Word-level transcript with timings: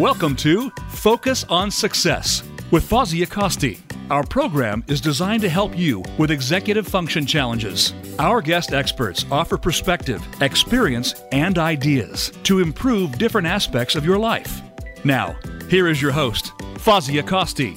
Welcome 0.00 0.34
to 0.36 0.70
Focus 0.88 1.44
on 1.50 1.70
Success 1.70 2.42
with 2.70 2.88
Fozzie 2.88 3.22
Acosti. 3.22 3.78
Our 4.10 4.24
program 4.24 4.82
is 4.86 4.98
designed 4.98 5.42
to 5.42 5.48
help 5.50 5.76
you 5.76 6.02
with 6.16 6.30
executive 6.30 6.88
function 6.88 7.26
challenges. 7.26 7.92
Our 8.18 8.40
guest 8.40 8.72
experts 8.72 9.26
offer 9.30 9.58
perspective, 9.58 10.26
experience, 10.40 11.22
and 11.32 11.58
ideas 11.58 12.32
to 12.44 12.60
improve 12.60 13.18
different 13.18 13.46
aspects 13.46 13.94
of 13.94 14.06
your 14.06 14.18
life. 14.18 14.62
Now, 15.04 15.36
here 15.68 15.86
is 15.86 16.00
your 16.00 16.12
host, 16.12 16.46
Fozzie 16.76 17.22
Acosti. 17.22 17.76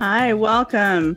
Hi, 0.00 0.32
welcome. 0.32 1.16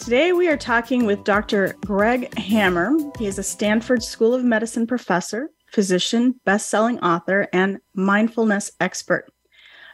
Today 0.00 0.32
we 0.32 0.48
are 0.48 0.56
talking 0.56 1.04
with 1.04 1.22
Dr. 1.24 1.76
Greg 1.84 2.32
Hammer. 2.38 2.96
He 3.18 3.26
is 3.26 3.38
a 3.38 3.42
Stanford 3.42 4.02
School 4.02 4.32
of 4.32 4.42
Medicine 4.42 4.86
professor, 4.86 5.50
physician, 5.74 6.40
best-selling 6.44 7.00
author, 7.00 7.48
and 7.52 7.80
mindfulness 7.94 8.70
expert. 8.80 9.26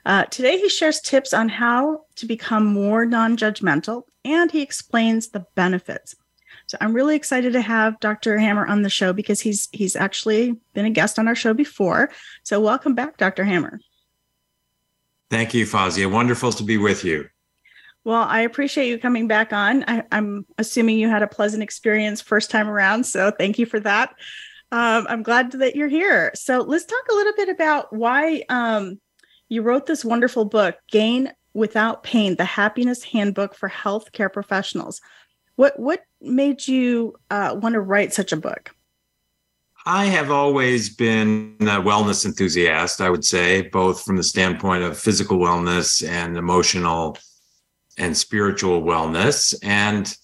Uh, 0.06 0.24
today, 0.24 0.58
he 0.58 0.68
shares 0.68 1.00
tips 1.00 1.32
on 1.34 1.48
how 1.48 2.02
to 2.16 2.26
become 2.26 2.64
more 2.64 3.04
non 3.04 3.36
judgmental 3.36 4.04
and 4.24 4.50
he 4.50 4.62
explains 4.62 5.28
the 5.28 5.46
benefits. 5.54 6.14
So 6.66 6.78
I'm 6.80 6.92
really 6.92 7.16
excited 7.16 7.52
to 7.54 7.60
have 7.60 7.98
Dr. 8.00 8.38
Hammer 8.38 8.66
on 8.66 8.82
the 8.82 8.90
show 8.90 9.12
because 9.12 9.40
he's 9.40 9.68
he's 9.72 9.96
actually 9.96 10.56
been 10.72 10.84
a 10.84 10.90
guest 10.90 11.18
on 11.18 11.26
our 11.26 11.34
show 11.34 11.52
before. 11.52 12.10
So 12.44 12.60
welcome 12.60 12.94
back, 12.94 13.16
Dr. 13.16 13.44
Hammer. 13.44 13.80
Thank 15.30 15.54
you, 15.54 15.64
Fozia. 15.64 16.10
Wonderful 16.10 16.52
to 16.52 16.62
be 16.62 16.76
with 16.76 17.04
you. 17.04 17.28
Well, 18.04 18.22
I 18.22 18.40
appreciate 18.40 18.88
you 18.88 18.98
coming 18.98 19.28
back 19.28 19.52
on. 19.52 19.84
I, 19.86 20.04
am 20.12 20.46
assuming 20.58 20.98
you 20.98 21.08
had 21.08 21.22
a 21.22 21.26
pleasant 21.26 21.62
experience 21.62 22.20
first 22.20 22.50
time 22.50 22.68
around, 22.68 23.04
so 23.04 23.30
thank 23.30 23.58
you 23.58 23.66
for 23.66 23.78
that. 23.80 24.14
Um, 24.72 25.06
I'm 25.08 25.22
glad 25.22 25.52
that 25.52 25.74
you're 25.74 25.88
here. 25.88 26.30
So 26.34 26.58
let's 26.58 26.84
talk 26.84 27.08
a 27.10 27.14
little 27.14 27.32
bit 27.36 27.48
about 27.48 27.92
why 27.92 28.44
um, 28.48 29.00
you 29.48 29.62
wrote 29.62 29.86
this 29.86 30.04
wonderful 30.04 30.44
book, 30.44 30.76
Gain 30.90 31.32
Without 31.54 32.04
Pain: 32.04 32.36
The 32.36 32.44
Happiness 32.44 33.02
Handbook 33.02 33.54
for 33.56 33.68
Healthcare 33.68 34.32
Professionals. 34.32 35.00
What 35.56 35.78
what 35.78 36.04
made 36.20 36.68
you 36.68 37.16
uh, 37.30 37.56
want 37.60 37.72
to 37.72 37.80
write 37.80 38.14
such 38.14 38.32
a 38.32 38.36
book? 38.36 38.70
I 39.86 40.04
have 40.06 40.30
always 40.30 40.94
been 40.94 41.56
a 41.60 41.80
wellness 41.80 42.26
enthusiast, 42.26 43.00
I 43.00 43.08
would 43.08 43.24
say, 43.24 43.62
both 43.62 44.04
from 44.04 44.16
the 44.16 44.22
standpoint 44.22 44.84
of 44.84 44.98
physical 44.98 45.38
wellness 45.38 46.06
and 46.06 46.36
emotional 46.36 47.16
and 47.96 48.16
spiritual 48.16 48.82
wellness. 48.82 49.54
And 49.62 50.14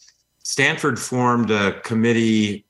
Stanford 0.42 0.98
formed 0.98 1.50
a 1.50 1.80
committee 1.80 2.65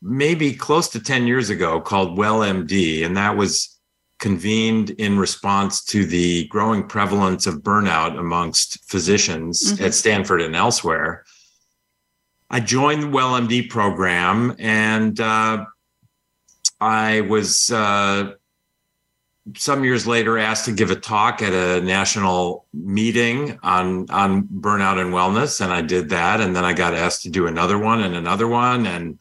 maybe 0.00 0.52
close 0.52 0.88
to 0.88 1.00
10 1.00 1.26
years 1.26 1.50
ago 1.50 1.80
called 1.80 2.18
WellMD, 2.18 3.04
and 3.04 3.16
that 3.16 3.36
was 3.36 3.78
convened 4.18 4.90
in 4.90 5.18
response 5.18 5.84
to 5.84 6.04
the 6.04 6.46
growing 6.48 6.86
prevalence 6.86 7.46
of 7.46 7.62
burnout 7.62 8.18
amongst 8.18 8.84
physicians 8.90 9.72
mm-hmm. 9.72 9.84
at 9.84 9.94
Stanford 9.94 10.40
and 10.40 10.56
elsewhere. 10.56 11.24
I 12.50 12.60
joined 12.60 13.02
the 13.02 13.06
WellMD 13.08 13.68
program 13.68 14.56
and 14.58 15.20
uh, 15.20 15.64
I 16.80 17.20
was 17.22 17.70
uh, 17.70 18.32
some 19.56 19.84
years 19.84 20.06
later 20.06 20.38
asked 20.38 20.64
to 20.64 20.72
give 20.72 20.90
a 20.90 20.96
talk 20.96 21.42
at 21.42 21.52
a 21.52 21.80
national 21.84 22.66
meeting 22.72 23.58
on 23.62 24.10
on 24.10 24.44
burnout 24.44 25.00
and 25.00 25.12
wellness 25.12 25.60
and 25.60 25.72
I 25.72 25.82
did 25.82 26.08
that 26.10 26.40
and 26.40 26.56
then 26.56 26.64
I 26.64 26.72
got 26.72 26.94
asked 26.94 27.22
to 27.22 27.30
do 27.30 27.46
another 27.46 27.78
one 27.78 28.02
and 28.02 28.14
another 28.14 28.48
one 28.48 28.86
and 28.86 29.18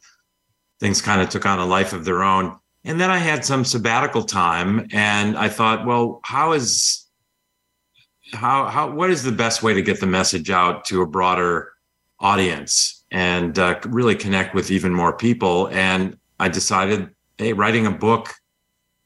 things 0.79 1.01
kind 1.01 1.21
of 1.21 1.29
took 1.29 1.45
on 1.45 1.59
a 1.59 1.65
life 1.65 1.93
of 1.93 2.05
their 2.05 2.23
own 2.23 2.57
and 2.87 3.01
then 3.01 3.09
I 3.09 3.17
had 3.17 3.43
some 3.43 3.65
sabbatical 3.65 4.23
time 4.23 4.87
and 4.93 5.37
I 5.37 5.49
thought, 5.49 5.85
well, 5.85 6.21
how 6.23 6.53
is 6.53 7.05
how 8.33 8.67
how 8.67 8.91
what 8.91 9.09
is 9.09 9.23
the 9.23 9.31
best 9.33 9.61
way 9.61 9.73
to 9.73 9.81
get 9.81 9.99
the 9.99 10.07
message 10.07 10.49
out 10.49 10.85
to 10.85 11.01
a 11.01 11.05
broader 11.05 11.73
audience 12.21 13.03
and 13.11 13.59
uh, 13.59 13.77
really 13.87 14.15
connect 14.15 14.55
with 14.55 14.71
even 14.71 14.93
more 14.93 15.11
people? 15.11 15.67
And 15.67 16.17
I 16.39 16.47
decided, 16.47 17.09
hey, 17.37 17.51
writing 17.51 17.85
a 17.85 17.91
book 17.91 18.33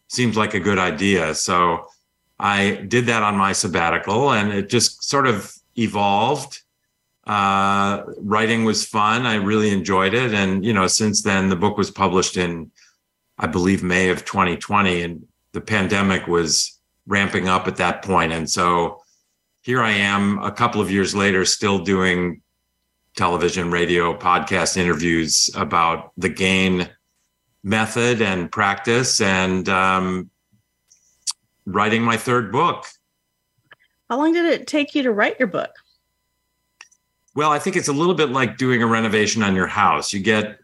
seems 0.09 0.37
like 0.37 0.53
a 0.53 0.59
good 0.59 0.77
idea. 0.77 1.33
So 1.33 1.87
I 2.39 2.85
did 2.87 3.07
that 3.07 3.23
on 3.23 3.35
my 3.35 3.51
sabbatical, 3.51 4.31
and 4.31 4.51
it 4.53 4.69
just 4.69 5.03
sort 5.03 5.25
of 5.25 5.51
evolved. 5.75 6.61
Uh, 7.27 8.03
writing 8.17 8.63
was 8.63 8.85
fun. 8.85 9.25
I 9.25 9.35
really 9.35 9.71
enjoyed 9.71 10.13
it, 10.13 10.33
and 10.33 10.65
you 10.65 10.73
know, 10.73 10.87
since 10.87 11.21
then, 11.21 11.49
the 11.49 11.55
book 11.55 11.77
was 11.77 11.91
published 11.91 12.37
in 12.37 12.71
I 13.37 13.47
believe 13.47 13.83
May 13.83 14.09
of 14.09 14.23
2020, 14.25 15.01
and 15.01 15.27
the 15.51 15.61
pandemic 15.61 16.27
was 16.27 16.79
ramping 17.07 17.47
up 17.47 17.67
at 17.67 17.77
that 17.77 18.03
point. 18.03 18.31
And 18.31 18.49
so 18.49 19.01
here 19.61 19.81
I 19.81 19.91
am 19.91 20.39
a 20.39 20.51
couple 20.51 20.79
of 20.79 20.91
years 20.91 21.15
later, 21.15 21.43
still 21.45 21.79
doing 21.79 22.41
television, 23.15 23.71
radio, 23.71 24.17
podcast 24.17 24.77
interviews 24.77 25.49
about 25.55 26.11
the 26.17 26.29
gain 26.29 26.89
method 27.63 28.21
and 28.21 28.51
practice 28.51 29.21
and 29.21 29.67
um, 29.69 30.29
writing 31.65 32.03
my 32.03 32.17
third 32.17 32.51
book. 32.51 32.85
How 34.09 34.17
long 34.17 34.33
did 34.33 34.45
it 34.45 34.67
take 34.67 34.93
you 34.95 35.03
to 35.03 35.11
write 35.11 35.39
your 35.39 35.47
book? 35.47 35.71
Well, 37.35 37.51
I 37.51 37.59
think 37.59 37.75
it's 37.75 37.87
a 37.87 37.93
little 37.93 38.15
bit 38.15 38.29
like 38.29 38.57
doing 38.57 38.83
a 38.83 38.87
renovation 38.87 39.41
on 39.41 39.55
your 39.55 39.67
house. 39.67 40.11
You 40.11 40.19
get 40.19 40.59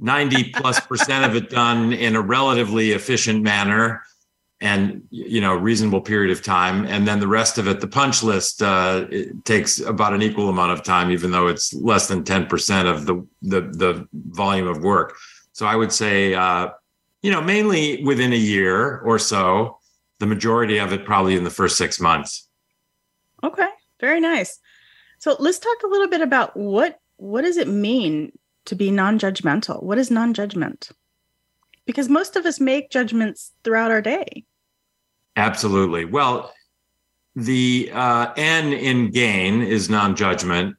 90 0.00 0.52
plus 0.52 0.80
percent 0.86 1.24
of 1.24 1.36
it 1.36 1.50
done 1.50 1.92
in 1.92 2.16
a 2.16 2.20
relatively 2.20 2.92
efficient 2.92 3.42
manner 3.42 4.02
and 4.62 5.02
you 5.08 5.40
know 5.40 5.54
reasonable 5.54 6.02
period 6.02 6.30
of 6.30 6.42
time. 6.42 6.84
And 6.84 7.08
then 7.08 7.20
the 7.20 7.28
rest 7.28 7.56
of 7.56 7.66
it 7.66 7.80
the 7.80 7.88
punch 7.88 8.22
list 8.22 8.62
uh, 8.62 9.06
takes 9.44 9.80
about 9.80 10.12
an 10.12 10.20
equal 10.20 10.50
amount 10.50 10.72
of 10.72 10.82
time 10.82 11.10
even 11.10 11.30
though 11.30 11.46
it's 11.46 11.72
less 11.72 12.08
than 12.08 12.24
10% 12.24 12.86
of 12.86 13.06
the 13.06 13.26
the, 13.40 13.62
the 13.62 14.08
volume 14.12 14.68
of 14.68 14.82
work. 14.82 15.16
So 15.52 15.66
i 15.66 15.76
would 15.76 15.92
say 15.92 16.34
uh, 16.34 16.70
you 17.22 17.30
know 17.30 17.40
mainly 17.40 18.04
within 18.04 18.34
a 18.34 18.36
year 18.36 18.98
or 18.98 19.18
so 19.18 19.78
the 20.18 20.26
majority 20.26 20.76
of 20.76 20.92
it 20.92 21.06
probably 21.06 21.36
in 21.36 21.44
the 21.44 21.50
first 21.50 21.78
six 21.78 21.98
months. 21.98 22.46
Okay. 23.42 23.68
Very 23.98 24.20
nice 24.20 24.58
so 25.20 25.36
let's 25.38 25.58
talk 25.58 25.76
a 25.84 25.86
little 25.86 26.08
bit 26.08 26.22
about 26.22 26.56
what 26.56 26.98
what 27.18 27.42
does 27.42 27.58
it 27.58 27.68
mean 27.68 28.32
to 28.64 28.74
be 28.74 28.90
non-judgmental? 28.90 29.82
What 29.82 29.98
is 29.98 30.10
non-judgment? 30.10 30.90
Because 31.84 32.08
most 32.08 32.36
of 32.36 32.46
us 32.46 32.58
make 32.58 32.90
judgments 32.90 33.52
throughout 33.62 33.90
our 33.90 34.00
day. 34.00 34.44
Absolutely. 35.36 36.06
Well 36.06 36.52
the 37.36 37.90
uh, 37.92 38.32
n 38.36 38.72
in 38.72 39.10
gain 39.10 39.62
is 39.62 39.90
non-judgment. 39.90 40.76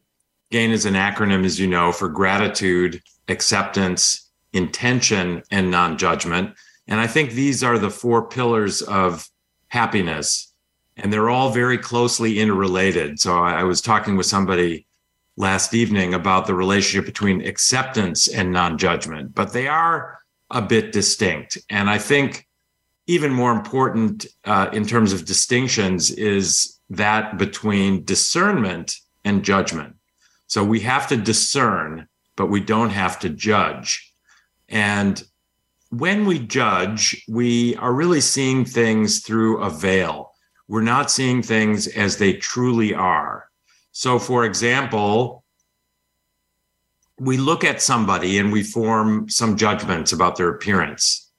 Gain 0.49 0.71
is 0.71 0.85
an 0.85 0.95
acronym 0.95 1.45
as 1.45 1.59
you 1.59 1.67
know 1.67 1.91
for 1.91 2.09
gratitude 2.09 3.01
acceptance 3.27 4.29
intention 4.53 5.43
and 5.51 5.69
non-judgment. 5.69 6.55
And 6.87 6.99
i 6.99 7.05
think 7.05 7.31
these 7.31 7.63
are 7.63 7.77
the 7.77 7.91
four 7.91 8.27
pillars 8.27 8.81
of 8.81 9.29
happiness 9.67 10.50
and 10.97 11.11
they're 11.11 11.29
all 11.29 11.51
very 11.51 11.77
closely 11.77 12.39
interrelated 12.39 13.19
so 13.19 13.37
i, 13.37 13.61
I 13.61 13.63
was 13.63 13.81
talking 13.81 14.15
with 14.15 14.25
somebody 14.25 14.85
last 15.37 15.73
evening 15.73 16.13
about 16.13 16.45
the 16.45 16.53
relationship 16.53 17.05
between 17.05 17.45
acceptance 17.45 18.27
and 18.27 18.51
non 18.51 18.77
judgment, 18.77 19.33
but 19.33 19.53
they 19.53 19.67
are 19.67 20.19
a 20.49 20.61
bit 20.61 20.91
distinct. 20.91 21.57
And 21.69 21.89
I 21.89 21.97
think 21.97 22.47
even 23.07 23.33
more 23.33 23.51
important 23.51 24.25
uh, 24.45 24.69
in 24.71 24.85
terms 24.85 25.13
of 25.13 25.25
distinctions 25.25 26.11
is 26.11 26.79
that 26.89 27.37
between 27.37 28.03
discernment 28.03 28.95
and 29.23 29.43
judgment. 29.43 29.95
So 30.47 30.63
we 30.63 30.81
have 30.81 31.07
to 31.07 31.17
discern, 31.17 32.07
but 32.35 32.47
we 32.47 32.59
don't 32.59 32.89
have 32.89 33.19
to 33.19 33.29
judge. 33.29 34.13
And 34.67 35.23
when 35.89 36.25
we 36.25 36.39
judge, 36.39 37.23
we 37.27 37.75
are 37.77 37.93
really 37.93 38.21
seeing 38.21 38.65
things 38.65 39.21
through 39.21 39.61
a 39.61 39.69
veil. 39.69 40.30
We're 40.71 40.79
not 40.79 41.11
seeing 41.11 41.43
things 41.43 41.85
as 41.87 42.15
they 42.15 42.31
truly 42.31 42.93
are. 42.93 43.49
So, 43.91 44.17
for 44.17 44.45
example, 44.45 45.43
we 47.19 47.35
look 47.35 47.65
at 47.65 47.81
somebody 47.81 48.37
and 48.37 48.53
we 48.53 48.63
form 48.63 49.27
some 49.27 49.57
judgments 49.57 50.13
about 50.13 50.37
their 50.37 50.47
appearance. 50.47 51.29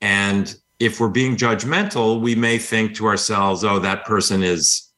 And 0.00 0.56
if 0.78 0.98
we're 0.98 1.10
being 1.10 1.36
judgmental, 1.36 2.22
we 2.22 2.34
may 2.34 2.56
think 2.56 2.94
to 2.94 3.04
ourselves, 3.04 3.64
oh, 3.64 3.80
that 3.80 4.06
person 4.06 4.42
is, 4.42 4.88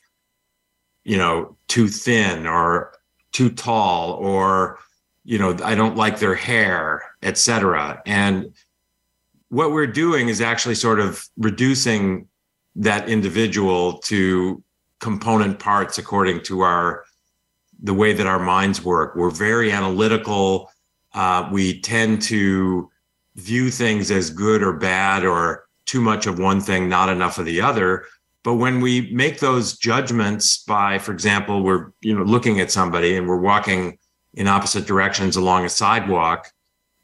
you 1.02 1.19
know, 1.19 1.56
too 1.67 1.88
thin 1.88 2.46
or 2.46 2.94
too 3.32 3.50
tall, 3.50 4.12
or, 4.12 4.79
you 5.25 5.40
know, 5.40 5.56
I 5.64 5.75
don't 5.75 5.96
like 5.96 6.20
their 6.20 6.37
hair, 6.37 7.02
etc. 7.25 8.00
And 8.06 8.55
what 9.49 9.73
we're 9.73 9.88
doing 9.88 10.29
is 10.29 10.40
actually 10.40 10.76
sort 10.76 11.00
of 11.00 11.29
reducing 11.37 12.29
that 12.77 13.09
individual 13.09 13.99
to 13.99 14.63
component 15.01 15.59
parts 15.59 15.99
according 15.99 16.43
to 16.43 16.61
our 16.61 17.05
the 17.83 17.93
way 17.95 18.13
that 18.13 18.27
our 18.27 18.39
minds 18.39 18.85
work. 18.85 19.17
We're 19.17 19.31
very 19.31 19.73
analytical. 19.73 20.71
Uh, 21.13 21.49
we 21.51 21.81
tend 21.81 22.23
to 22.23 22.89
view 23.35 23.71
things 23.71 24.11
as 24.11 24.31
good 24.31 24.63
or 24.63 24.73
bad 24.73 25.25
or 25.25 25.65
too 25.87 26.01
much 26.01 26.27
of 26.27 26.39
one 26.39 26.61
thing, 26.61 26.89
not 26.89 27.09
enough 27.09 27.39
of 27.39 27.45
the 27.45 27.61
other. 27.61 28.05
But 28.45 28.55
when 28.55 28.81
we 28.81 29.13
make 29.13 29.41
those 29.41 29.77
judgments 29.77 30.63
by, 30.65 30.99
for 30.99 31.13
example, 31.13 31.63
we're 31.63 31.93
you 32.01 32.15
know 32.15 32.23
looking 32.23 32.61
at 32.61 32.71
somebody 32.71 33.17
and 33.17 33.29
we're 33.29 33.41
walking 33.41 33.99
in 34.35 34.49
opposite 34.49 34.87
directions 34.87 35.37
along 35.37 35.65
a 35.65 35.69
sidewalk, 35.69 36.51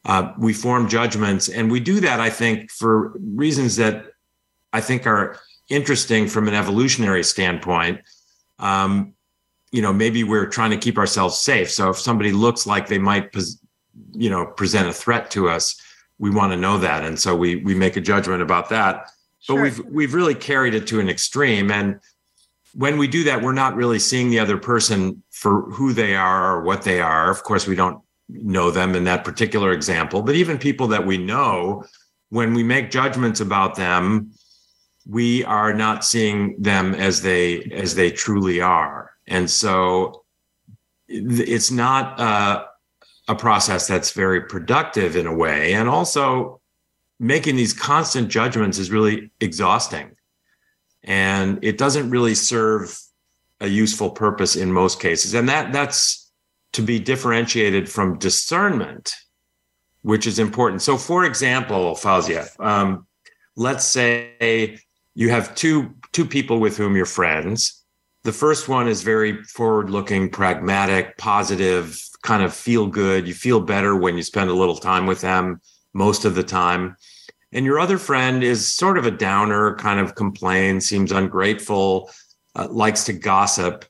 uh, 0.05 0.33
we 0.39 0.53
form 0.53 0.89
judgments, 0.89 1.49
and 1.49 1.71
we 1.71 1.81
do 1.81 2.01
that, 2.01 2.21
I 2.21 2.31
think, 2.31 2.71
for 2.71 3.13
reasons 3.19 3.77
that 3.77 4.07
I 4.73 4.81
think 4.81 5.07
are 5.07 5.39
interesting 5.69 6.29
from 6.29 6.49
an 6.49 6.55
evolutionary 6.55 7.25
standpoint. 7.25 8.01
Um, 8.59 9.15
you 9.71 9.83
know, 9.83 9.93
maybe 9.93 10.25
we're 10.25 10.47
trying 10.47 10.71
to 10.71 10.79
keep 10.79 10.99
ourselves 10.99 11.39
safe. 11.39 11.71
So 11.71 11.91
if 11.91 11.99
somebody 11.99 12.33
looks 12.33 12.67
like 12.67 12.89
they 12.89 12.99
might, 12.99 13.35
you 14.13 14.31
know, 14.31 14.47
present 14.47 14.89
a 14.89 14.93
threat 14.93 15.31
to 15.33 15.49
us, 15.49 15.81
we 16.19 16.31
want 16.31 16.53
to 16.53 16.57
know 16.57 16.79
that, 16.79 17.05
and 17.05 17.19
so 17.19 17.37
we 17.37 17.57
we 17.57 17.75
make 17.75 17.97
a 17.97 18.01
judgment 18.01 18.43
about 18.43 18.71
that. 18.71 19.11
Sure. 19.41 19.57
But 19.57 19.63
we've 19.63 19.85
we've 19.87 20.15
really 20.15 20.35
carried 20.35 20.75
it 20.75 20.87
to 20.89 20.99
an 20.99 21.09
extreme, 21.09 21.71
and 21.71 22.01
when 22.75 22.99
we 22.99 23.07
do 23.07 23.25
that, 23.25 23.43
we're 23.43 23.53
not 23.53 23.77
really 23.77 23.99
seeing 23.99 24.31
the 24.31 24.41
other 24.41 24.59
person 24.59 25.23
for 25.31 25.63
who 25.71 25.93
they 25.93 26.17
are 26.17 26.57
or 26.57 26.63
what 26.63 26.83
they 26.83 27.01
are. 27.01 27.31
Of 27.31 27.43
course, 27.45 27.67
we 27.67 27.77
don't 27.77 28.03
know 28.29 28.71
them 28.71 28.95
in 28.95 29.05
that 29.05 29.25
particular 29.25 29.73
example, 29.73 30.23
but 30.23 30.35
even 30.35 30.59
people 30.59 30.89
that 30.89 31.07
we 31.07 31.19
know, 31.19 31.85
when 32.31 32.53
we 32.53 32.63
make 32.63 32.91
judgments 32.91 33.41
about 33.41 33.77
them, 33.77 34.33
we 35.09 35.43
are 35.45 35.73
not 35.73 36.05
seeing 36.05 36.61
them 36.61 36.95
as 36.95 37.23
they 37.23 37.63
as 37.73 37.95
they 37.95 38.11
truly 38.11 38.61
are, 38.61 39.11
and 39.27 39.51
so 39.51 40.25
it's 41.09 41.71
not 41.71 42.21
uh, 42.21 42.65
a 43.29 43.35
process 43.35 43.87
that's 43.87 44.11
very 44.11 44.43
productive 44.43 45.17
in 45.17 45.27
a 45.27 45.35
way. 45.35 45.73
And 45.73 45.89
also, 45.89 46.61
making 47.19 47.57
these 47.57 47.73
constant 47.73 48.29
judgments 48.29 48.79
is 48.79 48.91
really 48.91 49.31
exhausting. 49.41 50.17
And 51.05 51.59
it 51.63 51.79
doesn't 51.79 52.11
really 52.11 52.35
serve 52.35 52.99
a 53.61 53.67
useful 53.67 54.11
purpose 54.11 54.57
in 54.57 54.73
most 54.73 55.01
cases. 55.01 55.35
And 55.35 55.49
that 55.49 55.73
that's 55.73 56.31
to 56.73 56.83
be 56.83 56.99
differentiated 56.99 57.89
from 57.89 58.19
discernment, 58.19 59.15
which 60.03 60.27
is 60.27 60.39
important. 60.39 60.83
So, 60.83 60.97
for 60.97 61.25
example, 61.25 61.95
Fausia, 61.95 62.49
um, 62.61 63.07
let's 63.57 63.85
say 63.85 64.79
you 65.19 65.31
have 65.31 65.53
two 65.57 65.93
two 66.13 66.25
people 66.25 66.61
with 66.61 66.77
whom 66.77 66.95
you're 66.95 67.05
friends. 67.05 67.85
The 68.23 68.33
first 68.33 68.69
one 68.69 68.87
is 68.87 69.03
very 69.03 69.43
forward-looking, 69.43 70.31
pragmatic, 70.31 71.19
positive, 71.19 72.01
kind 72.23 72.45
of 72.45 72.55
feel 72.55 72.87
good. 72.87 73.27
You 73.27 73.35
feel 73.35 73.61
better 73.61 73.97
when 73.97 74.17
you 74.17 74.23
spend 74.23 74.49
a 74.49 74.55
little 74.55 74.77
time 74.77 75.07
with 75.07 75.21
them 75.21 75.61
most 75.93 76.25
of 76.25 76.37
the 76.37 76.45
time. 76.45 76.97
And 77.51 77.65
your 77.65 77.81
other 77.81 77.99
friend 77.99 78.45
is 78.45 78.73
sort 78.73 78.97
of 78.97 79.07
a 79.07 79.11
downer, 79.11 79.75
kind 79.75 79.99
of 79.99 80.15
complains, 80.15 80.89
seems 80.89 81.11
ungrateful, 81.11 82.11
uh, 82.55 82.69
likes 82.71 83.03
to 83.05 83.13
gossip. 83.13 83.87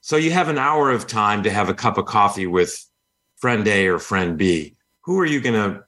So 0.00 0.16
you 0.16 0.30
have 0.30 0.48
an 0.48 0.58
hour 0.58 0.90
of 0.90 1.06
time 1.06 1.42
to 1.42 1.50
have 1.50 1.68
a 1.68 1.74
cup 1.74 1.98
of 1.98 2.06
coffee 2.06 2.46
with 2.46 2.82
friend 3.36 3.68
A 3.68 3.88
or 3.88 3.98
friend 3.98 4.38
B. 4.38 4.76
Who 5.02 5.20
are 5.20 5.26
you 5.26 5.40
going 5.42 5.74
to 5.74 5.84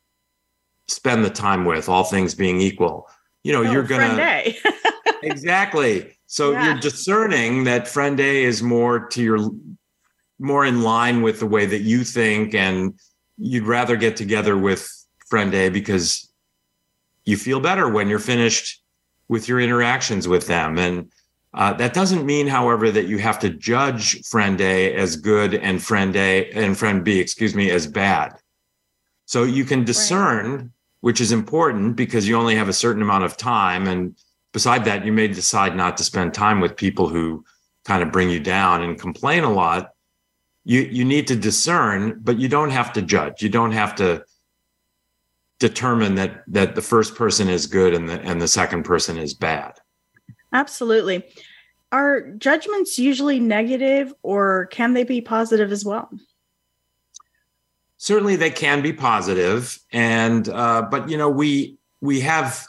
spend 0.88 1.24
the 1.24 1.30
time 1.30 1.64
with, 1.64 1.88
all 1.88 2.04
things 2.04 2.34
being 2.34 2.60
equal? 2.60 3.08
You 3.44 3.52
know, 3.52 3.60
oh, 3.60 3.70
you're 3.70 3.82
going 3.84 4.00
to. 4.00 4.16
exactly. 5.22 6.16
So 6.26 6.50
yeah. 6.50 6.64
you're 6.64 6.80
discerning 6.80 7.64
that 7.64 7.86
friend 7.86 8.18
A 8.18 8.44
is 8.44 8.62
more 8.62 9.06
to 9.10 9.22
your 9.22 9.50
more 10.40 10.64
in 10.64 10.82
line 10.82 11.22
with 11.22 11.38
the 11.38 11.46
way 11.46 11.64
that 11.66 11.82
you 11.82 12.02
think 12.02 12.54
and 12.54 12.98
you'd 13.38 13.64
rather 13.64 13.96
get 13.96 14.16
together 14.16 14.56
with 14.56 14.90
friend 15.28 15.54
A 15.54 15.68
because 15.68 16.28
you 17.24 17.36
feel 17.36 17.60
better 17.60 17.88
when 17.88 18.08
you're 18.08 18.18
finished 18.18 18.82
with 19.28 19.48
your 19.48 19.60
interactions 19.60 20.28
with 20.28 20.46
them. 20.46 20.78
And 20.78 21.10
uh, 21.54 21.72
that 21.74 21.94
doesn't 21.94 22.26
mean, 22.26 22.46
however, 22.46 22.90
that 22.90 23.06
you 23.06 23.18
have 23.18 23.38
to 23.40 23.50
judge 23.50 24.20
friend 24.26 24.60
A 24.60 24.94
as 24.94 25.16
good 25.16 25.54
and 25.54 25.82
friend 25.82 26.14
A 26.16 26.50
and 26.50 26.76
friend 26.76 27.04
B, 27.04 27.18
excuse 27.20 27.54
me, 27.54 27.70
as 27.70 27.86
bad. 27.86 28.36
So 29.26 29.44
you 29.44 29.64
can 29.64 29.84
discern, 29.84 30.50
right. 30.50 30.68
Which 31.04 31.20
is 31.20 31.32
important 31.32 31.96
because 31.96 32.26
you 32.26 32.34
only 32.34 32.54
have 32.56 32.70
a 32.70 32.72
certain 32.72 33.02
amount 33.02 33.24
of 33.24 33.36
time. 33.36 33.86
And 33.86 34.16
beside 34.54 34.86
that, 34.86 35.04
you 35.04 35.12
may 35.12 35.28
decide 35.28 35.76
not 35.76 35.98
to 35.98 36.02
spend 36.02 36.32
time 36.32 36.60
with 36.60 36.78
people 36.78 37.08
who 37.08 37.44
kind 37.84 38.02
of 38.02 38.10
bring 38.10 38.30
you 38.30 38.40
down 38.40 38.82
and 38.82 38.98
complain 38.98 39.44
a 39.44 39.52
lot. 39.52 39.90
You 40.64 40.80
you 40.80 41.04
need 41.04 41.26
to 41.26 41.36
discern 41.36 42.20
but 42.22 42.38
you 42.38 42.48
don't 42.48 42.70
have 42.70 42.90
to 42.94 43.02
judge. 43.02 43.42
You 43.42 43.50
don't 43.50 43.72
have 43.72 43.94
to 43.96 44.24
determine 45.58 46.14
that 46.14 46.42
that 46.46 46.74
the 46.74 46.80
first 46.80 47.16
person 47.16 47.50
is 47.50 47.66
good 47.66 47.92
and 47.92 48.08
the 48.08 48.18
and 48.22 48.40
the 48.40 48.48
second 48.48 48.84
person 48.84 49.18
is 49.18 49.34
bad. 49.34 49.72
Absolutely. 50.54 51.22
Are 51.92 52.30
judgments 52.38 52.98
usually 52.98 53.40
negative 53.40 54.14
or 54.22 54.68
can 54.72 54.94
they 54.94 55.04
be 55.04 55.20
positive 55.20 55.70
as 55.70 55.84
well 55.84 56.08
certainly 58.04 58.36
they 58.36 58.50
can 58.50 58.82
be 58.82 58.92
positive 58.92 59.78
and 59.92 60.48
uh, 60.50 60.82
but 60.90 61.08
you 61.08 61.16
know 61.16 61.28
we 61.28 61.76
we 62.00 62.20
have 62.20 62.64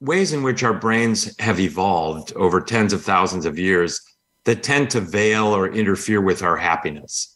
ways 0.00 0.32
in 0.32 0.42
which 0.42 0.64
our 0.64 0.74
brains 0.74 1.34
have 1.38 1.60
evolved 1.60 2.32
over 2.34 2.60
tens 2.60 2.92
of 2.92 3.02
thousands 3.02 3.46
of 3.46 3.58
years 3.58 4.00
that 4.44 4.62
tend 4.62 4.90
to 4.90 5.00
veil 5.00 5.46
or 5.46 5.68
interfere 5.68 6.20
with 6.20 6.42
our 6.42 6.56
happiness 6.56 7.32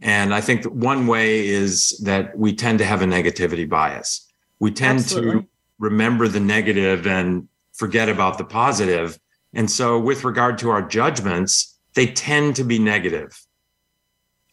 and 0.00 0.32
I 0.32 0.40
think 0.40 0.64
one 0.64 1.06
way 1.06 1.46
is 1.46 1.98
that 2.04 2.36
we 2.38 2.54
tend 2.54 2.78
to 2.78 2.84
have 2.84 3.02
a 3.02 3.06
negativity 3.06 3.68
bias. 3.68 4.26
We 4.60 4.70
tend 4.70 5.00
Absolutely. 5.00 5.42
to 5.42 5.48
remember 5.78 6.28
the 6.28 6.40
negative 6.40 7.06
and 7.06 7.48
forget 7.72 8.08
about 8.08 8.38
the 8.38 8.44
positive. 8.44 9.18
And 9.54 9.70
so, 9.70 9.98
with 9.98 10.24
regard 10.24 10.58
to 10.58 10.70
our 10.70 10.82
judgments, 10.82 11.78
they 11.94 12.06
tend 12.06 12.54
to 12.56 12.64
be 12.64 12.78
negative. 12.78 13.40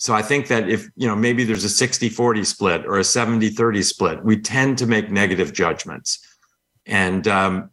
So, 0.06 0.13
I 0.13 0.22
think 0.22 0.50
that 0.50 0.69
if, 0.69 0.88
you 0.96 1.07
know, 1.07 1.16
maybe 1.16 1.44
there's 1.44 1.63
a 1.63 1.69
60 1.69 2.10
40 2.10 2.44
split 2.44 2.86
or 2.86 3.00
a 3.00 3.04
70 3.04 3.50
30 3.50 3.81
split, 3.81 4.24
we 4.24 4.38
tend 4.40 4.78
to 4.78 4.86
make 4.86 5.10
negative 5.10 5.52
judgments. 5.52 6.19
And, 6.86 7.28
um, 7.28 7.72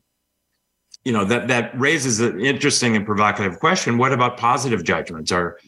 you 1.04 1.12
know, 1.12 1.26
that, 1.26 1.48
that 1.48 1.78
raises 1.78 2.20
an 2.20 2.40
interesting 2.40 2.96
and 2.96 3.04
provocative 3.04 3.60
question. 3.60 3.98
What 3.98 4.14
about 4.14 4.38
positive 4.38 4.82
judgments? 4.82 5.30
Are 5.30 5.58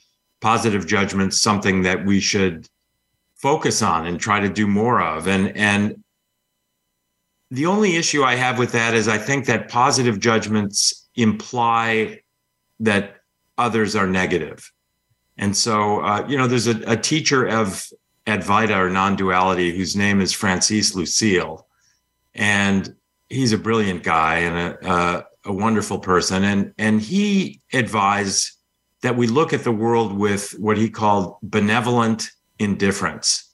positive 0.41 0.87
judgments 0.87 1.39
something 1.39 1.83
that 1.83 2.07
we 2.07 2.19
should 2.19 2.67
focus 3.37 3.83
on 3.83 4.07
and 4.07 4.19
try 4.19 4.41
to 4.41 4.49
do 4.49 4.67
more 4.67 5.03
of 5.03 5.27
and 5.27 5.55
and 5.57 6.03
the 7.51 7.67
only 7.67 7.97
issue 7.97 8.23
i 8.23 8.35
have 8.35 8.59
with 8.59 8.73
that 8.73 8.94
is 8.94 9.06
i 9.09 9.19
think 9.19 9.47
that 9.47 9.69
positive 9.69 10.21
judgments 10.21 11.09
imply 11.15 12.19
that 12.81 13.17
others 13.59 13.94
are 13.94 14.06
negative 14.06 14.71
and 15.36 15.56
so 15.56 16.00
uh, 16.00 16.24
you 16.29 16.36
know 16.36 16.46
there's 16.46 16.67
a, 16.67 16.81
a 16.86 16.96
teacher 16.96 17.46
of 17.46 17.86
advaita 18.26 18.76
or 18.76 18.91
non-duality 18.91 19.76
whose 19.76 19.94
name 19.96 20.20
is 20.20 20.32
francis 20.32 20.94
lucille 20.94 21.67
and 22.34 22.94
he's 23.29 23.53
a 23.53 23.58
brilliant 23.58 24.03
guy 24.03 24.38
and 24.38 24.56
a, 24.56 24.91
a, 24.91 25.26
a 25.46 25.53
wonderful 25.53 25.98
person 25.98 26.44
and 26.44 26.72
and 26.79 27.00
he 27.03 27.60
advised 27.72 28.55
that 29.05 29.19
we 29.19 29.26
look 29.26 29.53
at 29.53 29.64
the 29.64 29.70
world 29.70 30.17
with 30.17 30.53
what 30.53 30.79
he 30.79 30.88
called 30.88 31.36
benevolent 31.43 32.31
indifference. 32.58 33.53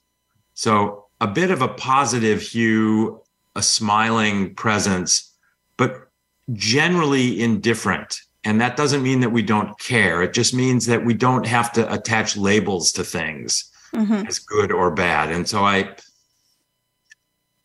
So 0.53 1.07
a 1.19 1.27
bit 1.27 1.51
of 1.51 1.61
a 1.61 1.67
positive 1.67 2.41
hue, 2.41 3.21
a 3.57 3.61
smiling 3.61 4.55
presence, 4.55 5.35
but 5.75 6.07
generally 6.53 7.41
indifferent. 7.41 8.21
And 8.43 8.59
that 8.59 8.75
doesn't 8.75 9.03
mean 9.03 9.19
that 9.19 9.29
we 9.29 9.43
don't 9.43 9.77
care. 9.79 10.23
It 10.23 10.33
just 10.33 10.53
means 10.53 10.87
that 10.87 11.05
we 11.05 11.13
don't 11.13 11.45
have 11.45 11.71
to 11.73 11.93
attach 11.93 12.35
labels 12.35 12.91
to 12.93 13.03
things 13.03 13.71
mm-hmm. 13.93 14.25
as 14.27 14.39
good 14.39 14.71
or 14.71 14.91
bad. 14.91 15.31
And 15.31 15.47
so 15.47 15.63
I, 15.63 15.95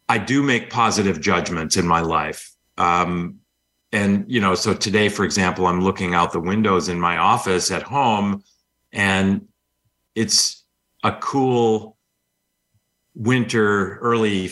I 0.09 0.18
do 0.18 0.42
make 0.42 0.68
positive 0.68 1.21
judgments 1.21 1.76
in 1.76 1.87
my 1.87 2.00
life. 2.00 2.52
Um, 2.76 3.40
and 3.92 4.25
you 4.28 4.40
know 4.40 4.54
so 4.54 4.75
today 4.75 5.09
for 5.09 5.25
example 5.25 5.66
i'm 5.66 5.80
looking 5.80 6.14
out 6.14 6.33
the 6.33 6.40
windows 6.40 6.88
in 6.88 7.00
my 7.00 7.16
office 7.16 7.71
at 7.71 7.83
home 7.83 8.42
and 8.92 9.47
it's 10.14 10.64
a 11.04 11.12
cool 11.12 11.97
winter 13.14 13.99
early 13.99 14.50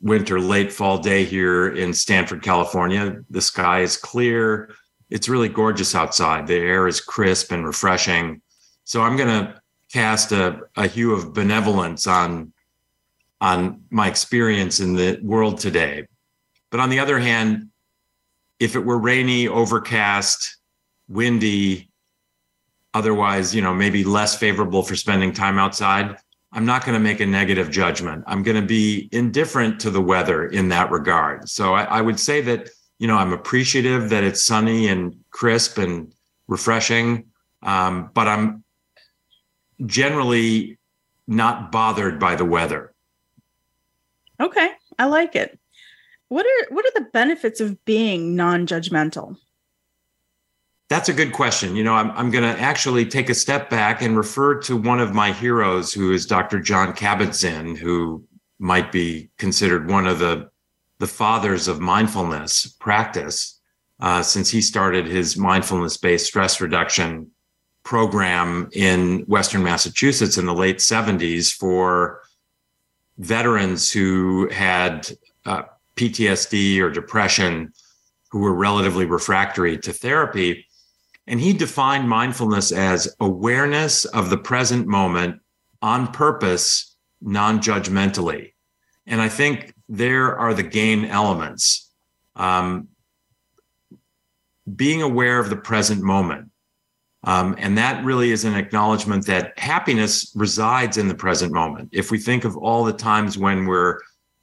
winter 0.00 0.40
late 0.40 0.72
fall 0.72 0.98
day 0.98 1.24
here 1.24 1.68
in 1.68 1.92
stanford 1.92 2.42
california 2.42 3.16
the 3.30 3.40
sky 3.40 3.80
is 3.80 3.96
clear 3.96 4.70
it's 5.10 5.28
really 5.28 5.48
gorgeous 5.48 5.94
outside 5.94 6.46
the 6.46 6.54
air 6.54 6.86
is 6.88 7.00
crisp 7.00 7.52
and 7.52 7.66
refreshing 7.66 8.40
so 8.84 9.02
i'm 9.02 9.16
going 9.16 9.28
to 9.28 9.60
cast 9.92 10.32
a, 10.32 10.60
a 10.76 10.86
hue 10.86 11.12
of 11.12 11.32
benevolence 11.32 12.06
on 12.06 12.52
on 13.40 13.82
my 13.90 14.08
experience 14.08 14.80
in 14.80 14.94
the 14.94 15.18
world 15.22 15.58
today 15.58 16.06
but 16.70 16.80
on 16.80 16.90
the 16.90 16.98
other 16.98 17.18
hand 17.18 17.68
if 18.58 18.76
it 18.76 18.80
were 18.80 18.98
rainy, 18.98 19.48
overcast, 19.48 20.58
windy, 21.08 21.90
otherwise, 22.94 23.54
you 23.54 23.60
know, 23.60 23.74
maybe 23.74 24.04
less 24.04 24.36
favorable 24.36 24.82
for 24.82 24.96
spending 24.96 25.32
time 25.32 25.58
outside, 25.58 26.16
I'm 26.52 26.64
not 26.64 26.84
going 26.84 26.94
to 26.94 27.00
make 27.00 27.20
a 27.20 27.26
negative 27.26 27.70
judgment. 27.70 28.24
I'm 28.26 28.42
going 28.42 28.58
to 28.58 28.66
be 28.66 29.08
indifferent 29.12 29.80
to 29.80 29.90
the 29.90 30.00
weather 30.00 30.46
in 30.46 30.68
that 30.70 30.90
regard. 30.90 31.48
So 31.48 31.74
I, 31.74 31.84
I 31.84 32.00
would 32.00 32.18
say 32.18 32.40
that 32.42 32.70
you 32.98 33.06
know, 33.06 33.16
I'm 33.16 33.32
appreciative 33.32 34.10
that 34.10 34.24
it's 34.24 34.42
sunny 34.42 34.88
and 34.88 35.16
crisp 35.30 35.78
and 35.78 36.12
refreshing, 36.48 37.26
um, 37.62 38.10
but 38.14 38.28
I'm 38.28 38.64
generally 39.84 40.78
not 41.26 41.70
bothered 41.70 42.18
by 42.18 42.36
the 42.36 42.44
weather. 42.44 42.94
Okay, 44.40 44.70
I 44.98 45.06
like 45.06 45.34
it. 45.34 45.58
What 46.28 46.46
are 46.46 46.74
what 46.74 46.84
are 46.84 47.00
the 47.00 47.08
benefits 47.12 47.60
of 47.60 47.84
being 47.84 48.34
non-judgmental? 48.34 49.36
That's 50.88 51.08
a 51.08 51.12
good 51.12 51.32
question. 51.32 51.74
You 51.74 51.82
know, 51.82 51.94
I'm, 51.94 52.12
I'm 52.12 52.30
going 52.30 52.44
to 52.44 52.60
actually 52.60 53.06
take 53.06 53.28
a 53.28 53.34
step 53.34 53.68
back 53.70 54.02
and 54.02 54.16
refer 54.16 54.60
to 54.62 54.76
one 54.76 55.00
of 55.00 55.14
my 55.14 55.32
heroes, 55.32 55.92
who 55.92 56.12
is 56.12 56.26
Dr. 56.26 56.60
John 56.60 56.92
Kabat-Zinn, 56.94 57.74
who 57.74 58.24
might 58.60 58.92
be 58.92 59.28
considered 59.36 59.90
one 59.90 60.06
of 60.06 60.20
the 60.20 60.48
the 60.98 61.06
fathers 61.06 61.68
of 61.68 61.80
mindfulness 61.80 62.66
practice, 62.78 63.60
uh, 64.00 64.22
since 64.22 64.50
he 64.50 64.60
started 64.60 65.06
his 65.06 65.36
mindfulness-based 65.36 66.26
stress 66.26 66.60
reduction 66.60 67.30
program 67.84 68.68
in 68.72 69.20
Western 69.20 69.62
Massachusetts 69.62 70.38
in 70.38 70.46
the 70.46 70.54
late 70.54 70.78
70s 70.78 71.52
for 71.52 72.22
veterans 73.18 73.90
who 73.90 74.48
had 74.50 75.08
uh, 75.44 75.62
PTSD 75.94 76.80
or 76.80 76.90
depression, 76.90 77.72
who 78.30 78.40
were 78.40 78.54
relatively 78.54 79.06
refractory 79.06 79.78
to 79.78 79.92
therapy 79.92 80.66
and 81.26 81.40
he 81.40 81.52
defined 81.52 82.08
mindfulness 82.08 82.72
as 82.72 83.14
awareness 83.20 84.04
of 84.04 84.30
the 84.30 84.38
present 84.38 84.86
moment 84.86 85.40
on 85.82 86.12
purpose, 86.12 86.96
non 87.20 87.60
judgmentally. 87.60 88.52
And 89.06 89.20
I 89.20 89.28
think 89.28 89.74
there 89.88 90.36
are 90.36 90.54
the 90.54 90.62
gain 90.62 91.04
elements. 91.04 91.90
Um, 92.34 92.88
being 94.74 95.02
aware 95.02 95.38
of 95.38 95.48
the 95.48 95.56
present 95.56 96.02
moment. 96.02 96.50
Um, 97.24 97.56
and 97.58 97.76
that 97.78 98.04
really 98.04 98.30
is 98.30 98.44
an 98.44 98.54
acknowledgement 98.54 99.26
that 99.26 99.58
happiness 99.58 100.32
resides 100.34 100.96
in 100.96 101.08
the 101.08 101.14
present 101.14 101.52
moment. 101.52 101.90
If 101.92 102.10
we 102.10 102.18
think 102.18 102.44
of 102.44 102.56
all 102.56 102.84
the 102.84 102.92
times 102.92 103.36
when 103.36 103.66
we're 103.66 104.00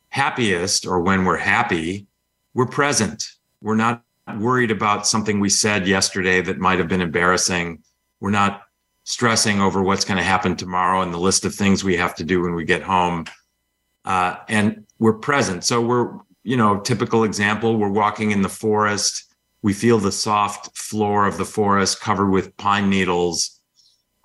happiest 0.09 0.85
or 0.85 0.99
when 1.01 1.25
we're 1.25 1.37
happy, 1.37 2.07
we're 2.53 2.67
present. 2.67 3.25
We're 3.61 3.75
not 3.75 4.03
worried 4.37 4.71
about 4.71 5.07
something 5.07 5.39
we 5.39 5.49
said 5.49 5.87
yesterday 5.87 6.41
that 6.41 6.59
might 6.59 6.79
have 6.79 6.87
been 6.87 7.01
embarrassing. 7.01 7.83
We're 8.19 8.31
not 8.31 8.63
stressing 9.05 9.61
over 9.61 9.81
what's 9.81 10.05
going 10.05 10.17
to 10.17 10.23
happen 10.23 10.55
tomorrow 10.55 11.01
and 11.01 11.13
the 11.13 11.17
list 11.17 11.45
of 11.45 11.55
things 11.55 11.83
we 11.83 11.97
have 11.97 12.15
to 12.15 12.23
do 12.23 12.41
when 12.41 12.53
we 12.53 12.63
get 12.63 12.81
home. 12.81 13.25
Uh, 14.05 14.35
and 14.49 14.85
we're 15.03 15.11
present. 15.11 15.65
So 15.65 15.81
we're, 15.81 16.17
you 16.43 16.55
know, 16.55 16.79
typical 16.79 17.25
example, 17.25 17.75
we're 17.75 17.89
walking 17.89 18.31
in 18.31 18.41
the 18.41 18.47
forest. 18.47 19.35
We 19.61 19.73
feel 19.73 19.99
the 19.99 20.13
soft 20.13 20.77
floor 20.77 21.27
of 21.27 21.37
the 21.37 21.43
forest 21.43 21.99
covered 21.99 22.29
with 22.29 22.55
pine 22.55 22.89
needles. 22.89 23.59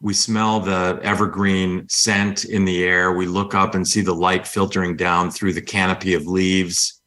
We 0.01 0.15
smell 0.15 0.61
the 0.61 1.01
evergreen 1.03 1.89
scent 1.89 2.45
in 2.45 2.65
the 2.65 2.85
air. 2.85 3.13
We 3.13 3.27
look 3.27 3.57
up 3.57 3.75
and 3.75 3.89
see 3.89 4.03
the 4.03 4.15
light 4.15 4.47
filtering 4.47 4.97
down 4.97 5.33
through 5.33 5.55
the 5.55 5.61
canopy 5.61 6.15
of 6.15 6.29
leaves. 6.29 7.03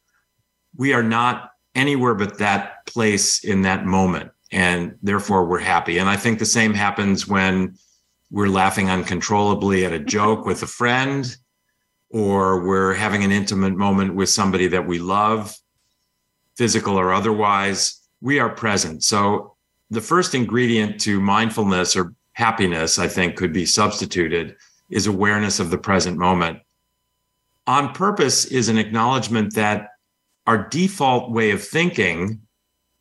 We 0.76 0.92
are 0.92 1.02
not 1.02 1.52
anywhere 1.74 2.14
but 2.14 2.36
that 2.40 2.84
place 2.84 3.42
in 3.42 3.62
that 3.62 3.86
moment. 3.86 4.32
And 4.50 4.98
therefore, 5.02 5.46
we're 5.46 5.60
happy. 5.60 5.96
And 5.96 6.10
I 6.10 6.16
think 6.18 6.40
the 6.40 6.44
same 6.44 6.74
happens 6.74 7.26
when 7.26 7.78
we're 8.30 8.48
laughing 8.48 8.90
uncontrollably 8.90 9.86
at 9.86 9.94
a 9.94 9.98
joke 9.98 10.44
with 10.44 10.62
a 10.62 10.66
friend, 10.66 11.34
or 12.12 12.64
we're 12.64 12.94
having 12.94 13.24
an 13.24 13.32
intimate 13.32 13.74
moment 13.74 14.14
with 14.14 14.28
somebody 14.28 14.68
that 14.68 14.86
we 14.86 14.98
love, 14.98 15.56
physical 16.56 16.98
or 16.98 17.12
otherwise. 17.12 18.00
We 18.20 18.38
are 18.38 18.50
present. 18.50 19.02
So, 19.02 19.56
the 19.90 20.00
first 20.00 20.34
ingredient 20.34 21.00
to 21.02 21.20
mindfulness 21.20 21.96
or 21.96 22.14
happiness, 22.32 22.98
I 22.98 23.08
think, 23.08 23.36
could 23.36 23.52
be 23.52 23.66
substituted 23.66 24.56
is 24.88 25.06
awareness 25.06 25.60
of 25.60 25.70
the 25.70 25.78
present 25.78 26.16
moment. 26.16 26.60
On 27.66 27.92
purpose 27.92 28.46
is 28.46 28.68
an 28.68 28.78
acknowledgement 28.78 29.54
that 29.54 29.88
our 30.46 30.68
default 30.68 31.30
way 31.30 31.50
of 31.50 31.62
thinking, 31.62 32.40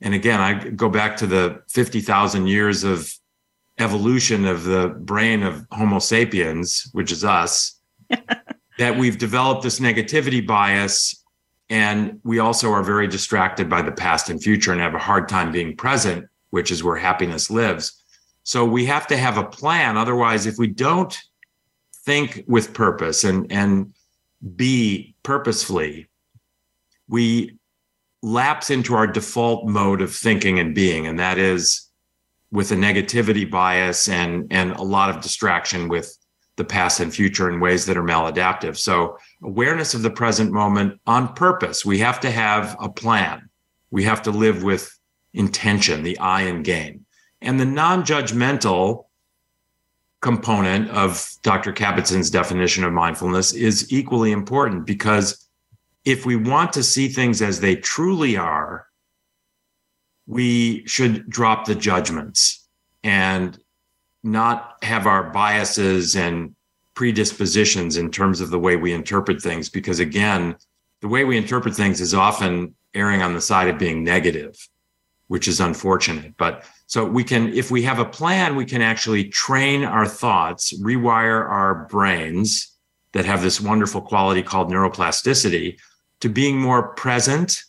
and 0.02 0.14
again, 0.14 0.40
I 0.40 0.70
go 0.70 0.90
back 0.90 1.18
to 1.18 1.28
the 1.28 1.62
50,000 1.70 2.48
years 2.48 2.84
of 2.84 3.14
evolution 3.80 4.46
of 4.46 4.64
the 4.64 4.90
brain 4.90 5.44
of 5.44 5.66
Homo 5.72 6.00
sapiens, 6.00 6.90
which 6.92 7.12
is 7.12 7.24
us, 7.24 7.80
that 8.82 8.98
we've 8.98 9.20
developed 9.20 9.62
this 9.62 9.80
negativity 9.80 10.46
bias. 10.46 11.24
And 11.70 12.20
we 12.24 12.40
also 12.40 12.72
are 12.72 12.82
very 12.82 13.08
distracted 13.08 13.70
by 13.70 13.84
the 13.84 13.92
past 13.92 14.32
and 14.32 14.42
future 14.42 14.72
and 14.72 14.82
have 14.82 14.96
a 14.96 15.00
hard 15.00 15.30
time 15.30 15.52
being 15.52 15.78
present, 15.78 16.26
which 16.50 16.72
is 16.72 16.84
where 16.84 16.96
happiness 16.96 17.52
lives. 17.52 18.04
So 18.42 18.66
we 18.66 18.86
have 18.86 19.06
to 19.08 19.18
have 19.18 19.38
a 19.38 19.44
plan. 19.44 19.98
Otherwise, 19.98 20.48
if 20.48 20.56
we 20.58 20.66
don't 20.66 21.16
think 22.06 22.44
with 22.48 22.74
purpose 22.74 23.24
and, 23.24 23.52
and 23.52 23.94
be 24.56 25.14
purposefully, 25.22 26.08
we 27.08 27.60
lapse 28.24 28.72
into 28.72 28.96
our 28.96 29.06
default 29.06 29.70
mode 29.70 30.02
of 30.02 30.12
thinking 30.12 30.58
and 30.58 30.74
being, 30.74 31.06
and 31.06 31.20
that 31.20 31.38
is 31.38 31.88
with 32.52 32.72
a 32.72 32.76
negativity 32.76 33.50
bias 33.50 34.10
and 34.10 34.48
and 34.52 34.72
a 34.72 34.82
lot 34.82 35.10
of 35.10 35.22
distraction 35.22 35.88
with 35.88 36.18
the 36.58 36.64
past 36.64 37.00
and 37.00 37.14
future 37.14 37.50
in 37.50 37.60
ways 37.60 37.86
that 37.86 37.98
are 37.98 38.04
maladaptive. 38.04 38.78
So 38.78 39.18
awareness 39.42 39.94
of 39.94 40.02
the 40.02 40.10
present 40.10 40.52
moment 40.52 41.00
on 41.08 41.34
purpose. 41.34 41.86
We 41.86 42.00
have 42.00 42.20
to 42.22 42.32
have 42.32 42.76
a 42.80 42.90
plan. 42.90 43.50
We 43.90 44.04
have 44.04 44.22
to 44.24 44.32
live 44.32 44.64
with 44.64 44.98
intention, 45.34 46.04
the 46.04 46.18
I 46.20 46.44
in 46.44 46.64
gain. 46.64 47.06
And 47.42 47.60
the 47.60 47.66
non-judgmental 47.66 49.06
component 50.22 50.90
of 50.92 51.28
Dr. 51.42 51.74
Kabat-Zinn's 51.74 52.30
definition 52.30 52.84
of 52.84 52.94
mindfulness 52.94 53.54
is 53.54 53.92
equally 53.92 54.32
important 54.32 54.86
because 54.86 55.48
if 56.06 56.26
we 56.26 56.36
want 56.36 56.74
to 56.74 56.84
see 56.84 57.08
things 57.08 57.42
as 57.42 57.60
they 57.60 57.76
truly 57.76 58.38
are, 58.38 58.88
we 60.28 60.86
should 60.86 61.30
drop 61.30 61.66
the 61.66 61.76
judgments 61.76 62.68
and 63.04 63.58
not 64.24 64.78
have 64.84 65.08
our 65.08 65.24
biases 65.32 66.16
and 66.16 66.56
predispositions 66.94 67.98
in 67.98 68.12
terms 68.12 68.42
of 68.42 68.50
the 68.50 68.60
way 68.60 68.76
we 68.76 68.94
interpret 68.94 69.42
things. 69.42 69.70
Because 69.70 70.00
again, 70.00 70.56
the 71.02 71.08
way 71.08 71.24
we 71.24 71.38
interpret 71.38 71.74
things 71.76 72.02
is 72.02 72.14
often 72.14 72.76
erring 72.94 73.22
on 73.22 73.34
the 73.34 73.42
side 73.42 73.68
of 73.68 73.80
being 73.80 74.04
negative, 74.04 74.56
which 75.28 75.48
is 75.48 75.60
unfortunate. 75.60 76.36
But 76.38 76.66
so 76.88 77.06
we 77.06 77.24
can, 77.24 77.54
if 77.54 77.72
we 77.72 77.82
have 77.84 78.00
a 78.00 78.06
plan, 78.06 78.56
we 78.56 78.66
can 78.66 78.82
actually 78.82 79.30
train 79.30 79.84
our 79.84 80.06
thoughts, 80.06 80.78
rewire 80.82 81.50
our 81.50 81.88
brains 81.90 82.76
that 83.14 83.26
have 83.26 83.42
this 83.42 83.60
wonderful 83.60 84.02
quality 84.02 84.44
called 84.44 84.72
neuroplasticity 84.72 85.80
to 86.20 86.30
being 86.30 86.58
more 86.58 86.94
present, 86.94 87.64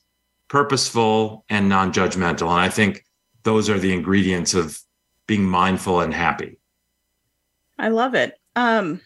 purposeful, 0.48 1.44
and 1.48 1.68
non 1.68 1.92
judgmental. 1.92 2.50
And 2.50 2.60
I 2.60 2.68
think 2.68 3.04
those 3.44 3.70
are 3.70 3.78
the 3.78 3.92
ingredients 3.92 4.54
of 4.54 4.78
being 5.32 5.48
mindful 5.48 6.02
and 6.02 6.12
happy. 6.12 6.58
I 7.78 7.88
love 7.88 8.14
it. 8.14 8.38
Um, 8.54 9.00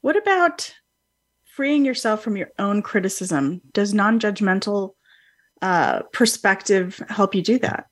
what 0.00 0.16
about 0.16 0.74
freeing 1.44 1.84
yourself 1.84 2.22
from 2.22 2.38
your 2.38 2.48
own 2.58 2.80
criticism? 2.80 3.60
Does 3.74 3.92
non 3.92 4.18
judgmental 4.18 4.94
uh, 5.60 6.04
perspective 6.14 7.02
help 7.10 7.34
you 7.34 7.42
do 7.42 7.58
that? 7.58 7.84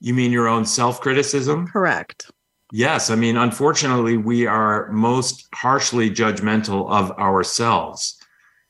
You 0.00 0.12
mean 0.12 0.30
your 0.30 0.46
own 0.46 0.66
self 0.66 1.00
criticism? 1.00 1.66
Correct. 1.66 2.30
Yes. 2.70 3.08
I 3.08 3.14
mean, 3.14 3.38
unfortunately, 3.38 4.18
we 4.18 4.46
are 4.46 4.92
most 4.92 5.48
harshly 5.54 6.10
judgmental 6.10 6.90
of 6.90 7.12
ourselves. 7.12 8.22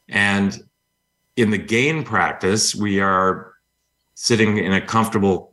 And 0.08 0.56
in 1.36 1.50
the 1.50 1.58
gain 1.58 2.04
practice, 2.04 2.76
we 2.76 3.00
are 3.00 3.54
sitting 4.14 4.58
in 4.58 4.72
a 4.72 4.80
comfortable, 4.80 5.47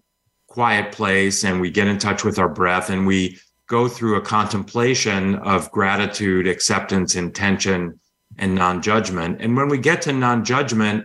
quiet 0.56 0.94
place 0.94 1.44
and 1.44 1.60
we 1.60 1.70
get 1.70 1.86
in 1.86 1.98
touch 1.98 2.24
with 2.24 2.40
our 2.40 2.48
breath 2.48 2.90
and 2.90 3.06
we 3.06 3.38
go 3.68 3.90
through 3.90 4.16
a 4.16 4.22
contemplation 4.22 5.36
of 5.36 5.70
gratitude, 5.70 6.48
acceptance, 6.48 7.16
intention, 7.16 8.00
and 8.38 8.56
non 8.56 8.82
judgment. 8.82 9.42
And 9.42 9.58
when 9.58 9.68
we 9.68 9.78
get 9.78 10.02
to 10.04 10.14
non 10.14 10.46
judgment, 10.46 11.04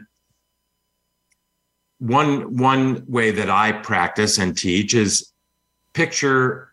one, 1.99 2.57
one 2.57 3.05
way 3.09 3.33
that 3.33 3.51
I 3.51 3.73
practice 3.73 4.39
and 4.39 4.57
teach 4.57 4.95
is 4.95 5.33
picture 5.95 6.73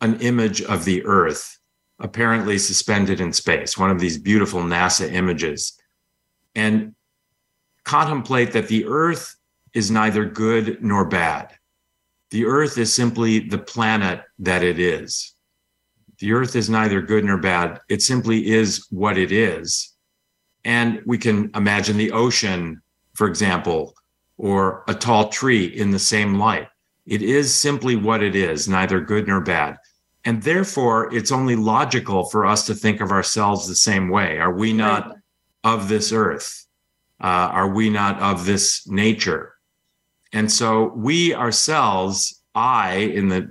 an 0.00 0.20
image 0.20 0.62
of 0.62 0.84
the 0.84 1.04
earth 1.04 1.58
apparently 1.98 2.58
suspended 2.58 3.20
in 3.20 3.32
space, 3.32 3.76
one 3.76 3.90
of 3.90 3.98
these 3.98 4.18
beautiful 4.18 4.60
NASA 4.62 5.10
images 5.12 5.76
and 6.54 6.94
contemplate 7.82 8.52
that 8.52 8.68
the 8.68 8.84
earth 8.86 9.34
is 9.72 9.90
neither 9.90 10.24
good 10.24 10.80
nor 10.80 11.04
bad. 11.04 11.58
The 12.34 12.46
earth 12.46 12.78
is 12.78 12.92
simply 12.92 13.38
the 13.38 13.58
planet 13.58 14.22
that 14.40 14.64
it 14.64 14.80
is. 14.80 15.36
The 16.18 16.32
earth 16.32 16.56
is 16.56 16.68
neither 16.68 17.00
good 17.00 17.24
nor 17.24 17.38
bad. 17.38 17.78
It 17.88 18.02
simply 18.02 18.48
is 18.50 18.88
what 18.90 19.16
it 19.16 19.30
is. 19.30 19.92
And 20.64 21.00
we 21.06 21.16
can 21.16 21.52
imagine 21.54 21.96
the 21.96 22.10
ocean, 22.10 22.82
for 23.12 23.28
example, 23.28 23.94
or 24.36 24.82
a 24.88 24.94
tall 24.94 25.28
tree 25.28 25.66
in 25.66 25.92
the 25.92 25.98
same 26.00 26.34
light. 26.40 26.66
It 27.06 27.22
is 27.22 27.54
simply 27.54 27.94
what 27.94 28.20
it 28.20 28.34
is, 28.34 28.68
neither 28.68 29.00
good 29.00 29.28
nor 29.28 29.40
bad. 29.40 29.76
And 30.24 30.42
therefore, 30.42 31.14
it's 31.14 31.30
only 31.30 31.54
logical 31.54 32.24
for 32.30 32.46
us 32.46 32.66
to 32.66 32.74
think 32.74 33.00
of 33.00 33.12
ourselves 33.12 33.68
the 33.68 33.76
same 33.76 34.08
way. 34.08 34.40
Are 34.40 34.52
we 34.52 34.72
not 34.72 35.14
of 35.62 35.88
this 35.88 36.10
earth? 36.10 36.66
Uh, 37.20 37.46
are 37.52 37.68
we 37.68 37.90
not 37.90 38.20
of 38.20 38.44
this 38.44 38.88
nature? 38.88 39.53
And 40.34 40.50
so 40.50 40.92
we 40.96 41.32
ourselves, 41.32 42.42
I, 42.56 42.96
in 42.96 43.28
the 43.28 43.42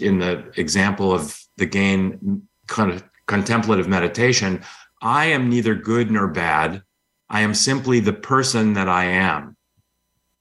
in 0.00 0.18
the 0.18 0.52
example 0.56 1.12
of 1.12 1.40
the 1.56 1.66
gain 1.66 2.42
kind 2.66 2.90
of 2.90 3.04
contemplative 3.26 3.88
meditation, 3.88 4.62
I 5.00 5.26
am 5.26 5.48
neither 5.48 5.76
good 5.76 6.10
nor 6.10 6.26
bad. 6.26 6.82
I 7.30 7.40
am 7.40 7.54
simply 7.54 8.00
the 8.00 8.12
person 8.12 8.74
that 8.74 8.88
I 8.88 9.04
am. 9.04 9.56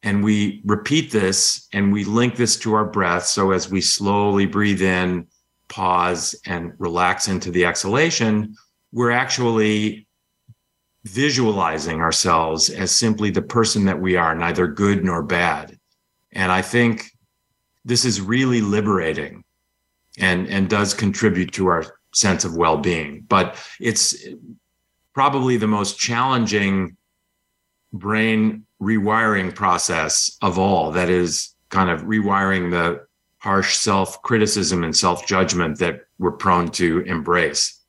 And 0.01 0.23
we 0.23 0.61
repeat 0.65 1.11
this 1.11 1.67
and 1.71 1.93
we 1.93 2.03
link 2.03 2.35
this 2.35 2.57
to 2.57 2.73
our 2.73 2.85
breath. 2.85 3.25
So 3.25 3.51
as 3.51 3.69
we 3.69 3.81
slowly 3.81 4.47
breathe 4.47 4.81
in, 4.81 5.27
pause, 5.67 6.35
and 6.45 6.73
relax 6.79 7.27
into 7.27 7.51
the 7.51 7.65
exhalation, 7.65 8.55
we're 8.91 9.11
actually 9.11 10.07
visualizing 11.05 12.01
ourselves 12.01 12.69
as 12.69 12.91
simply 12.91 13.29
the 13.29 13.41
person 13.41 13.85
that 13.85 13.99
we 13.99 14.15
are, 14.15 14.35
neither 14.35 14.67
good 14.67 15.03
nor 15.03 15.21
bad. 15.21 15.74
And 16.35 16.51
I 16.51 16.61
think 16.61 17.11
this 17.85 18.05
is 18.05 18.21
really 18.21 18.61
liberating 18.61 19.43
and, 20.19 20.47
and 20.47 20.69
does 20.69 20.93
contribute 20.93 21.53
to 21.53 21.67
our 21.67 21.97
sense 22.13 22.43
of 22.45 22.55
well-being. 22.55 23.25
But 23.27 23.57
it's 23.79 24.15
probably 25.13 25.57
the 25.57 25.67
most 25.67 25.97
challenging 25.97 26.97
brain 27.93 28.65
rewiring 28.81 29.55
process 29.55 30.37
of 30.41 30.59
all. 30.59 30.91
That 30.91 31.09
is 31.09 31.55
kind 31.69 31.89
of 31.89 32.01
rewiring 32.03 32.71
the 32.71 33.05
harsh 33.37 33.75
self-criticism 33.77 34.83
and 34.83 34.95
self-judgment 34.95 35.79
that 35.79 36.01
we're 36.17 36.31
prone 36.31 36.69
to 36.71 36.99
embrace. 37.01 37.79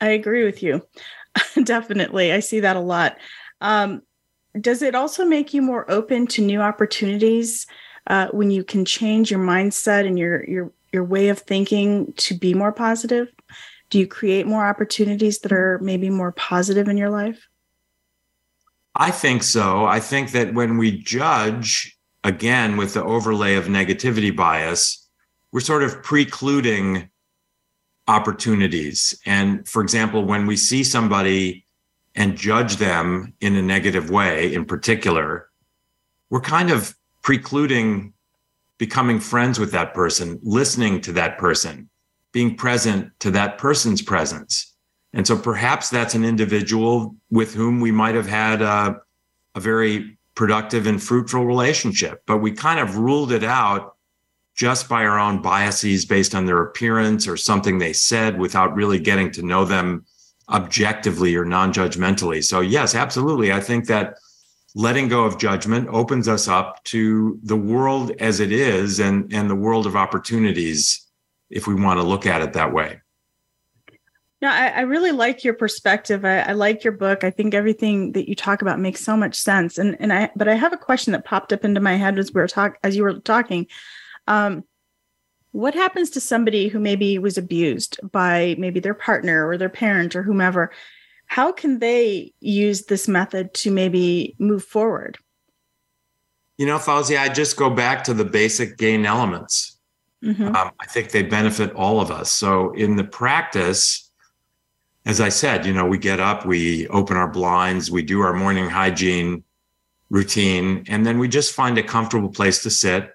I 0.00 0.08
agree 0.08 0.44
with 0.44 0.62
you. 0.62 0.86
Definitely. 1.64 2.32
I 2.32 2.40
see 2.40 2.60
that 2.60 2.76
a 2.76 2.80
lot. 2.80 3.16
Um, 3.60 4.02
does 4.60 4.82
it 4.82 4.94
also 4.94 5.24
make 5.24 5.54
you 5.54 5.62
more 5.62 5.90
open 5.90 6.26
to 6.28 6.42
new 6.42 6.60
opportunities 6.60 7.66
uh, 8.06 8.28
when 8.32 8.50
you 8.50 8.64
can 8.64 8.84
change 8.84 9.30
your 9.30 9.40
mindset 9.40 10.06
and 10.06 10.18
your 10.18 10.44
your 10.48 10.72
your 10.92 11.04
way 11.04 11.28
of 11.28 11.38
thinking 11.38 12.12
to 12.18 12.34
be 12.34 12.54
more 12.54 12.72
positive? 12.72 13.28
Do 13.90 13.98
you 13.98 14.06
create 14.06 14.46
more 14.46 14.66
opportunities 14.66 15.40
that 15.40 15.52
are 15.52 15.78
maybe 15.80 16.10
more 16.10 16.32
positive 16.32 16.88
in 16.88 16.96
your 16.96 17.10
life? 17.10 17.46
I 18.94 19.10
think 19.10 19.42
so. 19.42 19.86
I 19.86 20.00
think 20.00 20.32
that 20.32 20.52
when 20.52 20.76
we 20.76 20.98
judge, 20.98 21.96
again, 22.24 22.76
with 22.76 22.94
the 22.94 23.02
overlay 23.02 23.54
of 23.54 23.66
negativity 23.66 24.34
bias, 24.34 25.08
we're 25.50 25.60
sort 25.60 25.82
of 25.82 26.02
precluding 26.02 27.10
opportunities. 28.06 29.18
And 29.24 29.66
for 29.66 29.82
example, 29.82 30.24
when 30.24 30.46
we 30.46 30.56
see 30.56 30.84
somebody 30.84 31.64
and 32.14 32.36
judge 32.36 32.76
them 32.76 33.32
in 33.40 33.56
a 33.56 33.62
negative 33.62 34.10
way, 34.10 34.52
in 34.52 34.64
particular, 34.64 35.48
we're 36.30 36.40
kind 36.40 36.70
of 36.70 36.96
precluding 37.22 38.12
becoming 38.78 39.20
friends 39.20 39.60
with 39.60 39.70
that 39.72 39.94
person, 39.94 40.40
listening 40.42 41.00
to 41.00 41.12
that 41.12 41.38
person, 41.38 41.88
being 42.32 42.56
present 42.56 43.08
to 43.20 43.30
that 43.30 43.56
person's 43.56 44.02
presence. 44.02 44.74
And 45.12 45.26
so 45.26 45.36
perhaps 45.38 45.88
that's 45.88 46.14
an 46.14 46.24
individual 46.24 47.14
with 47.30 47.54
whom 47.54 47.80
we 47.80 47.92
might 47.92 48.14
have 48.14 48.26
had 48.26 48.60
a, 48.60 49.00
a 49.54 49.60
very 49.60 50.18
productive 50.34 50.86
and 50.86 51.02
fruitful 51.02 51.44
relationship, 51.44 52.22
but 52.26 52.38
we 52.38 52.50
kind 52.50 52.80
of 52.80 52.96
ruled 52.96 53.30
it 53.30 53.44
out 53.44 53.96
just 54.54 54.88
by 54.88 55.04
our 55.04 55.18
own 55.18 55.40
biases 55.40 56.04
based 56.04 56.34
on 56.34 56.46
their 56.46 56.62
appearance 56.62 57.28
or 57.28 57.36
something 57.36 57.78
they 57.78 57.92
said 57.92 58.38
without 58.38 58.74
really 58.74 58.98
getting 58.98 59.30
to 59.30 59.42
know 59.42 59.64
them 59.64 60.04
objectively 60.48 61.34
or 61.36 61.44
non 61.44 61.72
judgmentally. 61.72 62.44
So, 62.44 62.60
yes, 62.60 62.94
absolutely. 62.94 63.52
I 63.52 63.60
think 63.60 63.86
that 63.86 64.16
letting 64.74 65.08
go 65.08 65.24
of 65.24 65.38
judgment 65.38 65.88
opens 65.90 66.28
us 66.28 66.48
up 66.48 66.82
to 66.84 67.38
the 67.42 67.56
world 67.56 68.12
as 68.20 68.40
it 68.40 68.52
is 68.52 69.00
and, 69.00 69.32
and 69.32 69.50
the 69.50 69.54
world 69.54 69.86
of 69.86 69.96
opportunities 69.96 71.06
if 71.50 71.66
we 71.66 71.74
want 71.74 72.00
to 72.00 72.04
look 72.04 72.26
at 72.26 72.40
it 72.40 72.54
that 72.54 72.72
way. 72.72 73.00
No, 74.40 74.48
I, 74.48 74.68
I 74.68 74.80
really 74.80 75.12
like 75.12 75.44
your 75.44 75.54
perspective. 75.54 76.24
I, 76.24 76.40
I, 76.40 76.52
like 76.52 76.82
your 76.82 76.94
book. 76.94 77.22
I 77.22 77.30
think 77.30 77.54
everything 77.54 78.12
that 78.12 78.28
you 78.28 78.34
talk 78.34 78.60
about 78.60 78.80
makes 78.80 79.00
so 79.00 79.16
much 79.16 79.36
sense. 79.36 79.78
And 79.78 79.96
and 80.00 80.12
I 80.12 80.30
but 80.34 80.48
I 80.48 80.54
have 80.54 80.72
a 80.72 80.76
question 80.76 81.12
that 81.12 81.24
popped 81.24 81.52
up 81.52 81.64
into 81.64 81.80
my 81.80 81.94
head 81.94 82.18
as 82.18 82.32
we 82.32 82.40
were 82.40 82.48
talk 82.48 82.76
as 82.82 82.96
you 82.96 83.04
were 83.04 83.20
talking. 83.20 83.68
Um, 84.26 84.64
what 85.52 85.74
happens 85.74 86.10
to 86.10 86.20
somebody 86.20 86.68
who 86.68 86.80
maybe 86.80 87.18
was 87.18 87.38
abused 87.38 87.98
by 88.10 88.56
maybe 88.58 88.80
their 88.80 88.94
partner 88.94 89.46
or 89.46 89.56
their 89.56 89.68
parent 89.68 90.16
or 90.16 90.22
whomever 90.22 90.70
how 91.32 91.50
can 91.50 91.78
they 91.78 92.30
use 92.40 92.84
this 92.84 93.08
method 93.08 93.54
to 93.54 93.70
maybe 93.70 94.36
move 94.38 94.62
forward? 94.62 95.16
You 96.58 96.66
know, 96.66 96.76
Fauzi, 96.76 97.18
I 97.18 97.30
just 97.30 97.56
go 97.56 97.70
back 97.70 98.04
to 98.04 98.12
the 98.12 98.26
basic 98.26 98.76
gain 98.76 99.06
elements. 99.06 99.78
Mm-hmm. 100.22 100.54
Um, 100.54 100.72
I 100.78 100.86
think 100.88 101.10
they 101.10 101.22
benefit 101.22 101.72
all 101.72 102.02
of 102.02 102.10
us. 102.10 102.30
So 102.30 102.72
in 102.72 102.96
the 102.96 103.04
practice, 103.04 104.10
as 105.06 105.22
I 105.22 105.30
said, 105.30 105.64
you 105.64 105.72
know, 105.72 105.86
we 105.86 105.96
get 105.96 106.20
up, 106.20 106.44
we 106.44 106.86
open 106.88 107.16
our 107.16 107.28
blinds, 107.28 107.90
we 107.90 108.02
do 108.02 108.20
our 108.20 108.34
morning 108.34 108.68
hygiene 108.68 109.42
routine, 110.10 110.84
and 110.88 111.06
then 111.06 111.18
we 111.18 111.28
just 111.28 111.54
find 111.54 111.78
a 111.78 111.82
comfortable 111.82 112.28
place 112.28 112.62
to 112.64 112.70
sit, 112.70 113.10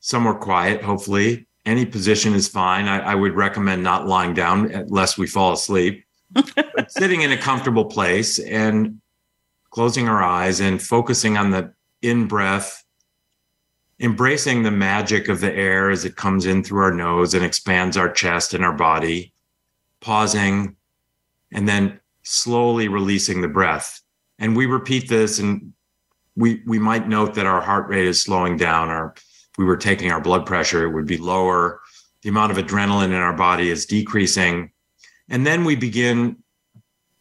somewhere 0.00 0.34
quiet, 0.34 0.82
hopefully. 0.82 1.46
Any 1.66 1.84
position 1.84 2.34
is 2.34 2.48
fine. 2.48 2.88
I, 2.88 3.00
I 3.00 3.14
would 3.14 3.34
recommend 3.34 3.82
not 3.82 4.06
lying 4.06 4.34
down 4.34 4.72
eh, 4.72 4.80
unless 4.80 5.18
we 5.18 5.26
fall 5.26 5.52
asleep 5.52 6.04
sitting 6.88 7.22
in 7.22 7.32
a 7.32 7.36
comfortable 7.36 7.84
place 7.84 8.38
and 8.38 9.00
closing 9.70 10.08
our 10.08 10.22
eyes 10.22 10.60
and 10.60 10.80
focusing 10.80 11.36
on 11.36 11.50
the 11.50 11.72
in 12.02 12.26
breath, 12.26 12.84
embracing 14.00 14.62
the 14.62 14.70
magic 14.70 15.28
of 15.28 15.40
the 15.40 15.52
air 15.52 15.90
as 15.90 16.04
it 16.04 16.16
comes 16.16 16.46
in 16.46 16.62
through 16.62 16.82
our 16.82 16.92
nose 16.92 17.34
and 17.34 17.44
expands 17.44 17.96
our 17.96 18.10
chest 18.10 18.54
and 18.54 18.64
our 18.64 18.72
body, 18.72 19.32
pausing, 20.00 20.76
and 21.52 21.68
then 21.68 21.98
slowly 22.22 22.88
releasing 22.88 23.40
the 23.40 23.48
breath. 23.48 24.00
And 24.38 24.56
we 24.56 24.66
repeat 24.66 25.08
this 25.08 25.38
and 25.38 25.72
we 26.36 26.62
we 26.66 26.78
might 26.78 27.08
note 27.08 27.34
that 27.34 27.46
our 27.46 27.60
heart 27.60 27.88
rate 27.88 28.06
is 28.06 28.22
slowing 28.22 28.56
down 28.56 28.90
if 28.90 29.10
we 29.58 29.64
were 29.64 29.76
taking 29.76 30.10
our 30.10 30.20
blood 30.20 30.46
pressure 30.46 30.84
it 30.84 30.94
would 30.94 31.06
be 31.06 31.18
lower 31.18 31.80
the 32.22 32.28
amount 32.28 32.50
of 32.50 32.58
adrenaline 32.58 33.06
in 33.06 33.14
our 33.14 33.36
body 33.36 33.68
is 33.68 33.84
decreasing 33.84 34.70
and 35.28 35.46
then 35.46 35.64
we 35.64 35.76
begin 35.76 36.42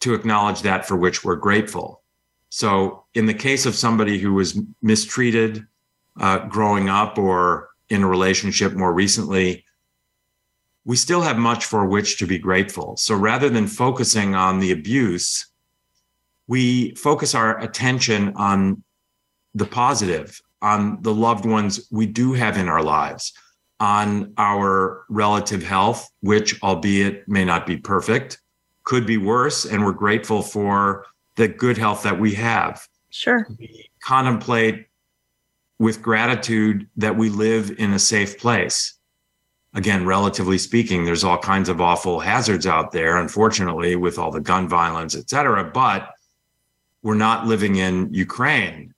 to 0.01 0.13
acknowledge 0.13 0.61
that 0.61 0.85
for 0.85 0.95
which 0.95 1.23
we're 1.23 1.35
grateful. 1.35 2.03
So, 2.49 3.05
in 3.13 3.25
the 3.25 3.33
case 3.33 3.65
of 3.65 3.75
somebody 3.75 4.19
who 4.19 4.33
was 4.33 4.59
mistreated 4.81 5.65
uh, 6.19 6.45
growing 6.47 6.89
up 6.89 7.17
or 7.17 7.69
in 7.89 8.03
a 8.03 8.07
relationship 8.07 8.73
more 8.73 8.93
recently, 8.93 9.65
we 10.85 10.95
still 10.95 11.21
have 11.21 11.37
much 11.37 11.65
for 11.65 11.85
which 11.85 12.17
to 12.19 12.27
be 12.27 12.39
grateful. 12.39 12.95
So, 12.97 13.15
rather 13.15 13.49
than 13.49 13.67
focusing 13.67 14.35
on 14.35 14.59
the 14.59 14.71
abuse, 14.71 15.47
we 16.47 16.95
focus 16.95 17.35
our 17.35 17.59
attention 17.59 18.33
on 18.35 18.83
the 19.53 19.65
positive, 19.65 20.41
on 20.61 21.01
the 21.01 21.13
loved 21.13 21.45
ones 21.45 21.87
we 21.91 22.05
do 22.05 22.33
have 22.33 22.57
in 22.57 22.67
our 22.67 22.83
lives 22.83 23.33
on 23.79 24.33
our 24.37 25.05
relative 25.09 25.63
health, 25.63 26.09
which, 26.21 26.61
albeit 26.63 27.27
may 27.27 27.45
not 27.45 27.67
be 27.67 27.77
perfect, 27.77 28.41
could 28.83 29.05
be 29.05 29.17
worse. 29.17 29.65
And 29.65 29.85
we're 29.85 29.91
grateful 29.91 30.41
for 30.41 31.05
the 31.35 31.47
good 31.47 31.77
health 31.77 32.03
that 32.03 32.19
we 32.19 32.33
have. 32.33 32.87
Sure. 33.09 33.47
We 33.59 33.89
contemplate 34.03 34.87
with 35.79 36.01
gratitude 36.01 36.87
that 36.97 37.15
we 37.15 37.29
live 37.29 37.71
in 37.77 37.93
a 37.93 37.99
safe 37.99 38.39
place. 38.39 38.95
Again, 39.75 40.05
relatively 40.05 40.57
speaking, 40.57 41.05
there's 41.05 41.23
all 41.23 41.37
kinds 41.37 41.69
of 41.69 41.79
awful 41.79 42.19
hazards 42.19 42.65
out 42.65 42.91
there, 42.91 43.17
unfortunately, 43.17 43.95
with 43.95 44.17
all 44.17 44.31
the 44.31 44.41
gun 44.41 44.67
violence, 44.67 45.15
et 45.15 45.29
cetera. 45.29 45.63
But 45.63 46.09
we're 47.03 47.13
not 47.13 47.45
living 47.45 47.75
in 47.75 48.11
Ukraine 48.11 48.95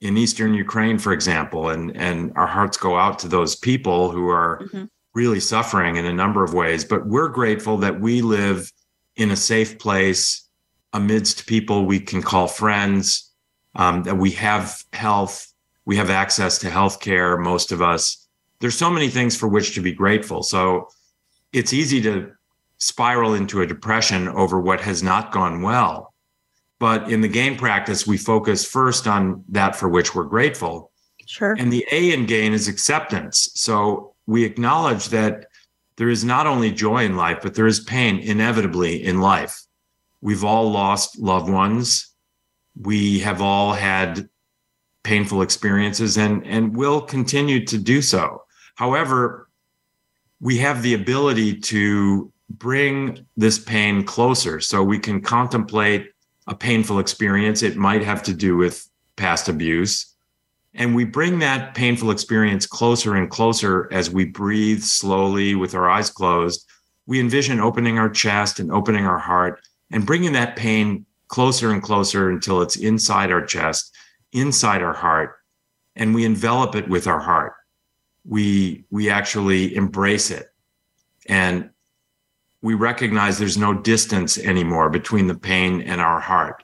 in 0.00 0.16
eastern 0.16 0.54
Ukraine, 0.54 0.98
for 0.98 1.12
example, 1.12 1.70
and 1.70 1.96
and 1.96 2.32
our 2.36 2.46
hearts 2.46 2.76
go 2.76 2.96
out 2.96 3.18
to 3.20 3.28
those 3.28 3.54
people 3.56 4.10
who 4.10 4.28
are 4.28 4.60
mm-hmm. 4.62 4.84
really 5.14 5.40
suffering 5.40 5.96
in 5.96 6.06
a 6.06 6.12
number 6.12 6.42
of 6.42 6.54
ways. 6.54 6.84
But 6.84 7.06
we're 7.06 7.28
grateful 7.28 7.76
that 7.78 8.00
we 8.00 8.22
live 8.22 8.72
in 9.16 9.30
a 9.30 9.36
safe 9.36 9.78
place 9.78 10.48
amidst 10.92 11.46
people 11.46 11.84
we 11.84 12.00
can 12.00 12.22
call 12.22 12.48
friends, 12.48 13.30
um, 13.74 14.02
that 14.04 14.16
we 14.16 14.30
have 14.32 14.82
health, 14.92 15.52
we 15.84 15.96
have 15.96 16.10
access 16.10 16.58
to 16.58 16.70
health 16.70 17.00
care, 17.00 17.36
most 17.36 17.70
of 17.70 17.82
us. 17.82 18.26
There's 18.60 18.76
so 18.76 18.90
many 18.90 19.08
things 19.08 19.36
for 19.36 19.48
which 19.48 19.74
to 19.74 19.80
be 19.80 19.92
grateful. 19.92 20.42
So 20.42 20.88
it's 21.52 21.72
easy 21.72 22.00
to 22.02 22.32
spiral 22.78 23.34
into 23.34 23.60
a 23.60 23.66
depression 23.66 24.28
over 24.28 24.60
what 24.60 24.80
has 24.80 25.02
not 25.02 25.32
gone 25.32 25.62
well. 25.62 26.09
But 26.80 27.12
in 27.12 27.20
the 27.20 27.28
gain 27.28 27.56
practice, 27.56 28.06
we 28.06 28.16
focus 28.16 28.64
first 28.64 29.06
on 29.06 29.44
that 29.50 29.76
for 29.76 29.88
which 29.88 30.14
we're 30.14 30.24
grateful. 30.24 30.90
Sure. 31.26 31.54
And 31.56 31.72
the 31.72 31.86
A 31.92 32.12
in 32.12 32.26
gain 32.26 32.52
is 32.52 32.66
acceptance. 32.66 33.50
So 33.54 34.14
we 34.26 34.44
acknowledge 34.44 35.10
that 35.10 35.46
there 35.96 36.08
is 36.08 36.24
not 36.24 36.46
only 36.46 36.72
joy 36.72 37.04
in 37.04 37.16
life, 37.16 37.40
but 37.42 37.54
there 37.54 37.66
is 37.66 37.80
pain 37.80 38.18
inevitably 38.18 39.04
in 39.04 39.20
life. 39.20 39.62
We've 40.22 40.44
all 40.44 40.70
lost 40.70 41.18
loved 41.18 41.50
ones. 41.50 42.14
We 42.74 43.20
have 43.20 43.42
all 43.42 43.74
had 43.74 44.28
painful 45.02 45.42
experiences 45.42 46.16
and, 46.16 46.44
and 46.46 46.74
will 46.74 47.02
continue 47.02 47.64
to 47.66 47.76
do 47.76 48.00
so. 48.00 48.42
However, 48.74 49.48
we 50.40 50.56
have 50.58 50.82
the 50.82 50.94
ability 50.94 51.60
to 51.60 52.32
bring 52.48 53.26
this 53.36 53.58
pain 53.58 54.02
closer 54.02 54.60
so 54.60 54.82
we 54.82 54.98
can 54.98 55.20
contemplate 55.20 56.10
a 56.46 56.54
painful 56.54 56.98
experience. 56.98 57.62
It 57.62 57.76
might 57.76 58.02
have 58.02 58.22
to 58.24 58.34
do 58.34 58.56
with 58.56 58.88
past 59.16 59.48
abuse. 59.48 60.14
And 60.74 60.94
we 60.94 61.04
bring 61.04 61.40
that 61.40 61.74
painful 61.74 62.10
experience 62.10 62.66
closer 62.66 63.16
and 63.16 63.28
closer 63.28 63.88
as 63.92 64.10
we 64.10 64.24
breathe 64.24 64.82
slowly 64.82 65.54
with 65.54 65.74
our 65.74 65.90
eyes 65.90 66.10
closed. 66.10 66.66
We 67.06 67.18
envision 67.20 67.60
opening 67.60 67.98
our 67.98 68.08
chest 68.08 68.60
and 68.60 68.70
opening 68.70 69.04
our 69.04 69.18
heart 69.18 69.60
and 69.90 70.06
bringing 70.06 70.32
that 70.34 70.56
pain 70.56 71.06
closer 71.28 71.72
and 71.72 71.82
closer 71.82 72.30
until 72.30 72.62
it's 72.62 72.76
inside 72.76 73.32
our 73.32 73.44
chest, 73.44 73.94
inside 74.32 74.82
our 74.82 74.94
heart, 74.94 75.36
and 75.96 76.14
we 76.14 76.24
envelop 76.24 76.74
it 76.74 76.88
with 76.88 77.06
our 77.06 77.20
heart. 77.20 77.54
We, 78.24 78.84
we 78.90 79.10
actually 79.10 79.74
embrace 79.74 80.30
it. 80.30 80.48
And 81.26 81.70
we 82.62 82.74
recognize 82.74 83.38
there's 83.38 83.56
no 83.56 83.74
distance 83.74 84.38
anymore 84.38 84.90
between 84.90 85.26
the 85.26 85.38
pain 85.38 85.80
and 85.82 86.00
our 86.00 86.20
heart. 86.20 86.62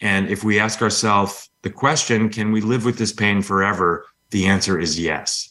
And 0.00 0.28
if 0.28 0.42
we 0.42 0.58
ask 0.58 0.82
ourselves 0.82 1.50
the 1.62 1.70
question, 1.70 2.30
can 2.30 2.52
we 2.52 2.60
live 2.60 2.84
with 2.84 2.98
this 2.98 3.12
pain 3.12 3.42
forever? 3.42 4.06
The 4.30 4.46
answer 4.46 4.78
is 4.78 4.98
yes. 4.98 5.50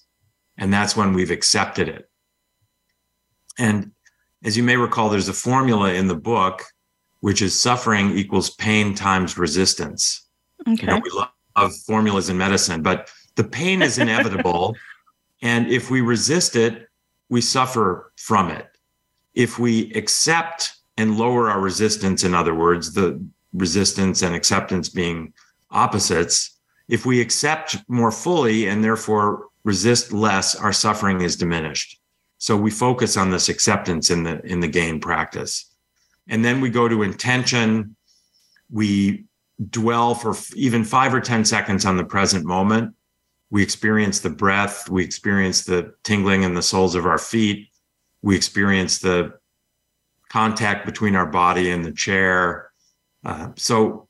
And 0.58 0.74
that's 0.74 0.96
when 0.96 1.14
we've 1.14 1.32
accepted 1.32 1.88
it. 1.88 2.10
And 3.58 3.92
as 4.44 4.58
you 4.58 4.64
may 4.64 4.76
recall, 4.76 5.10
there's 5.10 5.30
a 5.30 5.34
formula 5.34 5.94
in 5.94 6.08
the 6.08 6.16
book, 6.16 6.64
which 7.22 7.42
is 7.42 7.58
suffering 7.58 8.18
equals 8.18 8.50
pain 8.52 8.96
times 8.96 9.38
resistance. 9.38 10.26
Okay. 10.68 10.82
You 10.82 10.88
know, 10.88 11.02
we 11.04 11.12
love 11.12 11.74
formulas 11.86 12.30
in 12.30 12.38
medicine, 12.38 12.82
but 12.82 13.10
the 13.36 13.44
pain 13.44 13.82
is 13.82 13.98
inevitable. 13.98 14.76
and 15.42 15.68
if 15.68 15.90
we 15.90 16.02
resist 16.02 16.56
it, 16.56 16.88
we 17.30 17.42
suffer 17.42 18.12
from 18.18 18.50
it 18.50 18.69
if 19.40 19.58
we 19.58 19.90
accept 19.94 20.74
and 20.98 21.18
lower 21.18 21.50
our 21.50 21.62
resistance, 21.62 22.26
in 22.26 22.36
other 22.36 22.54
words, 22.54 22.94
the 22.94 23.26
resistance 23.54 24.22
and 24.22 24.36
acceptance 24.36 24.90
being 24.90 25.32
opposites, 25.72 26.60
if 26.90 27.06
we 27.06 27.22
accept 27.22 27.78
more 27.88 28.12
fully 28.12 28.68
and 28.68 28.84
therefore 28.84 29.48
resist 29.64 30.12
less, 30.12 30.56
our 30.56 30.74
suffering 30.74 31.22
is 31.22 31.38
diminished. 31.38 32.02
So 32.38 32.58
we 32.58 32.70
focus 32.70 33.16
on 33.16 33.32
this 33.32 33.48
acceptance 33.48 34.10
in 34.10 34.24
the 34.24 34.46
in 34.46 34.60
the 34.60 34.68
gain 34.68 35.00
practice. 35.00 35.74
And 36.28 36.44
then 36.44 36.60
we 36.60 36.70
go 36.70 36.90
to 36.90 37.04
intention. 37.04 37.96
We 38.70 39.24
dwell 39.70 40.16
for 40.16 40.36
even 40.54 40.84
five 40.84 41.14
or 41.14 41.22
10 41.22 41.46
seconds 41.46 41.86
on 41.86 41.96
the 41.96 42.04
present 42.04 42.46
moment. 42.46 42.94
We 43.52 43.64
experience 43.64 44.20
the 44.20 44.32
breath. 44.32 44.90
We 44.90 45.02
experience 45.06 45.64
the 45.64 45.94
tingling 46.04 46.44
in 46.44 46.56
the 46.56 46.62
soles 46.62 46.96
of 46.96 47.06
our 47.06 47.18
feet 47.18 47.69
we 48.22 48.36
experience 48.36 49.00
the 49.00 49.34
contact 50.30 50.86
between 50.86 51.16
our 51.16 51.26
body 51.26 51.72
and 51.72 51.84
the 51.84 51.92
chair. 51.92 52.72
Uh, 53.26 53.50
so, 53.56 54.08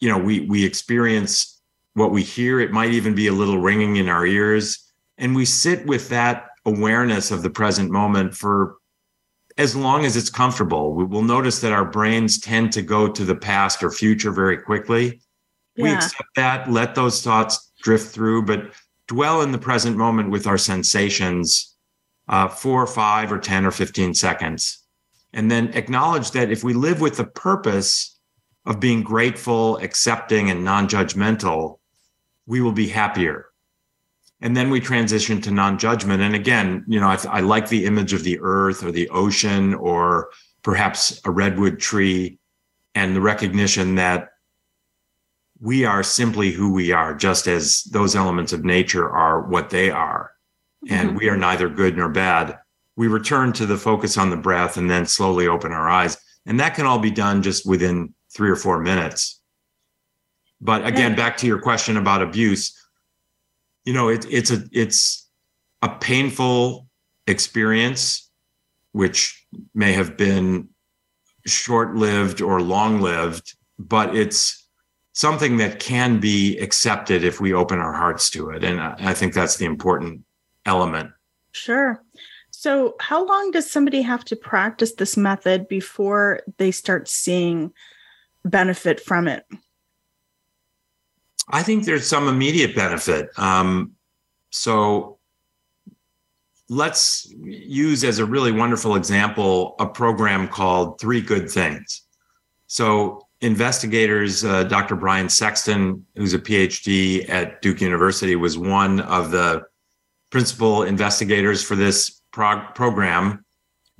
you 0.00 0.08
know, 0.08 0.18
we 0.18 0.40
we 0.40 0.64
experience 0.64 1.60
what 1.94 2.10
we 2.10 2.22
hear. 2.22 2.60
It 2.60 2.72
might 2.72 2.92
even 2.92 3.14
be 3.14 3.26
a 3.26 3.32
little 3.32 3.58
ringing 3.58 3.96
in 3.96 4.08
our 4.08 4.26
ears, 4.26 4.92
and 5.18 5.34
we 5.34 5.44
sit 5.44 5.86
with 5.86 6.08
that 6.08 6.48
awareness 6.64 7.30
of 7.30 7.42
the 7.42 7.50
present 7.50 7.90
moment 7.90 8.34
for 8.34 8.76
as 9.58 9.76
long 9.76 10.04
as 10.04 10.16
it's 10.16 10.30
comfortable. 10.30 10.94
We 10.94 11.04
will 11.04 11.22
notice 11.22 11.60
that 11.60 11.72
our 11.72 11.84
brains 11.84 12.38
tend 12.38 12.72
to 12.72 12.82
go 12.82 13.08
to 13.08 13.24
the 13.24 13.34
past 13.34 13.82
or 13.82 13.90
future 13.90 14.30
very 14.30 14.58
quickly. 14.58 15.20
Yeah. 15.76 15.84
We 15.84 15.92
accept 15.92 16.28
that, 16.36 16.70
let 16.70 16.94
those 16.94 17.22
thoughts 17.22 17.70
drift 17.82 18.12
through, 18.12 18.44
but 18.44 18.72
dwell 19.06 19.42
in 19.42 19.52
the 19.52 19.58
present 19.58 19.96
moment 19.96 20.30
with 20.30 20.46
our 20.46 20.58
sensations 20.58 21.76
uh, 22.30 22.46
four 22.46 22.80
or 22.80 22.86
five 22.86 23.32
or 23.32 23.38
10 23.38 23.66
or 23.66 23.72
15 23.72 24.14
seconds. 24.14 24.84
And 25.32 25.50
then 25.50 25.68
acknowledge 25.74 26.30
that 26.30 26.50
if 26.50 26.64
we 26.64 26.72
live 26.72 27.00
with 27.00 27.16
the 27.16 27.24
purpose 27.24 28.18
of 28.64 28.80
being 28.80 29.02
grateful, 29.02 29.78
accepting, 29.78 30.48
and 30.48 30.64
non 30.64 30.88
judgmental, 30.88 31.78
we 32.46 32.60
will 32.60 32.72
be 32.72 32.88
happier. 32.88 33.46
And 34.40 34.56
then 34.56 34.70
we 34.70 34.80
transition 34.80 35.40
to 35.42 35.50
non 35.50 35.76
judgment. 35.76 36.22
And 36.22 36.34
again, 36.34 36.84
you 36.86 37.00
know, 37.00 37.08
I, 37.08 37.18
I 37.28 37.40
like 37.40 37.68
the 37.68 37.84
image 37.84 38.12
of 38.12 38.22
the 38.22 38.38
earth 38.40 38.84
or 38.84 38.92
the 38.92 39.08
ocean 39.10 39.74
or 39.74 40.30
perhaps 40.62 41.20
a 41.24 41.30
redwood 41.30 41.80
tree 41.80 42.38
and 42.94 43.14
the 43.14 43.20
recognition 43.20 43.96
that 43.96 44.28
we 45.60 45.84
are 45.84 46.02
simply 46.02 46.52
who 46.52 46.72
we 46.72 46.92
are, 46.92 47.14
just 47.14 47.46
as 47.46 47.82
those 47.84 48.16
elements 48.16 48.52
of 48.52 48.64
nature 48.64 49.08
are 49.08 49.42
what 49.42 49.70
they 49.70 49.90
are 49.90 50.30
and 50.88 51.10
mm-hmm. 51.10 51.18
we 51.18 51.28
are 51.28 51.36
neither 51.36 51.68
good 51.68 51.96
nor 51.96 52.08
bad. 52.08 52.58
We 52.96 53.08
return 53.08 53.52
to 53.54 53.66
the 53.66 53.76
focus 53.76 54.16
on 54.18 54.30
the 54.30 54.36
breath 54.36 54.76
and 54.76 54.90
then 54.90 55.06
slowly 55.06 55.46
open 55.46 55.72
our 55.72 55.88
eyes. 55.88 56.18
And 56.46 56.58
that 56.60 56.74
can 56.74 56.86
all 56.86 56.98
be 56.98 57.10
done 57.10 57.42
just 57.42 57.66
within 57.66 58.14
three 58.34 58.50
or 58.50 58.56
four 58.56 58.78
minutes. 58.80 59.40
But 60.60 60.86
again, 60.86 61.16
back 61.16 61.36
to 61.38 61.46
your 61.46 61.60
question 61.60 61.96
about 61.96 62.22
abuse, 62.22 62.76
you 63.84 63.92
know, 63.94 64.08
it, 64.08 64.26
it's 64.30 64.50
a 64.50 64.62
it's 64.72 65.28
a 65.80 65.88
painful 65.88 66.86
experience, 67.26 68.30
which 68.92 69.46
may 69.74 69.92
have 69.92 70.16
been 70.16 70.68
short-lived 71.46 72.42
or 72.42 72.60
long-lived, 72.60 73.56
but 73.78 74.14
it's 74.14 74.68
something 75.14 75.56
that 75.56 75.80
can 75.80 76.20
be 76.20 76.58
accepted 76.58 77.24
if 77.24 77.40
we 77.40 77.54
open 77.54 77.78
our 77.78 77.94
hearts 77.94 78.28
to 78.30 78.50
it. 78.50 78.62
And 78.62 78.80
I 78.80 79.14
think 79.14 79.32
that's 79.32 79.56
the 79.56 79.64
important 79.64 80.22
element. 80.66 81.10
Sure. 81.52 82.02
So, 82.50 82.94
how 83.00 83.24
long 83.24 83.52
does 83.52 83.70
somebody 83.70 84.02
have 84.02 84.24
to 84.26 84.36
practice 84.36 84.92
this 84.92 85.16
method 85.16 85.66
before 85.68 86.42
they 86.58 86.70
start 86.70 87.08
seeing 87.08 87.72
benefit 88.44 89.00
from 89.00 89.28
it? 89.28 89.46
I 91.48 91.62
think 91.62 91.84
there's 91.84 92.06
some 92.06 92.28
immediate 92.28 92.74
benefit. 92.76 93.30
Um, 93.38 93.92
so, 94.50 95.18
let's 96.68 97.32
use 97.42 98.04
as 98.04 98.18
a 98.18 98.24
really 98.24 98.52
wonderful 98.52 98.94
example 98.94 99.74
a 99.80 99.86
program 99.86 100.46
called 100.46 101.00
Three 101.00 101.20
Good 101.20 101.50
Things. 101.50 102.02
So, 102.66 103.26
investigators, 103.40 104.44
uh, 104.44 104.64
Dr. 104.64 104.96
Brian 104.96 105.28
Sexton, 105.28 106.04
who's 106.14 106.34
a 106.34 106.38
PhD 106.38 107.28
at 107.28 107.62
Duke 107.62 107.80
University, 107.80 108.36
was 108.36 108.58
one 108.58 109.00
of 109.00 109.30
the 109.30 109.62
principal 110.30 110.84
investigators 110.84 111.62
for 111.62 111.76
this 111.76 112.22
prog- 112.32 112.74
program. 112.74 113.44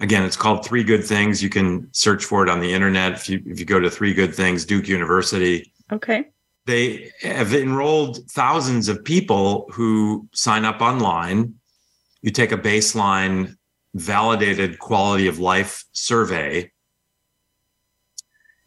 Again, 0.00 0.24
it's 0.24 0.36
called 0.36 0.64
Three 0.64 0.82
Good 0.82 1.04
Things. 1.04 1.42
You 1.42 1.50
can 1.50 1.88
search 1.92 2.24
for 2.24 2.42
it 2.42 2.48
on 2.48 2.60
the 2.60 2.72
internet 2.72 3.12
if 3.12 3.28
you 3.28 3.42
if 3.46 3.58
you 3.58 3.66
go 3.66 3.80
to 3.80 3.90
Three 3.90 4.14
Good 4.14 4.34
Things, 4.34 4.64
Duke 4.64 4.88
University. 4.88 5.72
Okay. 5.92 6.28
They 6.66 7.10
have 7.22 7.52
enrolled 7.54 8.30
thousands 8.30 8.88
of 8.88 9.04
people 9.04 9.68
who 9.72 10.28
sign 10.32 10.64
up 10.64 10.80
online. 10.80 11.54
You 12.22 12.30
take 12.30 12.52
a 12.52 12.58
baseline 12.58 13.56
validated 13.94 14.78
quality 14.78 15.26
of 15.26 15.38
life 15.38 15.84
survey. 15.92 16.70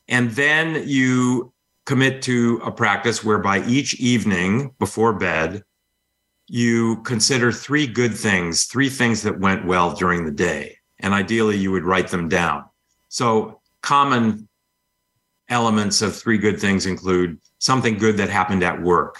And 0.07 0.31
then 0.31 0.83
you 0.85 1.53
commit 1.85 2.21
to 2.23 2.61
a 2.63 2.71
practice 2.71 3.23
whereby 3.23 3.63
each 3.65 3.95
evening 3.95 4.73
before 4.79 5.13
bed, 5.13 5.63
you 6.53 6.97
consider 6.97 7.51
three 7.51 7.87
good 7.87 8.15
things, 8.15 8.65
three 8.65 8.87
things 8.87 9.23
that 9.23 9.39
went 9.39 9.65
well 9.65 9.91
during 9.95 10.23
the 10.23 10.31
day. 10.31 10.77
And 10.99 11.11
ideally, 11.11 11.57
you 11.57 11.71
would 11.71 11.83
write 11.83 12.09
them 12.09 12.29
down. 12.29 12.65
So, 13.09 13.59
common 13.81 14.47
elements 15.49 16.03
of 16.03 16.15
three 16.15 16.37
good 16.37 16.59
things 16.59 16.85
include 16.85 17.39
something 17.57 17.97
good 17.97 18.17
that 18.17 18.29
happened 18.29 18.61
at 18.61 18.79
work, 18.79 19.19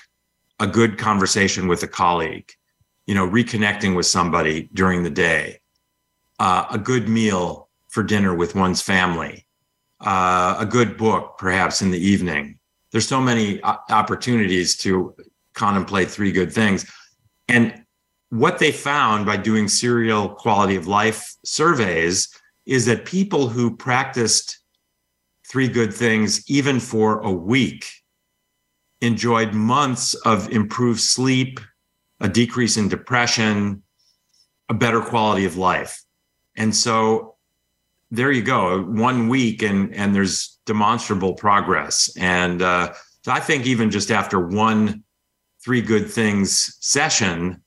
a 0.59 0.67
good 0.67 0.99
conversation 0.99 1.67
with 1.67 1.81
a 1.81 1.87
colleague, 1.87 2.51
you 3.07 3.15
know, 3.15 3.27
reconnecting 3.27 3.95
with 3.95 4.05
somebody 4.05 4.69
during 4.71 5.01
the 5.01 5.09
day, 5.09 5.59
uh, 6.37 6.67
a 6.69 6.77
good 6.77 7.09
meal 7.09 7.67
for 7.87 8.03
dinner 8.03 8.35
with 8.35 8.53
one's 8.53 8.83
family, 8.83 9.47
uh, 10.01 10.57
a 10.59 10.67
good 10.67 10.97
book, 10.97 11.39
perhaps 11.39 11.81
in 11.81 11.89
the 11.89 11.97
evening. 11.97 12.59
There's 12.91 13.07
so 13.07 13.19
many 13.19 13.59
uh, 13.63 13.77
opportunities 13.89 14.77
to 14.77 15.15
contemplate 15.55 16.11
three 16.11 16.31
good 16.31 16.53
things. 16.53 16.85
And 17.47 17.83
what 18.29 18.59
they 18.59 18.71
found 18.71 19.25
by 19.25 19.37
doing 19.37 19.67
serial 19.67 20.29
quality 20.29 20.75
of 20.75 20.87
life 20.87 21.35
surveys 21.45 22.29
is 22.65 22.85
that 22.85 23.05
people 23.05 23.47
who 23.47 23.75
practiced 23.75 24.59
three 25.47 25.67
good 25.67 25.93
things, 25.93 26.49
even 26.49 26.79
for 26.79 27.19
a 27.19 27.31
week, 27.31 27.85
enjoyed 29.01 29.53
months 29.53 30.13
of 30.25 30.49
improved 30.49 31.01
sleep, 31.01 31.59
a 32.21 32.29
decrease 32.29 32.77
in 32.77 32.87
depression, 32.87 33.83
a 34.69 34.73
better 34.73 35.01
quality 35.01 35.45
of 35.45 35.57
life. 35.57 36.01
And 36.55 36.75
so 36.75 37.35
there 38.09 38.31
you 38.31 38.41
go, 38.43 38.81
one 38.81 39.27
week, 39.27 39.61
and 39.61 39.93
and 39.93 40.15
there's 40.15 40.59
demonstrable 40.65 41.33
progress. 41.33 42.11
And 42.17 42.61
uh, 42.61 42.93
so 43.23 43.31
I 43.31 43.39
think 43.39 43.65
even 43.65 43.91
just 43.91 44.11
after 44.11 44.39
one 44.39 45.03
three 45.63 45.81
good 45.81 46.09
things 46.09 46.77
session, 46.79 47.63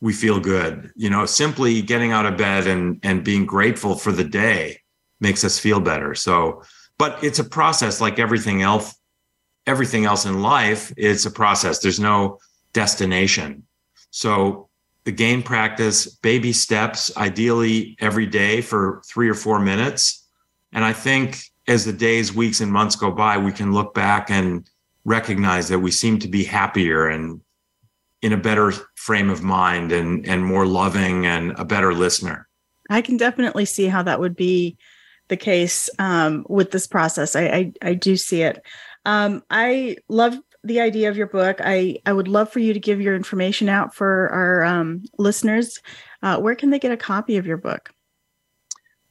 we 0.00 0.12
feel 0.12 0.38
good. 0.40 0.92
You 0.94 1.10
know, 1.10 1.26
simply 1.26 1.82
getting 1.82 2.12
out 2.12 2.26
of 2.26 2.36
bed 2.36 2.66
and 2.66 3.00
and 3.02 3.24
being 3.24 3.46
grateful 3.46 3.96
for 3.96 4.12
the 4.12 4.24
day 4.24 4.80
makes 5.20 5.44
us 5.44 5.58
feel 5.58 5.80
better. 5.80 6.14
So, 6.14 6.62
but 6.98 7.22
it's 7.24 7.40
a 7.40 7.44
process 7.44 8.00
like 8.00 8.18
everything 8.18 8.62
else 8.62 8.98
everything 9.68 10.06
else 10.06 10.24
in 10.24 10.40
life, 10.40 10.92
it's 10.96 11.26
a 11.26 11.30
process. 11.30 11.78
There's 11.78 12.00
no 12.00 12.38
destination. 12.72 13.64
So 14.10 14.70
the 15.04 15.12
gain 15.12 15.42
practice, 15.42 16.06
baby 16.06 16.52
steps, 16.52 17.14
ideally 17.16 17.96
every 18.00 18.26
day 18.26 18.62
for 18.62 19.02
three 19.06 19.28
or 19.28 19.34
four 19.34 19.60
minutes. 19.60 20.26
And 20.72 20.84
I 20.84 20.94
think 20.94 21.40
as 21.68 21.84
the 21.84 21.92
days, 21.92 22.32
weeks, 22.32 22.62
and 22.62 22.72
months 22.72 22.96
go 22.96 23.10
by, 23.10 23.36
we 23.36 23.52
can 23.52 23.72
look 23.72 23.92
back 23.92 24.30
and 24.30 24.68
recognize 25.08 25.68
that 25.68 25.78
we 25.78 25.90
seem 25.90 26.18
to 26.18 26.28
be 26.28 26.44
happier 26.44 27.08
and 27.08 27.40
in 28.20 28.32
a 28.32 28.36
better 28.36 28.72
frame 28.96 29.30
of 29.30 29.42
mind 29.42 29.90
and 29.90 30.26
and 30.26 30.44
more 30.44 30.66
loving 30.66 31.24
and 31.26 31.52
a 31.52 31.64
better 31.64 31.94
listener. 31.94 32.46
I 32.90 33.00
can 33.00 33.16
definitely 33.16 33.64
see 33.64 33.86
how 33.86 34.02
that 34.02 34.20
would 34.20 34.36
be 34.36 34.76
the 35.28 35.36
case 35.36 35.90
um, 35.98 36.44
with 36.48 36.70
this 36.70 36.86
process. 36.86 37.36
I, 37.36 37.42
I, 37.42 37.72
I 37.82 37.94
do 37.94 38.16
see 38.16 38.42
it. 38.42 38.62
Um, 39.04 39.42
I 39.50 39.96
love 40.08 40.38
the 40.64 40.80
idea 40.80 41.08
of 41.08 41.16
your 41.16 41.26
book. 41.26 41.60
I 41.60 41.98
I 42.04 42.12
would 42.12 42.28
love 42.28 42.50
for 42.50 42.58
you 42.58 42.72
to 42.74 42.80
give 42.80 43.00
your 43.00 43.14
information 43.14 43.68
out 43.68 43.94
for 43.94 44.28
our 44.30 44.64
um, 44.64 45.04
listeners. 45.18 45.80
Uh, 46.22 46.38
where 46.38 46.54
can 46.54 46.70
they 46.70 46.78
get 46.78 46.92
a 46.92 46.96
copy 46.96 47.36
of 47.36 47.46
your 47.46 47.56
book? 47.56 47.94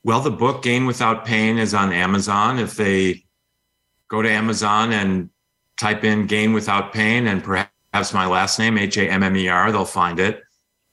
Well, 0.03 0.21
the 0.21 0.31
book 0.31 0.61
Gain 0.63 0.85
Without 0.85 1.25
Pain 1.25 1.57
is 1.57 1.73
on 1.73 1.91
Amazon. 1.91 2.59
If 2.59 2.75
they 2.75 3.25
go 4.09 4.21
to 4.21 4.29
Amazon 4.29 4.93
and 4.93 5.29
type 5.77 6.03
in 6.03 6.27
Gain 6.27 6.53
Without 6.53 6.93
Pain 6.93 7.27
and 7.27 7.43
perhaps 7.43 8.13
my 8.13 8.25
last 8.25 8.59
name, 8.59 8.77
H 8.77 8.97
A 8.97 9.09
M 9.09 9.23
M 9.23 9.35
E 9.35 9.47
R, 9.47 9.71
they'll 9.71 9.85
find 9.85 10.19
it. 10.19 10.41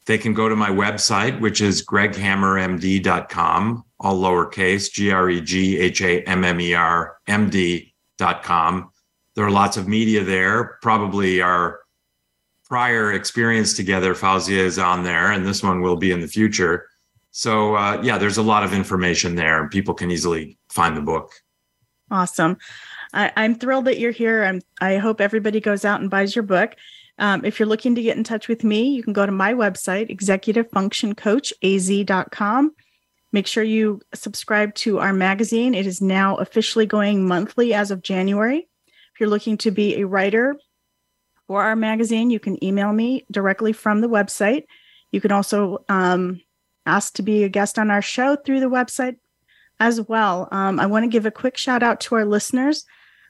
They 0.07 0.19
can 0.19 0.35
go 0.35 0.49
to 0.49 0.57
my 0.57 0.69
website, 0.69 1.41
which 1.41 1.61
is 1.61 1.85
greghammermd.com, 1.85 3.85
all 4.01 4.21
lowercase, 4.21 4.93
G 4.93 5.11
R 5.11 5.31
E 5.31 5.41
G 5.41 5.79
H 5.79 6.03
A 6.03 6.23
M 6.23 6.45
M 6.45 6.61
E 6.61 6.75
R 6.75 7.17
M 7.27 7.51
D.com. 7.51 8.91
There 9.35 9.45
are 9.45 9.51
lots 9.51 9.77
of 9.77 9.89
media 9.89 10.23
there. 10.23 10.79
Probably 10.83 11.41
our 11.41 11.81
prior 12.65 13.13
experience 13.13 13.75
together, 13.75 14.15
Fauzia 14.15 14.59
is 14.59 14.79
on 14.79 15.05
there, 15.05 15.33
and 15.33 15.47
this 15.47 15.63
one 15.63 15.81
will 15.81 15.97
be 15.97 16.13
in 16.13 16.21
the 16.21 16.29
future. 16.29 16.87
So, 17.31 17.75
uh, 17.75 18.01
yeah, 18.03 18.17
there's 18.17 18.37
a 18.37 18.43
lot 18.43 18.63
of 18.63 18.73
information 18.73 19.35
there. 19.35 19.69
People 19.69 19.95
can 19.95 20.11
easily 20.11 20.57
find 20.69 20.97
the 20.97 21.01
book. 21.01 21.33
Awesome. 22.11 22.59
I, 23.15 23.45
am 23.45 23.55
thrilled 23.55 23.87
that 23.87 23.99
you're 23.99 24.11
here. 24.11 24.45
I'm, 24.45 24.61
I 24.81 24.97
hope 24.97 25.21
everybody 25.21 25.61
goes 25.61 25.85
out 25.85 26.01
and 26.01 26.11
buys 26.11 26.35
your 26.35 26.43
book. 26.43 26.75
Um, 27.19 27.45
if 27.45 27.61
you're 27.61 27.69
looking 27.69 27.95
to 27.95 28.03
get 28.03 28.17
in 28.17 28.25
touch 28.25 28.49
with 28.49 28.65
me, 28.65 28.89
you 28.89 29.05
can 29.05 29.13
go 29.13 29.25
to 29.25 29.31
my 29.31 29.55
website, 29.55 30.11
executivefunctioncoachaz.com. 30.11 32.75
Make 33.33 33.47
sure 33.47 33.63
you 33.63 34.01
subscribe 34.15 34.75
to 34.77 34.99
our 34.99 35.13
magazine. 35.13 35.75
It 35.75 35.87
is 35.87 36.01
now 36.01 36.37
officially 36.37 36.87
going 36.87 37.25
monthly 37.27 37.73
as 37.73 37.93
of 37.93 38.03
January. 38.03 38.69
If 38.87 39.21
you're 39.21 39.29
looking 39.29 39.59
to 39.59 39.71
be 39.71 40.01
a 40.01 40.07
writer 40.07 40.57
for 41.47 41.63
our 41.63 41.77
magazine, 41.77 42.31
you 42.31 42.41
can 42.41 42.63
email 42.65 42.93
me 42.93 43.27
directly 43.31 43.73
from 43.73 44.01
the 44.01 44.09
website. 44.09 44.65
You 45.13 45.21
can 45.21 45.31
also 45.31 45.85
um, 45.89 46.41
ask 46.85 47.15
to 47.15 47.23
be 47.23 47.45
a 47.45 47.49
guest 47.49 47.79
on 47.79 47.91
our 47.91 48.03
show 48.03 48.37
through 48.37 48.61
the 48.61 48.67
website 48.67 49.17
as 49.79 50.01
well. 50.01 50.49
Um, 50.51 50.81
I 50.81 50.87
want 50.87 51.05
to 51.05 51.09
give 51.09 51.27
a 51.27 51.31
quick 51.31 51.57
shout 51.57 51.85
out 51.85 52.01
to 52.01 52.17
our 52.17 52.25
listeners. 52.25 52.85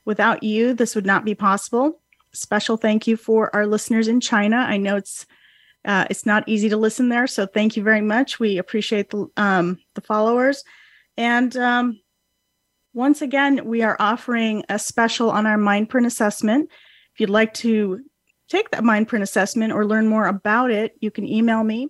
Without 0.04 0.42
you, 0.42 0.74
this 0.74 0.94
would 0.94 1.06
not 1.06 1.24
be 1.24 1.34
possible. 1.34 2.00
Special 2.32 2.76
thank 2.76 3.06
you 3.06 3.16
for 3.16 3.54
our 3.54 3.66
listeners 3.66 4.08
in 4.08 4.20
China. 4.20 4.56
I 4.56 4.76
know 4.76 4.96
it's 4.96 5.26
uh, 5.84 6.06
it's 6.08 6.24
not 6.24 6.48
easy 6.48 6.70
to 6.70 6.78
listen 6.78 7.10
there, 7.10 7.26
so 7.26 7.46
thank 7.46 7.76
you 7.76 7.82
very 7.82 8.00
much. 8.00 8.40
We 8.40 8.58
appreciate 8.58 9.10
the 9.10 9.26
um, 9.36 9.78
the 9.94 10.00
followers, 10.00 10.64
and 11.16 11.54
um, 11.56 12.00
once 12.94 13.22
again, 13.22 13.64
we 13.64 13.82
are 13.82 13.96
offering 13.98 14.64
a 14.68 14.78
special 14.78 15.30
on 15.30 15.46
our 15.46 15.58
Mindprint 15.58 16.06
assessment. 16.06 16.70
If 17.12 17.20
you'd 17.20 17.30
like 17.30 17.52
to 17.54 18.00
take 18.48 18.70
that 18.70 18.82
Mindprint 18.82 19.22
assessment 19.22 19.72
or 19.72 19.84
learn 19.84 20.06
more 20.06 20.26
about 20.26 20.70
it, 20.70 20.94
you 21.00 21.10
can 21.10 21.26
email 21.26 21.64
me 21.64 21.88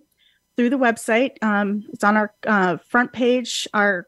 through 0.57 0.71
the 0.71 0.77
website. 0.77 1.31
Um, 1.41 1.83
it's 1.93 2.03
on 2.03 2.17
our 2.17 2.33
uh, 2.47 2.77
front 2.77 3.13
page. 3.13 3.67
Our 3.73 4.07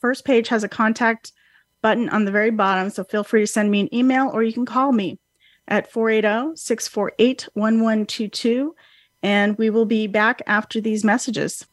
first 0.00 0.24
page 0.24 0.48
has 0.48 0.64
a 0.64 0.68
contact 0.68 1.32
button 1.82 2.08
on 2.08 2.24
the 2.24 2.30
very 2.30 2.50
bottom, 2.50 2.90
so 2.90 3.04
feel 3.04 3.24
free 3.24 3.40
to 3.40 3.46
send 3.46 3.70
me 3.70 3.80
an 3.80 3.94
email 3.94 4.30
or 4.32 4.42
you 4.42 4.52
can 4.52 4.66
call 4.66 4.92
me 4.92 5.18
at 5.66 5.90
480 5.90 6.56
648 6.56 7.48
1122. 7.54 8.74
And 9.22 9.58
we 9.58 9.70
will 9.70 9.86
be 9.86 10.06
back 10.06 10.42
after 10.46 10.80
these 10.80 11.04
messages. 11.04 11.66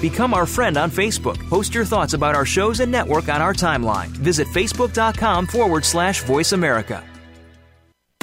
Become 0.00 0.32
our 0.32 0.46
friend 0.46 0.78
on 0.78 0.90
Facebook. 0.90 1.38
Post 1.48 1.74
your 1.74 1.84
thoughts 1.84 2.14
about 2.14 2.34
our 2.34 2.46
shows 2.46 2.80
and 2.80 2.90
network 2.90 3.28
on 3.28 3.42
our 3.42 3.52
timeline. 3.52 4.08
Visit 4.08 4.48
facebook.com 4.48 5.46
forward 5.46 5.84
slash 5.84 6.22
voice 6.22 6.52
America. 6.52 7.04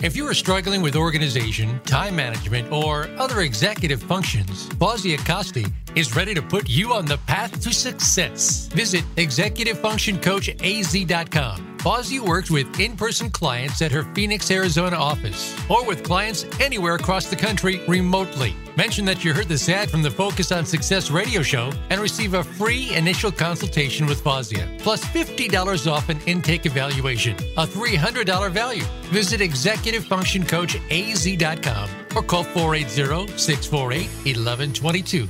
If 0.03 0.15
you 0.15 0.27
are 0.27 0.36
struggling 0.36 0.83
with 0.83 0.95
organization, 0.95 1.79
time 1.79 2.15
management, 2.15 2.71
or 2.71 3.10
other 3.17 3.41
executive 3.41 4.03
functions, 4.03 4.69
Fozzie 4.75 5.17
Acosti 5.17 5.73
is 5.95 6.15
ready 6.15 6.36
to 6.36 6.41
put 6.43 6.69
you 6.69 6.93
on 6.93 7.07
the 7.07 7.17
path 7.25 7.60
to 7.62 7.73
success. 7.73 8.67
Visit 8.67 9.03
executivefunctioncoachaz.com. 9.15 11.77
Fozzie 11.88 12.19
works 12.19 12.52
with 12.52 12.82
in 12.82 12.97
person 12.97 13.30
clients 13.30 13.82
at 13.82 13.93
her 13.93 14.04
Phoenix, 14.13 14.52
Arizona 14.52 14.97
office 14.97 15.56
or 15.69 15.86
with 15.86 16.04
clients 16.04 16.43
anywhere 16.60 16.95
across 16.95 17.28
the 17.28 17.36
country 17.38 17.80
remotely. 17.88 18.54
Mention 18.76 19.06
that 19.06 19.23
you 19.23 19.34
heard 19.34 19.47
this 19.47 19.69
ad 19.69 19.89
from 19.89 20.02
the 20.02 20.12
Focus 20.12 20.52
on 20.52 20.65
Success 20.65 21.10
radio 21.10 21.41
show 21.41 21.71
and 21.89 22.02
receive 22.02 22.34
a 22.34 22.43
free 22.43 22.93
initial 22.93 23.32
consultation 23.32 24.06
with 24.06 24.21
Fozia, 24.21 24.78
plus 24.80 25.02
$50 25.02 25.89
off 25.89 26.10
an 26.10 26.19
intake 26.26 26.65
evaluation, 26.65 27.38
a 27.56 27.65
$300 27.65 28.52
value. 28.52 28.84
Visit 29.04 29.39
Executive 29.39 30.04
Function 30.04 30.45
Coach 30.45 30.76
executivefunctioncoachaz.com 30.76 31.89
or 32.17 32.21
call 32.21 32.43
480 32.43 33.38
648 33.38 34.08
1122. 34.36 35.30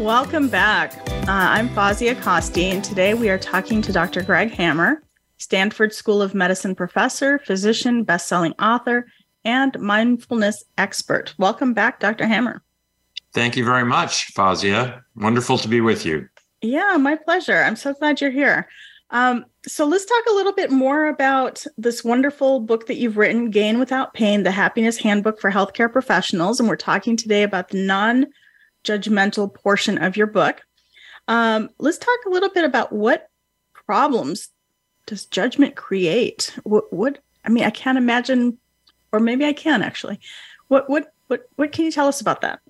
Welcome 0.00 0.48
back. 0.48 0.94
Uh, 1.08 1.26
I'm 1.28 1.68
Fazia 1.68 2.20
Costi, 2.20 2.64
and 2.64 2.82
today 2.82 3.14
we 3.14 3.30
are 3.30 3.38
talking 3.38 3.80
to 3.80 3.92
Dr. 3.92 4.24
Greg 4.24 4.50
Hammer, 4.50 5.04
Stanford 5.38 5.94
School 5.94 6.20
of 6.20 6.34
Medicine 6.34 6.74
professor, 6.74 7.38
physician, 7.38 8.02
best-selling 8.02 8.54
author, 8.58 9.06
and 9.44 9.78
mindfulness 9.78 10.64
expert. 10.76 11.36
Welcome 11.38 11.72
back, 11.72 12.00
Dr. 12.00 12.26
Hammer. 12.26 12.64
Thank 13.32 13.56
you 13.56 13.64
very 13.64 13.84
much, 13.84 14.34
Fazia. 14.34 15.02
Wonderful 15.14 15.58
to 15.58 15.68
be 15.68 15.80
with 15.80 16.04
you. 16.04 16.28
Yeah, 16.64 16.96
my 16.96 17.14
pleasure. 17.14 17.62
I'm 17.62 17.76
so 17.76 17.92
glad 17.92 18.22
you're 18.22 18.30
here. 18.30 18.68
Um, 19.10 19.44
so 19.66 19.84
let's 19.84 20.06
talk 20.06 20.22
a 20.30 20.32
little 20.32 20.54
bit 20.54 20.70
more 20.70 21.08
about 21.08 21.62
this 21.76 22.02
wonderful 22.02 22.58
book 22.60 22.86
that 22.86 22.96
you've 22.96 23.18
written, 23.18 23.50
Gain 23.50 23.78
Without 23.78 24.14
Pain, 24.14 24.44
the 24.44 24.50
Happiness 24.50 24.96
Handbook 24.96 25.38
for 25.38 25.50
Healthcare 25.50 25.92
Professionals. 25.92 26.58
And 26.58 26.68
we're 26.68 26.76
talking 26.76 27.18
today 27.18 27.42
about 27.42 27.68
the 27.68 27.84
non 27.84 28.28
judgmental 28.82 29.52
portion 29.52 29.98
of 29.98 30.16
your 30.16 30.26
book. 30.26 30.62
Um, 31.28 31.68
let's 31.78 31.98
talk 31.98 32.18
a 32.26 32.30
little 32.30 32.48
bit 32.50 32.64
about 32.64 32.92
what 32.92 33.28
problems 33.74 34.48
does 35.06 35.26
judgment 35.26 35.76
create? 35.76 36.58
What, 36.62 36.90
what, 36.90 37.18
I 37.44 37.50
mean, 37.50 37.64
I 37.64 37.70
can't 37.70 37.98
imagine, 37.98 38.56
or 39.12 39.20
maybe 39.20 39.44
I 39.44 39.52
can 39.52 39.82
actually. 39.82 40.18
What, 40.68 40.88
what, 40.88 41.12
what, 41.26 41.46
what 41.56 41.72
can 41.72 41.84
you 41.84 41.92
tell 41.92 42.08
us 42.08 42.22
about 42.22 42.40
that? 42.40 42.60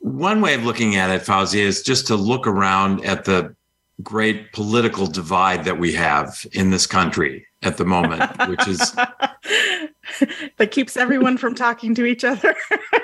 One 0.00 0.40
way 0.40 0.54
of 0.54 0.64
looking 0.64 0.96
at 0.96 1.10
it, 1.10 1.22
Fauzi, 1.22 1.60
is 1.60 1.82
just 1.82 2.06
to 2.08 2.16
look 2.16 2.46
around 2.46 3.04
at 3.04 3.24
the 3.24 3.54
great 4.02 4.52
political 4.52 5.06
divide 5.06 5.64
that 5.64 5.78
we 5.78 5.92
have 5.92 6.46
in 6.52 6.70
this 6.70 6.86
country 6.86 7.46
at 7.62 7.76
the 7.76 7.84
moment, 7.84 8.22
which 8.48 8.66
is 8.68 8.78
that 10.56 10.70
keeps 10.70 10.96
everyone 10.96 11.36
from 11.36 11.54
talking 11.54 11.94
to 11.96 12.04
each 12.04 12.24
other. 12.24 12.54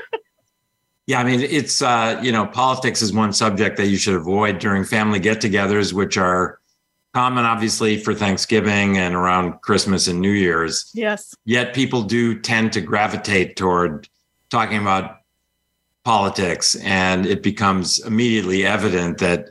Yeah, 1.07 1.21
I 1.21 1.25
mean, 1.25 1.41
it's 1.41 1.83
uh, 1.83 2.19
you 2.23 2.33
know, 2.33 2.47
politics 2.47 3.03
is 3.03 3.13
one 3.13 3.35
subject 3.35 3.77
that 3.77 3.89
you 3.89 3.99
should 3.99 4.15
avoid 4.15 4.59
during 4.59 4.85
family 4.85 5.19
get-togethers, 5.19 5.93
which 5.93 6.17
are 6.17 6.61
common, 7.13 7.45
obviously, 7.45 7.99
for 7.99 8.15
Thanksgiving 8.15 8.97
and 8.97 9.15
around 9.15 9.61
Christmas 9.61 10.09
and 10.09 10.21
New 10.21 10.33
Year's. 10.33 10.91
Yes. 10.95 11.35
Yet 11.45 11.75
people 11.75 12.03
do 12.03 12.41
tend 12.41 12.73
to 12.73 12.81
gravitate 12.81 13.57
toward 13.57 14.09
talking 14.49 14.79
about 14.79 15.19
politics, 16.05 16.77
and 16.77 17.27
it 17.27 17.43
becomes 17.43 17.99
immediately 18.05 18.65
evident 18.67 19.19
that 19.19 19.51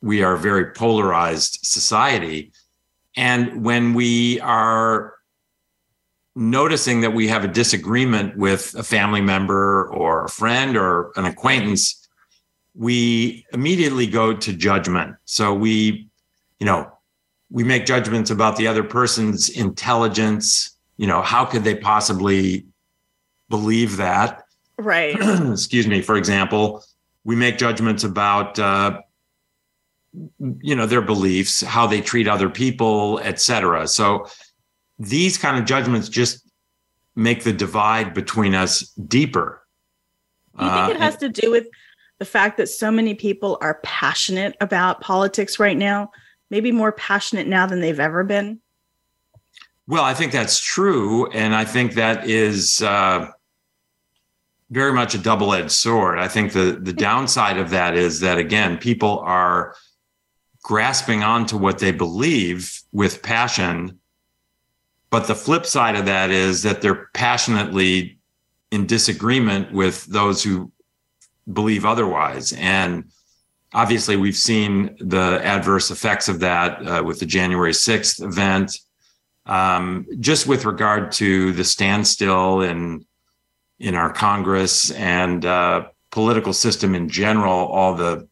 we 0.00 0.22
are 0.22 0.34
a 0.34 0.38
very 0.38 0.66
polarized 0.72 1.58
society. 1.62 2.52
And 3.16 3.64
when 3.64 3.94
we 3.94 4.38
are 4.40 5.14
noticing 6.36 7.00
that 7.00 7.14
we 7.14 7.26
have 7.26 7.42
a 7.42 7.48
disagreement 7.48 8.36
with 8.36 8.74
a 8.76 8.82
family 8.82 9.20
member 9.20 9.88
or 9.88 10.24
a 10.24 10.28
friend 10.28 10.76
or 10.76 11.10
an 11.16 11.24
acquaintance, 11.24 12.06
we 12.74 13.44
immediately 13.52 14.06
go 14.06 14.32
to 14.36 14.52
judgment. 14.52 15.16
So 15.24 15.52
we, 15.52 16.08
you 16.60 16.66
know, 16.66 16.92
we 17.50 17.64
make 17.64 17.86
judgments 17.86 18.30
about 18.30 18.56
the 18.56 18.68
other 18.68 18.84
person's 18.84 19.48
intelligence. 19.48 20.76
You 20.96 21.08
know, 21.08 21.22
how 21.22 21.44
could 21.44 21.64
they 21.64 21.74
possibly 21.74 22.66
believe 23.48 23.96
that? 23.96 24.44
Right. 24.78 25.16
Excuse 25.52 25.86
me. 25.86 26.00
For 26.02 26.16
example, 26.16 26.84
we 27.24 27.36
make 27.36 27.58
judgments 27.58 28.04
about, 28.04 28.58
uh, 28.58 29.00
you 30.38 30.74
know, 30.74 30.86
their 30.86 31.02
beliefs, 31.02 31.60
how 31.60 31.86
they 31.86 32.00
treat 32.00 32.28
other 32.28 32.48
people, 32.48 33.18
etc. 33.20 33.88
So 33.88 34.26
these 34.98 35.36
kind 35.36 35.58
of 35.58 35.64
judgments 35.64 36.08
just 36.08 36.48
make 37.14 37.42
the 37.42 37.52
divide 37.52 38.14
between 38.14 38.54
us 38.54 38.80
deeper. 38.92 39.62
Do 40.56 40.64
you 40.64 40.70
think 40.70 40.90
it 40.90 40.96
uh, 40.96 41.00
has 41.00 41.16
to 41.18 41.28
do 41.28 41.50
with 41.50 41.68
the 42.18 42.24
fact 42.24 42.56
that 42.56 42.68
so 42.68 42.90
many 42.90 43.14
people 43.14 43.58
are 43.60 43.80
passionate 43.82 44.56
about 44.60 45.00
politics 45.00 45.58
right 45.58 45.76
now? 45.76 46.10
Maybe 46.50 46.72
more 46.72 46.92
passionate 46.92 47.46
now 47.46 47.66
than 47.66 47.80
they've 47.80 48.00
ever 48.00 48.24
been? 48.24 48.60
Well, 49.86 50.04
I 50.04 50.14
think 50.14 50.32
that's 50.32 50.60
true. 50.60 51.30
And 51.30 51.54
I 51.54 51.64
think 51.64 51.94
that 51.94 52.28
is 52.28 52.82
uh, 52.82 53.30
very 54.70 54.92
much 54.92 55.14
a 55.14 55.18
double 55.18 55.54
edged 55.54 55.72
sword. 55.72 56.18
I 56.18 56.28
think 56.28 56.52
the, 56.52 56.78
the 56.80 56.92
downside 56.92 57.56
of 57.56 57.70
that 57.70 57.94
is 57.94 58.20
that, 58.20 58.38
again, 58.38 58.78
people 58.78 59.20
are 59.20 59.74
grasping 60.62 61.22
onto 61.22 61.56
what 61.56 61.78
they 61.78 61.92
believe 61.92 62.82
with 62.92 63.22
passion 63.22 63.98
but 65.10 65.26
the 65.26 65.34
flip 65.34 65.64
side 65.64 65.96
of 65.96 66.06
that 66.06 66.30
is 66.30 66.62
that 66.62 66.82
they're 66.82 67.08
passionately 67.14 68.18
in 68.70 68.86
disagreement 68.86 69.72
with 69.72 70.04
those 70.06 70.42
who 70.42 70.70
believe 71.50 71.86
otherwise. 71.86 72.52
And 72.52 73.10
obviously, 73.72 74.16
we've 74.16 74.36
seen 74.36 74.96
the 75.00 75.40
adverse 75.42 75.90
effects 75.90 76.28
of 76.28 76.40
that 76.40 76.86
uh, 76.86 77.02
with 77.02 77.20
the 77.20 77.26
January 77.26 77.72
6th 77.72 78.22
event. 78.22 78.78
Um, 79.46 80.06
just 80.20 80.46
with 80.46 80.66
regard 80.66 81.10
to 81.12 81.52
the 81.52 81.64
standstill 81.64 82.60
in 82.60 83.06
in 83.78 83.94
our 83.94 84.12
Congress 84.12 84.90
and 84.92 85.44
uh, 85.44 85.86
political 86.10 86.52
system 86.52 86.94
in 86.94 87.08
general, 87.08 87.66
all 87.66 87.94
the 87.94 88.28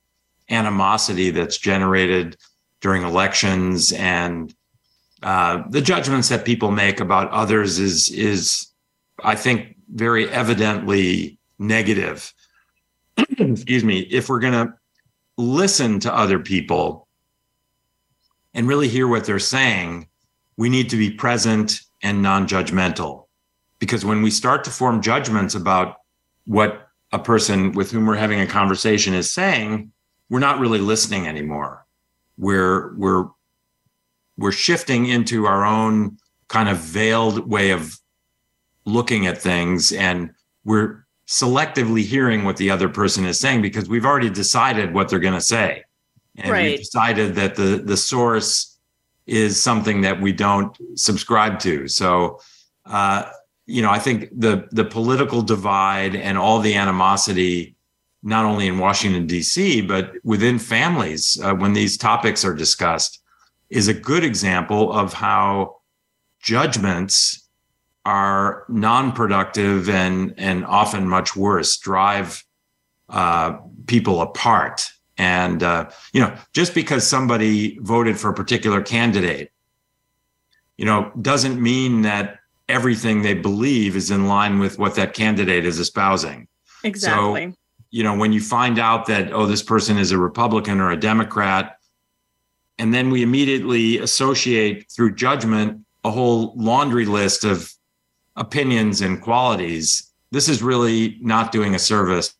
animosity 0.50 1.30
that's 1.30 1.58
generated 1.58 2.36
during 2.80 3.02
elections 3.02 3.92
and 3.92 4.54
uh, 5.22 5.62
the 5.70 5.80
judgments 5.80 6.28
that 6.28 6.44
people 6.44 6.70
make 6.70 7.00
about 7.00 7.30
others 7.30 7.78
is 7.78 8.10
is 8.10 8.68
I 9.24 9.34
think 9.34 9.76
very 9.92 10.28
evidently 10.28 11.38
negative. 11.58 12.32
Excuse 13.38 13.82
me. 13.82 14.00
If 14.00 14.28
we're 14.28 14.40
going 14.40 14.52
to 14.52 14.74
listen 15.38 16.00
to 16.00 16.14
other 16.14 16.38
people 16.38 17.08
and 18.52 18.68
really 18.68 18.88
hear 18.88 19.08
what 19.08 19.24
they're 19.24 19.38
saying, 19.38 20.08
we 20.56 20.68
need 20.68 20.90
to 20.90 20.96
be 20.96 21.10
present 21.10 21.80
and 22.02 22.22
non-judgmental. 22.22 23.25
Because 23.78 24.04
when 24.04 24.22
we 24.22 24.30
start 24.30 24.64
to 24.64 24.70
form 24.70 25.02
judgments 25.02 25.54
about 25.54 25.98
what 26.46 26.88
a 27.12 27.18
person 27.18 27.72
with 27.72 27.90
whom 27.90 28.06
we're 28.06 28.16
having 28.16 28.40
a 28.40 28.46
conversation 28.46 29.14
is 29.14 29.30
saying, 29.30 29.92
we're 30.28 30.40
not 30.40 30.58
really 30.58 30.78
listening 30.78 31.26
anymore. 31.26 31.86
We're 32.36 32.94
we're 32.96 33.28
we're 34.36 34.52
shifting 34.52 35.06
into 35.06 35.46
our 35.46 35.64
own 35.64 36.18
kind 36.48 36.68
of 36.68 36.78
veiled 36.78 37.48
way 37.50 37.70
of 37.70 37.98
looking 38.84 39.26
at 39.26 39.38
things 39.40 39.92
and 39.92 40.30
we're 40.64 41.04
selectively 41.26 42.02
hearing 42.02 42.44
what 42.44 42.56
the 42.56 42.70
other 42.70 42.88
person 42.88 43.24
is 43.24 43.40
saying 43.40 43.60
because 43.60 43.88
we've 43.88 44.04
already 44.04 44.30
decided 44.30 44.94
what 44.94 45.08
they're 45.08 45.18
going 45.18 45.34
to 45.34 45.40
say 45.40 45.82
and 46.36 46.50
right. 46.50 46.62
we've 46.62 46.78
decided 46.78 47.34
that 47.34 47.56
the 47.56 47.82
the 47.84 47.96
source 47.96 48.78
is 49.26 49.60
something 49.60 50.02
that 50.02 50.20
we 50.20 50.30
don't 50.30 50.76
subscribe 50.94 51.58
to 51.58 51.88
so 51.88 52.38
uh, 52.84 53.28
you 53.66 53.82
know 53.82 53.90
i 53.90 53.98
think 53.98 54.28
the 54.32 54.66
the 54.72 54.84
political 54.84 55.42
divide 55.42 56.14
and 56.14 56.38
all 56.38 56.60
the 56.60 56.74
animosity 56.74 57.76
not 58.22 58.44
only 58.44 58.66
in 58.66 58.78
washington 58.78 59.26
d.c 59.26 59.80
but 59.82 60.12
within 60.24 60.58
families 60.58 61.38
uh, 61.42 61.54
when 61.54 61.72
these 61.72 61.96
topics 61.96 62.44
are 62.44 62.54
discussed 62.54 63.22
is 63.70 63.88
a 63.88 63.94
good 63.94 64.24
example 64.24 64.92
of 64.92 65.12
how 65.12 65.76
judgments 66.40 67.46
are 68.04 68.64
non-productive 68.68 69.90
and 69.90 70.32
and 70.38 70.64
often 70.64 71.08
much 71.08 71.34
worse 71.34 71.76
drive 71.76 72.44
uh, 73.08 73.58
people 73.86 74.20
apart. 74.22 74.84
And 75.18 75.62
uh, 75.62 75.90
you 76.12 76.20
know 76.20 76.36
just 76.52 76.72
because 76.74 77.06
somebody 77.06 77.78
voted 77.80 78.18
for 78.18 78.30
a 78.30 78.34
particular 78.34 78.80
candidate 78.80 79.50
you 80.76 80.84
know 80.84 81.10
doesn't 81.20 81.60
mean 81.60 82.02
that 82.02 82.38
everything 82.68 83.22
they 83.22 83.34
believe 83.34 83.96
is 83.96 84.10
in 84.10 84.26
line 84.26 84.58
with 84.58 84.78
what 84.78 84.94
that 84.96 85.14
candidate 85.14 85.64
is 85.64 85.78
espousing. 85.78 86.48
Exactly. 86.82 87.50
So, 87.50 87.56
you 87.90 88.02
know 88.02 88.14
when 88.14 88.32
you 88.32 88.40
find 88.40 88.78
out 88.78 89.06
that 89.06 89.32
oh 89.32 89.46
this 89.46 89.62
person 89.62 89.96
is 89.96 90.12
a 90.12 90.18
republican 90.18 90.80
or 90.80 90.90
a 90.90 90.96
democrat 90.96 91.78
and 92.78 92.92
then 92.92 93.10
we 93.10 93.22
immediately 93.22 93.98
associate 93.98 94.90
through 94.90 95.14
judgment 95.14 95.80
a 96.04 96.10
whole 96.10 96.52
laundry 96.56 97.06
list 97.06 97.44
of 97.44 97.72
opinions 98.36 99.00
and 99.00 99.22
qualities 99.22 100.12
this 100.30 100.48
is 100.48 100.62
really 100.62 101.16
not 101.20 101.52
doing 101.52 101.74
a 101.74 101.78
service 101.78 102.34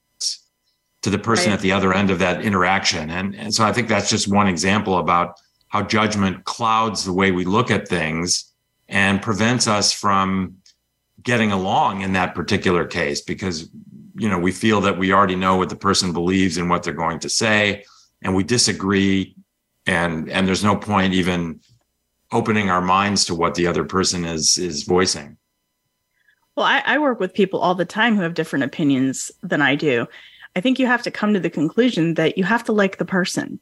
to 1.03 1.11
the 1.11 1.19
person 1.19 1.51
right. 1.51 1.55
at 1.55 1.61
the 1.61 1.71
other 1.71 1.95
end 1.95 2.11
of 2.11 2.19
that 2.19 2.43
interaction. 2.43 3.11
And, 3.11 3.35
and 3.37 3.55
so 3.55 3.65
i 3.65 3.73
think 3.73 3.89
that's 3.89 4.11
just 4.11 4.29
one 4.29 4.49
example 4.49 4.99
about 4.99 5.41
how 5.69 5.83
judgment 5.83 6.45
clouds 6.45 7.05
the 7.05 7.13
way 7.13 7.31
we 7.31 7.45
look 7.45 7.71
at 7.71 7.89
things 7.89 8.53
and 8.89 9.23
prevents 9.23 9.67
us 9.67 9.93
from 9.93 10.57
getting 11.23 11.53
along 11.53 12.03
in 12.03 12.13
that 12.13 12.35
particular 12.35 12.85
case 12.85 13.21
because 13.21 13.69
you 14.17 14.29
know 14.29 14.39
we 14.39 14.53
feel 14.53 14.81
that 14.81 14.99
we 14.99 15.13
already 15.13 15.37
know 15.37 15.57
what 15.57 15.69
the 15.69 15.77
person 15.77 16.13
believes 16.13 16.57
and 16.57 16.71
what 16.71 16.83
they're 16.83 16.93
going 16.93 17.19
to 17.19 17.29
say 17.29 17.85
and 18.23 18.35
we 18.35 18.45
disagree 18.45 19.35
and 19.87 20.31
and 20.31 20.47
there's 20.47 20.65
no 20.65 20.77
point 20.77 21.15
even 21.15 21.61
opening 22.33 22.71
our 22.71 22.81
minds 22.81 23.25
to 23.25 23.35
what 23.35 23.55
the 23.55 23.67
other 23.67 23.85
person 23.85 24.25
is 24.25 24.57
is 24.59 24.85
voicing 24.85 25.37
well 26.55 26.67
I, 26.67 26.83
I, 26.87 26.99
work 26.99 27.21
with 27.21 27.35
people 27.35 27.61
all 27.61 27.75
the 27.75 27.85
time 27.85 28.17
who 28.17 28.23
have 28.23 28.35
different 28.35 28.65
opinions 28.65 29.31
than 29.43 29.61
i 29.61 29.75
do 29.75 30.07
I 30.57 30.61
think 30.61 30.79
you 30.79 30.87
have 30.87 31.03
to 31.03 31.11
come 31.11 31.35
to 31.35 31.41
the 31.41 31.51
conclusion 31.51 32.15
that 32.15 32.39
you 32.39 32.45
have 32.45 32.65
to 32.65 32.73
like 32.73 32.97
the 32.97 33.05
person. 33.05 33.61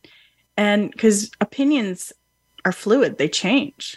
And 0.57 0.93
because 0.93 1.29
opinions 1.41 2.13
are 2.65 2.71
fluid, 2.71 3.19
they 3.19 3.29
change. 3.29 3.97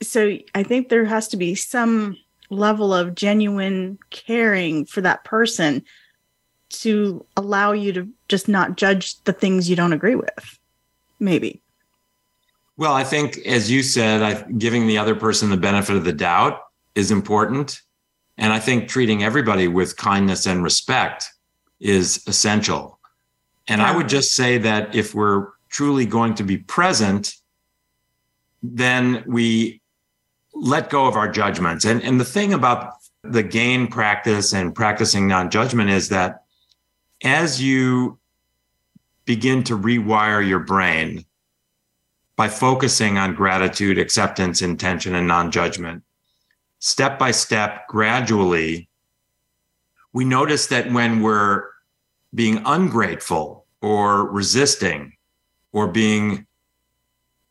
So 0.00 0.38
I 0.54 0.62
think 0.62 0.88
there 0.88 1.04
has 1.04 1.28
to 1.28 1.36
be 1.36 1.54
some 1.54 2.16
level 2.50 2.94
of 2.94 3.14
genuine 3.14 3.98
caring 4.10 4.86
for 4.86 5.00
that 5.00 5.24
person 5.24 5.84
to 6.70 7.24
allow 7.36 7.72
you 7.72 7.92
to 7.92 8.08
just 8.28 8.48
not 8.48 8.76
judge 8.76 9.20
the 9.24 9.32
things 9.32 9.68
you 9.68 9.76
don't 9.76 9.92
agree 9.92 10.14
with. 10.14 10.58
Maybe. 11.18 11.62
Well, 12.76 12.92
I 12.92 13.02
think, 13.02 13.38
as 13.38 13.70
you 13.70 13.82
said, 13.82 14.22
I, 14.22 14.42
giving 14.52 14.86
the 14.86 14.98
other 14.98 15.16
person 15.16 15.50
the 15.50 15.56
benefit 15.56 15.96
of 15.96 16.04
the 16.04 16.12
doubt 16.12 16.60
is 16.94 17.10
important. 17.10 17.80
And 18.36 18.52
I 18.52 18.60
think 18.60 18.88
treating 18.88 19.24
everybody 19.24 19.66
with 19.66 19.96
kindness 19.96 20.46
and 20.46 20.62
respect 20.62 21.28
is 21.80 22.22
essential. 22.28 23.00
And 23.66 23.82
I 23.82 23.94
would 23.94 24.08
just 24.08 24.34
say 24.34 24.58
that 24.58 24.94
if 24.94 25.14
we're 25.14 25.48
truly 25.68 26.06
going 26.06 26.34
to 26.36 26.42
be 26.42 26.56
present, 26.56 27.34
then 28.62 29.24
we 29.26 29.82
let 30.60 30.90
go 30.90 31.06
of 31.06 31.16
our 31.16 31.30
judgments. 31.30 31.84
And, 31.84 32.02
and 32.02 32.20
the 32.20 32.24
thing 32.24 32.52
about 32.52 32.94
the 33.22 33.42
gain 33.42 33.86
practice 33.86 34.52
and 34.52 34.74
practicing 34.74 35.26
non 35.26 35.50
judgment 35.50 35.90
is 35.90 36.08
that 36.08 36.44
as 37.22 37.60
you 37.60 38.18
begin 39.24 39.62
to 39.64 39.76
rewire 39.76 40.46
your 40.46 40.60
brain 40.60 41.24
by 42.36 42.48
focusing 42.48 43.18
on 43.18 43.34
gratitude, 43.34 43.98
acceptance, 43.98 44.62
intention, 44.62 45.14
and 45.14 45.26
non 45.26 45.50
judgment, 45.50 46.02
step 46.78 47.18
by 47.18 47.30
step, 47.30 47.86
gradually, 47.88 48.88
we 50.12 50.24
notice 50.24 50.68
that 50.68 50.92
when 50.92 51.22
we're 51.22 51.64
being 52.34 52.62
ungrateful 52.64 53.66
or 53.82 54.28
resisting 54.30 55.12
or 55.72 55.88
being 55.88 56.46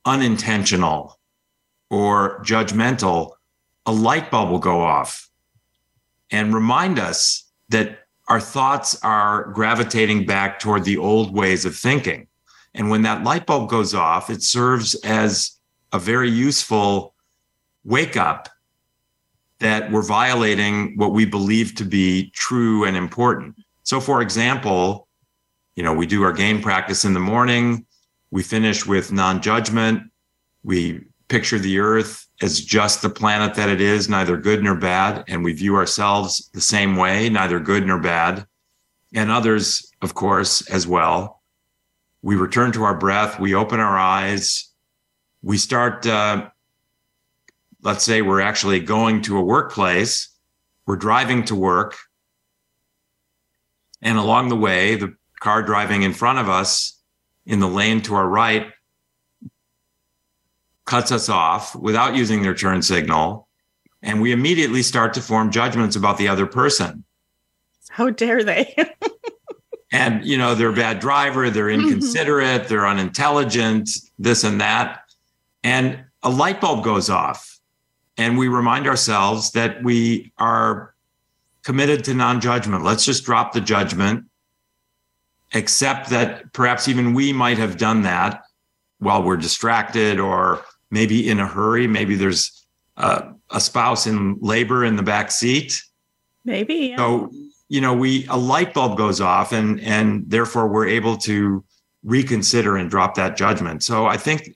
unintentional 0.06 1.17
or 1.90 2.40
judgmental, 2.44 3.32
a 3.86 3.92
light 3.92 4.30
bulb 4.30 4.50
will 4.50 4.60
go 4.60 4.82
off 4.82 5.30
and 6.32 6.54
remind 6.54 7.00
us 7.00 7.46
that 7.70 8.08
our 8.28 8.42
thoughts 8.42 9.02
are 9.04 9.46
gravitating 9.54 10.26
back 10.26 10.60
toward 10.60 10.84
the 10.84 10.98
old 10.98 11.34
ways 11.34 11.66
of 11.66 11.76
thinking. 11.76 12.28
And 12.74 12.90
when 12.90 13.02
that 13.04 13.24
light 13.24 13.46
bulb 13.46 13.70
goes 13.70 13.96
off, 13.96 14.30
it 14.30 14.44
serves 14.44 14.96
as 14.96 15.58
a 15.94 16.00
very 16.00 16.30
useful 16.30 17.14
wake 17.86 18.18
up 18.18 18.50
that 19.60 19.90
we're 19.92 20.04
violating 20.04 20.96
what 20.98 21.14
we 21.14 21.26
believe 21.26 21.74
to 21.76 21.86
be 21.86 22.30
true 22.32 22.84
and 22.84 22.96
important. 22.96 23.56
So, 23.84 24.00
for 24.00 24.22
example, 24.22 25.08
you 25.76 25.84
know, 25.84 25.94
we 25.94 26.06
do 26.06 26.24
our 26.24 26.34
gain 26.34 26.62
practice 26.62 27.06
in 27.06 27.14
the 27.14 27.20
morning, 27.20 27.86
we 28.30 28.44
finish 28.44 28.86
with 28.86 29.12
non 29.12 29.42
judgment, 29.42 30.12
we 30.64 31.07
picture 31.28 31.60
the 31.60 31.80
earth 31.80 32.28
as 32.42 32.62
just 32.64 33.02
the 33.02 33.10
planet 33.10 33.56
that 33.56 33.70
it 33.70 33.82
is, 33.82 34.10
neither 34.10 34.38
good 34.38 34.64
nor 34.64 34.76
bad. 34.76 35.24
And 35.28 35.44
we 35.44 35.54
view 35.54 35.76
ourselves 35.76 36.50
the 36.54 36.62
same 36.62 36.96
way, 36.96 37.30
neither 37.30 37.60
good 37.60 37.86
nor 37.86 38.00
bad. 38.00 38.46
And 39.14 39.32
others, 39.32 39.92
of 40.02 40.14
course, 40.14 40.68
as 40.70 40.88
well. 40.88 41.42
We 42.22 42.36
return 42.36 42.72
to 42.74 42.84
our 42.84 42.98
breath, 42.98 43.40
we 43.40 43.54
open 43.54 43.80
our 43.80 43.98
eyes, 43.98 44.70
we 45.42 45.58
start, 45.58 46.06
uh, 46.06 46.50
let's 47.84 48.04
say 48.04 48.22
we're 48.22 48.42
actually 48.42 48.80
going 48.80 49.22
to 49.24 49.38
a 49.38 49.44
workplace, 49.44 50.30
we're 50.86 50.96
driving 50.96 51.46
to 51.46 51.56
work. 51.56 51.96
And 54.02 54.18
along 54.18 54.50
the 54.50 54.56
way, 54.56 54.96
the 54.96 55.16
car 55.40 55.64
driving 55.64 56.04
in 56.04 56.14
front 56.14 56.40
of 56.40 56.50
us 56.50 57.00
in 57.46 57.60
the 57.60 57.68
lane 57.68 58.02
to 58.02 58.16
our 58.16 58.28
right 58.28 58.72
cuts 60.88 61.12
us 61.12 61.30
off 61.30 61.76
without 61.76 62.16
using 62.16 62.42
their 62.42 62.56
turn 62.56 62.82
signal. 62.82 63.48
And 64.02 64.22
we 64.22 64.32
immediately 64.32 64.82
start 64.82 65.14
to 65.14 65.22
form 65.22 65.52
judgments 65.52 65.96
about 65.96 66.18
the 66.18 66.30
other 66.30 66.48
person. 66.48 67.04
How 67.90 68.10
dare 68.10 68.44
they? 68.44 68.76
and, 69.92 70.26
you 70.26 70.38
know, 70.38 70.56
they're 70.56 70.70
a 70.70 70.74
bad 70.74 71.00
driver, 71.00 71.50
they're 71.50 71.68
mm-hmm. 71.68 71.88
inconsiderate, 71.88 72.62
mm-hmm. 72.62 72.70
they're 72.70 72.88
unintelligent, 72.88 73.90
this 74.18 74.44
and 74.44 74.62
that. 74.62 75.02
And 75.64 76.00
a 76.24 76.30
light 76.30 76.62
bulb 76.62 76.84
goes 76.84 77.10
off. 77.10 77.60
And 78.18 78.38
we 78.38 78.48
remind 78.48 78.88
ourselves 78.88 79.52
that 79.52 79.84
we 79.84 80.32
are 80.40 80.96
committed 81.64 82.04
to 82.06 82.14
non 82.14 82.40
judgment. 82.40 82.84
Let's 82.84 83.06
just 83.06 83.26
drop 83.26 83.52
the 83.52 83.62
judgment, 83.62 84.26
accept 85.54 86.10
that 86.10 86.54
perhaps 86.54 86.88
even 86.88 87.14
we 87.14 87.34
might 87.34 87.58
have 87.58 87.78
done 87.78 88.04
that 88.04 88.44
while 89.00 89.22
we're 89.22 89.38
distracted 89.38 90.20
or 90.20 90.64
maybe 90.92 91.30
in 91.30 91.40
a 91.40 91.48
hurry. 91.48 91.88
Maybe 91.88 92.16
there's 92.16 92.66
uh, 92.98 93.34
a 93.52 93.60
spouse 93.60 94.08
in 94.08 94.38
labor 94.42 94.84
in 94.84 94.96
the 94.96 95.04
back 95.04 95.32
seat. 95.32 95.82
Maybe. 96.46 96.74
Yeah. 96.74 96.98
So 96.98 97.32
you 97.70 97.82
know, 97.82 97.94
we 97.94 98.26
a 98.28 98.38
light 98.38 98.74
bulb 98.74 98.98
goes 98.98 99.20
off, 99.20 99.52
and 99.52 99.80
and 99.82 100.24
therefore 100.30 100.68
we're 100.68 100.88
able 100.88 101.18
to 101.18 101.64
reconsider 102.04 102.78
and 102.78 102.90
drop 102.90 103.16
that 103.16 103.36
judgment. 103.36 103.84
So 103.84 104.06
I 104.06 104.18
think 104.18 104.56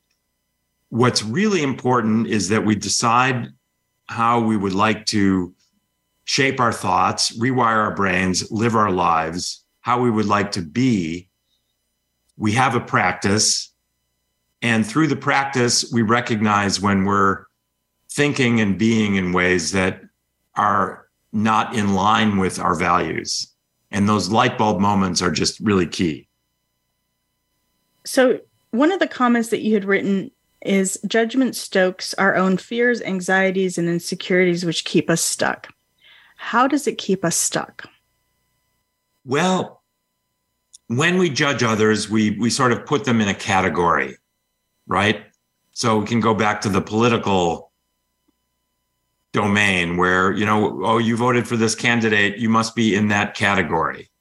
what's 0.90 1.24
really 1.24 1.64
important 1.64 2.28
is 2.28 2.50
that 2.50 2.64
we 2.64 2.76
decide 2.76 3.50
how 4.08 4.40
we 4.40 4.56
would 4.56 4.74
like 4.74 5.06
to 5.08 5.54
shape 6.24 6.60
our 6.60 6.72
thoughts, 6.72 7.38
rewire 7.38 7.78
our 7.78 7.96
brains, 7.96 8.52
live 8.52 8.76
our 8.76 8.92
lives, 8.92 9.64
how 9.82 10.02
we 10.02 10.10
would 10.10 10.26
like 10.26 10.52
to 10.52 10.62
be. 10.62 11.28
We 12.38 12.54
have 12.54 12.76
a 12.76 12.80
practice 12.80 13.71
and 14.62 14.86
through 14.86 15.08
the 15.08 15.16
practice, 15.16 15.92
we 15.92 16.02
recognize 16.04 16.80
when 16.80 17.06
we're 17.06 17.46
thinking 18.12 18.60
and 18.60 18.78
being 18.78 19.16
in 19.16 19.32
ways 19.32 19.72
that 19.72 20.02
are 20.56 21.08
not 21.34 21.76
in 21.76 21.94
line 21.94 22.38
with 22.38 22.60
our 22.60 22.76
values. 22.76 23.48
And 23.90 24.08
those 24.08 24.30
light 24.30 24.58
bulb 24.58 24.80
moments 24.80 25.22
are 25.22 25.32
just 25.32 25.60
really 25.60 25.88
key. 25.88 26.28
So, 28.06 28.40
one 28.72 28.92
of 28.92 29.00
the 29.00 29.08
comments 29.08 29.50
that 29.50 29.62
you 29.62 29.74
had 29.74 29.84
written 29.84 30.32
is 30.62 31.00
judgment 31.08 31.56
stokes 31.56 32.14
our 32.14 32.36
own 32.36 32.58
fears, 32.58 33.02
anxieties, 33.02 33.78
and 33.78 33.90
insecurities, 33.90 34.64
which 34.64 34.86
keep 34.86 35.10
us 35.10 35.22
stuck. 35.22 35.68
How 36.38 36.68
does 36.68 36.88
it 36.88 36.98
keep 36.98 37.26
us 37.26 37.36
stuck? 37.36 37.90
Well, 39.26 39.82
when 40.88 41.18
we 41.18 41.30
judge 41.30 41.64
others, 41.64 42.10
we, 42.10 42.32
we 42.40 42.50
sort 42.50 42.72
of 42.72 42.86
put 42.86 43.06
them 43.06 43.20
in 43.22 43.28
a 43.28 43.34
category 43.34 44.18
right? 44.92 45.24
So 45.72 46.00
we 46.00 46.06
can 46.06 46.20
go 46.20 46.36
back 46.36 46.62
to 46.62 46.70
the 46.70 46.82
political 46.82 47.72
domain 49.32 49.96
where, 49.96 50.34
you 50.34 50.46
know, 50.46 50.82
oh, 50.84 50.98
you 50.98 51.16
voted 51.16 51.48
for 51.48 51.56
this 51.56 51.74
candidate, 51.74 52.38
you 52.38 52.50
must 52.50 52.76
be 52.76 52.94
in 52.94 53.08
that 53.08 53.34
category. 53.34 54.12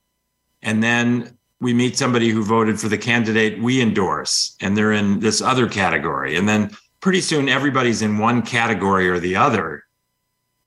And 0.63 0.81
then 0.81 1.37
we 1.61 1.75
meet 1.75 1.99
somebody 1.99 2.29
who 2.29 2.45
voted 2.45 2.79
for 2.79 2.89
the 2.89 2.97
candidate 2.97 3.61
we 3.61 3.83
endorse 3.83 4.57
and 4.61 4.77
they're 4.77 4.93
in 4.93 5.19
this 5.19 5.43
other 5.43 5.69
category. 5.69 6.37
And 6.37 6.49
then 6.49 6.71
pretty 7.01 7.21
soon 7.21 7.49
everybody's 7.49 8.01
in 8.01 8.19
one 8.19 8.43
category 8.43 9.09
or 9.09 9.19
the 9.19 9.35
other. 9.35 9.83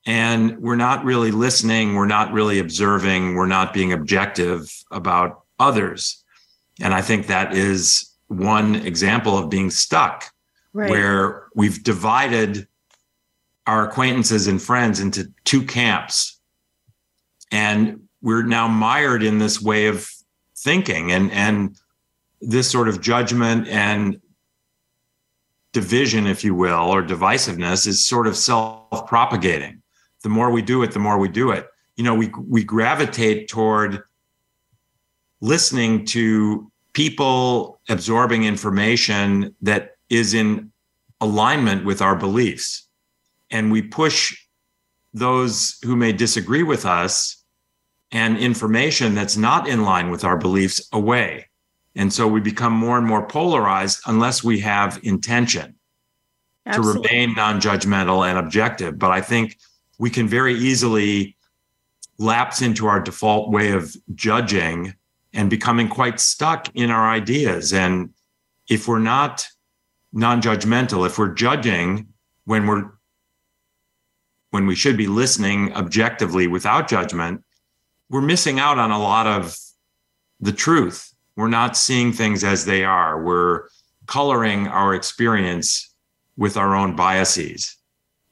And 0.05 0.59
we're 0.59 0.75
not 0.75 1.05
really 1.05 1.31
listening, 1.31 1.95
we're 1.95 2.07
not 2.07 2.33
really 2.33 2.59
observing, 2.59 3.35
we're 3.35 3.45
not 3.45 3.73
being 3.73 3.93
objective 3.93 4.69
about 4.91 5.43
others. 5.59 6.21
And 6.81 6.93
I 6.93 7.01
think 7.01 7.27
that 7.27 7.53
is 7.53 8.12
one 8.27 8.75
example 8.75 9.37
of 9.37 9.49
being 9.49 9.69
stuck 9.69 10.31
right. 10.73 10.89
where 10.89 11.47
we've 11.55 11.83
divided 11.83 12.67
our 13.65 13.87
acquaintances 13.87 14.47
and 14.47 14.61
friends 14.61 14.99
into 14.99 15.31
two 15.45 15.63
camps. 15.63 16.39
And 17.51 18.07
we're 18.21 18.43
now 18.43 18.67
mired 18.67 19.23
in 19.23 19.37
this 19.37 19.61
way 19.61 19.87
of 19.87 20.09
thinking 20.57 21.11
and 21.11 21.31
and 21.31 21.77
this 22.41 22.69
sort 22.69 22.87
of 22.87 23.01
judgment 23.01 23.67
and 23.67 24.19
division 25.73 26.27
if 26.27 26.43
you 26.43 26.55
will 26.55 26.89
or 26.89 27.03
divisiveness 27.03 27.85
is 27.85 28.05
sort 28.05 28.27
of 28.27 28.37
self-propagating. 28.37 29.81
The 30.23 30.29
more 30.29 30.51
we 30.51 30.61
do 30.61 30.83
it 30.83 30.91
the 30.91 30.99
more 30.99 31.17
we 31.17 31.27
do 31.27 31.51
it. 31.51 31.67
You 31.95 32.03
know 32.03 32.15
we 32.15 32.31
we 32.47 32.63
gravitate 32.63 33.49
toward 33.49 34.03
listening 35.41 36.05
to 36.05 36.71
people 36.93 37.81
absorbing 37.89 38.43
information 38.43 39.55
that 39.61 39.97
is 40.09 40.33
in 40.33 40.71
alignment 41.19 41.85
with 41.85 42.01
our 42.01 42.15
beliefs. 42.15 42.87
And 43.49 43.71
we 43.71 43.81
push 43.81 44.35
those 45.13 45.77
who 45.83 45.95
may 45.95 46.11
disagree 46.11 46.63
with 46.63 46.85
us 46.85 47.43
and 48.11 48.37
information 48.37 49.15
that's 49.15 49.37
not 49.37 49.67
in 49.67 49.83
line 49.83 50.09
with 50.11 50.23
our 50.23 50.37
beliefs 50.37 50.87
away. 50.91 51.49
And 51.95 52.11
so 52.11 52.27
we 52.27 52.39
become 52.39 52.73
more 52.73 52.97
and 52.97 53.05
more 53.05 53.25
polarized 53.27 54.01
unless 54.07 54.43
we 54.43 54.59
have 54.59 54.99
intention 55.03 55.75
Absolutely. 56.65 56.93
to 56.93 57.09
remain 57.09 57.35
non 57.35 57.61
judgmental 57.61 58.27
and 58.27 58.37
objective. 58.37 58.97
But 58.97 59.11
I 59.11 59.21
think 59.21 59.57
we 59.99 60.09
can 60.09 60.27
very 60.27 60.55
easily 60.55 61.35
lapse 62.17 62.61
into 62.61 62.87
our 62.87 62.99
default 62.99 63.51
way 63.51 63.71
of 63.71 63.95
judging 64.15 64.93
and 65.33 65.49
becoming 65.49 65.89
quite 65.89 66.19
stuck 66.19 66.69
in 66.75 66.91
our 66.91 67.09
ideas. 67.09 67.73
And 67.73 68.11
if 68.69 68.87
we're 68.87 68.99
not 68.99 69.47
non 70.11 70.41
judgmental, 70.41 71.05
if 71.05 71.17
we're 71.17 71.33
judging 71.33 72.07
when 72.45 72.67
we're 72.67 72.91
when 74.51 74.67
we 74.67 74.75
should 74.75 74.97
be 74.97 75.07
listening 75.07 75.73
objectively 75.73 76.45
without 76.45 76.87
judgment, 76.87 77.43
we're 78.09 78.21
missing 78.21 78.59
out 78.59 78.77
on 78.77 78.91
a 78.91 78.99
lot 78.99 79.25
of 79.25 79.57
the 80.39 80.51
truth. 80.51 81.11
We're 81.35 81.47
not 81.47 81.75
seeing 81.75 82.13
things 82.13 82.43
as 82.43 82.65
they 82.65 82.83
are. 82.83 83.19
We're 83.23 83.63
coloring 84.05 84.67
our 84.67 84.93
experience 84.93 85.91
with 86.37 86.57
our 86.57 86.75
own 86.75 86.95
biases. 86.95 87.75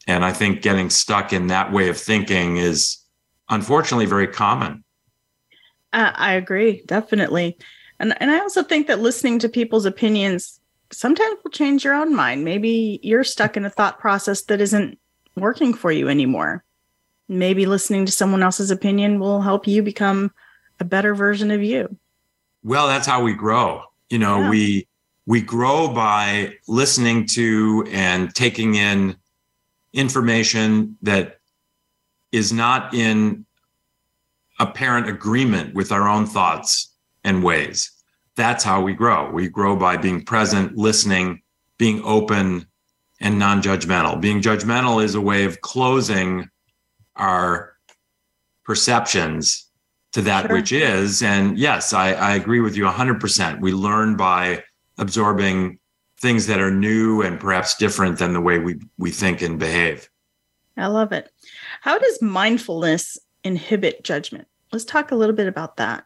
And 0.08 0.24
I 0.24 0.34
think 0.34 0.62
getting 0.62 0.92
stuck 0.92 1.34
in 1.34 1.48
that 1.48 1.72
way 1.72 1.90
of 1.90 1.98
thinking 1.98 2.58
is 2.58 2.98
unfortunately 3.50 4.06
very 4.06 4.28
common. 4.28 4.84
Uh, 5.94 6.12
I 6.16 6.34
agree, 6.34 6.84
definitely. 6.86 7.58
And 8.00 8.16
and 8.22 8.32
I 8.32 8.40
also 8.40 8.64
think 8.64 8.88
that 8.88 9.00
listening 9.00 9.40
to 9.40 9.50
people's 9.50 9.86
opinions 9.86 10.60
sometimes 10.92 11.38
will 11.44 11.52
change 11.52 11.84
your 11.84 11.94
own 11.94 12.16
mind. 12.16 12.44
Maybe 12.44 13.00
you're 13.04 13.24
stuck 13.24 13.58
in 13.58 13.66
a 13.66 13.70
thought 13.70 14.00
process 14.00 14.42
that 14.44 14.62
isn't 14.62 14.98
working 15.36 15.74
for 15.74 15.92
you 15.92 16.10
anymore. 16.10 16.64
Maybe 17.28 17.66
listening 17.66 18.06
to 18.06 18.12
someone 18.12 18.44
else's 18.44 18.72
opinion 18.72 19.20
will 19.20 19.42
help 19.42 19.68
you 19.68 19.82
become 19.84 20.32
a 20.80 20.84
better 20.84 21.16
version 21.16 21.52
of 21.52 21.64
you. 21.64 21.96
Well, 22.64 22.88
that's 22.88 23.08
how 23.08 23.24
we 23.24 23.34
grow. 23.34 23.84
You 24.10 24.20
know, 24.20 24.42
yeah. 24.42 24.50
we 24.50 24.88
we 25.26 25.42
grow 25.42 25.88
by 25.94 26.56
listening 26.68 27.26
to 27.28 27.88
and 27.92 28.34
taking 28.34 28.76
in 28.76 29.16
information 29.94 30.98
that 31.04 31.40
is 32.32 32.52
not 32.52 32.94
in 32.94 33.46
apparent 34.62 35.10
agreement 35.10 35.74
with 35.74 35.92
our 35.92 36.08
own 36.08 36.26
thoughts 36.26 36.94
and 37.24 37.44
ways. 37.44 37.92
That's 38.36 38.64
how 38.64 38.82
we 38.82 38.94
grow. 38.94 39.30
We 39.32 39.50
grow 39.50 39.76
by 39.76 39.98
being 39.98 40.24
present, 40.24 40.78
listening, 40.78 41.42
being 41.78 42.02
open, 42.04 42.66
and 43.20 43.38
non 43.38 43.62
judgmental. 43.62 44.22
Being 44.22 44.42
judgmental 44.42 45.04
is 45.04 45.16
a 45.16 45.22
way 45.22 45.44
of 45.46 45.62
closing 45.62 46.50
our 47.16 47.74
perceptions 48.64 49.68
to 50.14 50.22
that 50.22 50.48
sure. 50.48 50.56
which 50.56 50.72
is. 50.72 51.22
And 51.24 51.58
yes, 51.58 51.94
I, 51.94 52.14
I 52.14 52.36
agree 52.36 52.62
with 52.62 52.78
you 52.78 52.84
100%. 52.84 53.62
We 53.62 53.74
learn 53.74 54.16
by 54.16 54.64
absorbing 54.98 55.80
things 56.20 56.48
that 56.48 56.60
are 56.60 56.72
new 56.72 57.22
and 57.22 57.40
perhaps 57.40 57.76
different 57.76 58.20
than 58.20 58.34
the 58.34 58.42
way 58.42 58.60
we, 58.60 58.80
we 58.98 59.12
think 59.12 59.42
and 59.42 59.58
behave. 59.58 60.08
I 60.78 60.88
love 60.88 61.12
it. 61.12 61.32
How 61.82 61.98
does 61.98 62.22
mindfulness 62.22 63.18
inhibit 63.44 64.04
judgment? 64.04 64.48
Let's 64.72 64.86
talk 64.86 65.12
a 65.12 65.16
little 65.16 65.36
bit 65.36 65.48
about 65.48 65.78
that. 65.78 66.06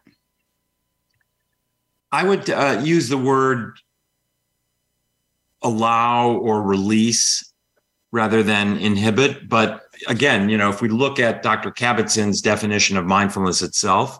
I 2.12 2.24
would 2.24 2.48
uh, 2.50 2.80
use 2.82 3.08
the 3.08 3.18
word 3.18 3.78
allow 5.62 6.30
or 6.30 6.62
release 6.62 7.52
rather 8.12 8.42
than 8.42 8.78
inhibit. 8.78 9.48
But 9.48 9.82
again, 10.08 10.48
you 10.48 10.56
know, 10.56 10.70
if 10.70 10.80
we 10.80 10.88
look 10.88 11.18
at 11.18 11.42
Dr. 11.42 11.70
Kabat-Zinn's 11.70 12.40
definition 12.40 12.96
of 12.96 13.04
mindfulness 13.04 13.62
itself, 13.62 14.18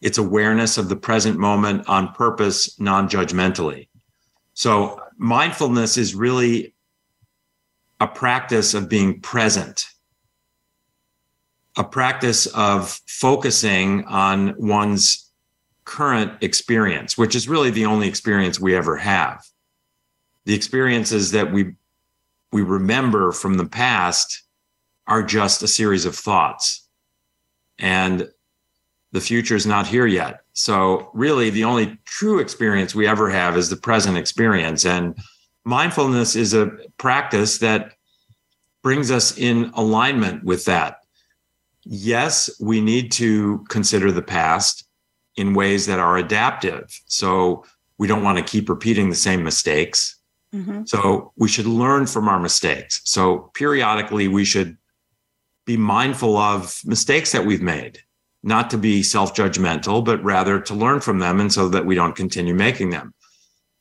it's 0.00 0.18
awareness 0.18 0.76
of 0.76 0.88
the 0.88 0.96
present 0.96 1.38
moment 1.38 1.88
on 1.88 2.12
purpose, 2.12 2.78
non 2.78 3.08
judgmentally. 3.08 3.88
So 4.52 5.00
mindfulness 5.16 5.96
is 5.96 6.14
really 6.14 6.74
a 8.00 8.06
practice 8.06 8.74
of 8.74 8.88
being 8.88 9.20
present, 9.20 9.86
a 11.76 11.84
practice 11.84 12.46
of 12.46 13.00
focusing 13.06 14.04
on 14.04 14.54
one's 14.58 15.30
current 15.84 16.32
experience, 16.40 17.18
which 17.18 17.34
is 17.34 17.48
really 17.48 17.70
the 17.70 17.86
only 17.86 18.08
experience 18.08 18.58
we 18.60 18.74
ever 18.74 18.96
have. 18.96 19.44
The 20.46 20.54
experiences 20.54 21.32
that 21.32 21.52
we 21.52 21.74
we 22.52 22.62
remember 22.62 23.32
from 23.32 23.54
the 23.54 23.66
past 23.66 24.44
are 25.08 25.24
just 25.24 25.62
a 25.64 25.68
series 25.68 26.06
of 26.06 26.14
thoughts. 26.14 26.86
And 27.80 28.28
the 29.10 29.20
future 29.20 29.56
is 29.56 29.66
not 29.66 29.88
here 29.88 30.06
yet. 30.06 30.40
So, 30.52 31.10
really, 31.14 31.50
the 31.50 31.64
only 31.64 31.98
true 32.04 32.38
experience 32.38 32.94
we 32.94 33.08
ever 33.08 33.28
have 33.28 33.56
is 33.56 33.70
the 33.70 33.76
present 33.76 34.16
experience. 34.16 34.86
And 34.86 35.16
mindfulness 35.64 36.36
is 36.36 36.54
a 36.54 36.70
practice 36.96 37.58
that 37.58 37.94
brings 38.82 39.10
us 39.10 39.36
in 39.36 39.72
alignment 39.74 40.44
with 40.44 40.64
that. 40.66 41.03
Yes, 41.84 42.50
we 42.60 42.80
need 42.80 43.12
to 43.12 43.64
consider 43.68 44.10
the 44.10 44.22
past 44.22 44.86
in 45.36 45.54
ways 45.54 45.86
that 45.86 45.98
are 45.98 46.16
adaptive. 46.16 47.00
So, 47.06 47.64
we 47.98 48.08
don't 48.08 48.24
want 48.24 48.38
to 48.38 48.44
keep 48.44 48.68
repeating 48.68 49.10
the 49.10 49.16
same 49.16 49.44
mistakes. 49.44 50.16
Mm-hmm. 50.54 50.84
So, 50.86 51.32
we 51.36 51.48
should 51.48 51.66
learn 51.66 52.06
from 52.06 52.28
our 52.28 52.40
mistakes. 52.40 53.00
So, 53.04 53.50
periodically, 53.54 54.28
we 54.28 54.44
should 54.44 54.76
be 55.66 55.76
mindful 55.76 56.36
of 56.36 56.80
mistakes 56.84 57.32
that 57.32 57.46
we've 57.46 57.62
made 57.62 58.00
not 58.44 58.68
to 58.70 58.78
be 58.78 59.02
self 59.02 59.34
judgmental, 59.34 60.04
but 60.04 60.22
rather 60.22 60.60
to 60.60 60.74
learn 60.74 61.00
from 61.00 61.18
them 61.18 61.40
and 61.40 61.52
so 61.52 61.68
that 61.70 61.86
we 61.86 61.94
don't 61.94 62.14
continue 62.14 62.54
making 62.54 62.90
them. 62.90 63.14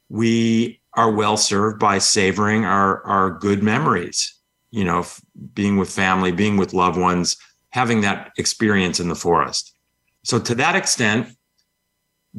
We 0.10 0.80
are 0.94 1.12
well 1.12 1.38
served 1.38 1.80
by 1.80 1.98
savoring 1.98 2.66
our, 2.66 3.04
our 3.04 3.32
good 3.32 3.62
memories, 3.62 4.34
you 4.72 4.86
know, 4.86 5.06
being 5.54 5.78
with 5.78 5.90
family, 5.90 6.32
being 6.32 6.56
with 6.56 6.74
loved 6.74 6.98
ones, 6.98 7.36
having 7.74 8.02
that 8.02 8.32
experience 8.38 9.00
in 9.00 9.10
the 9.10 9.16
forest. 9.16 9.76
So, 10.24 10.40
to 10.40 10.56
that 10.56 10.76
extent, 10.76 11.36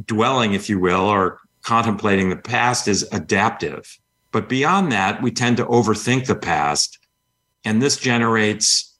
dwelling, 0.06 0.54
if 0.54 0.68
you 0.68 0.78
will, 0.78 1.02
or 1.02 1.40
contemplating 1.62 2.30
the 2.30 2.36
past 2.36 2.86
is 2.86 3.08
adaptive. 3.12 3.98
But 4.30 4.48
beyond 4.48 4.92
that, 4.92 5.22
we 5.22 5.30
tend 5.30 5.56
to 5.56 5.66
overthink 5.66 6.26
the 6.26 6.36
past. 6.36 6.98
And 7.64 7.82
this 7.82 7.96
generates 7.96 8.96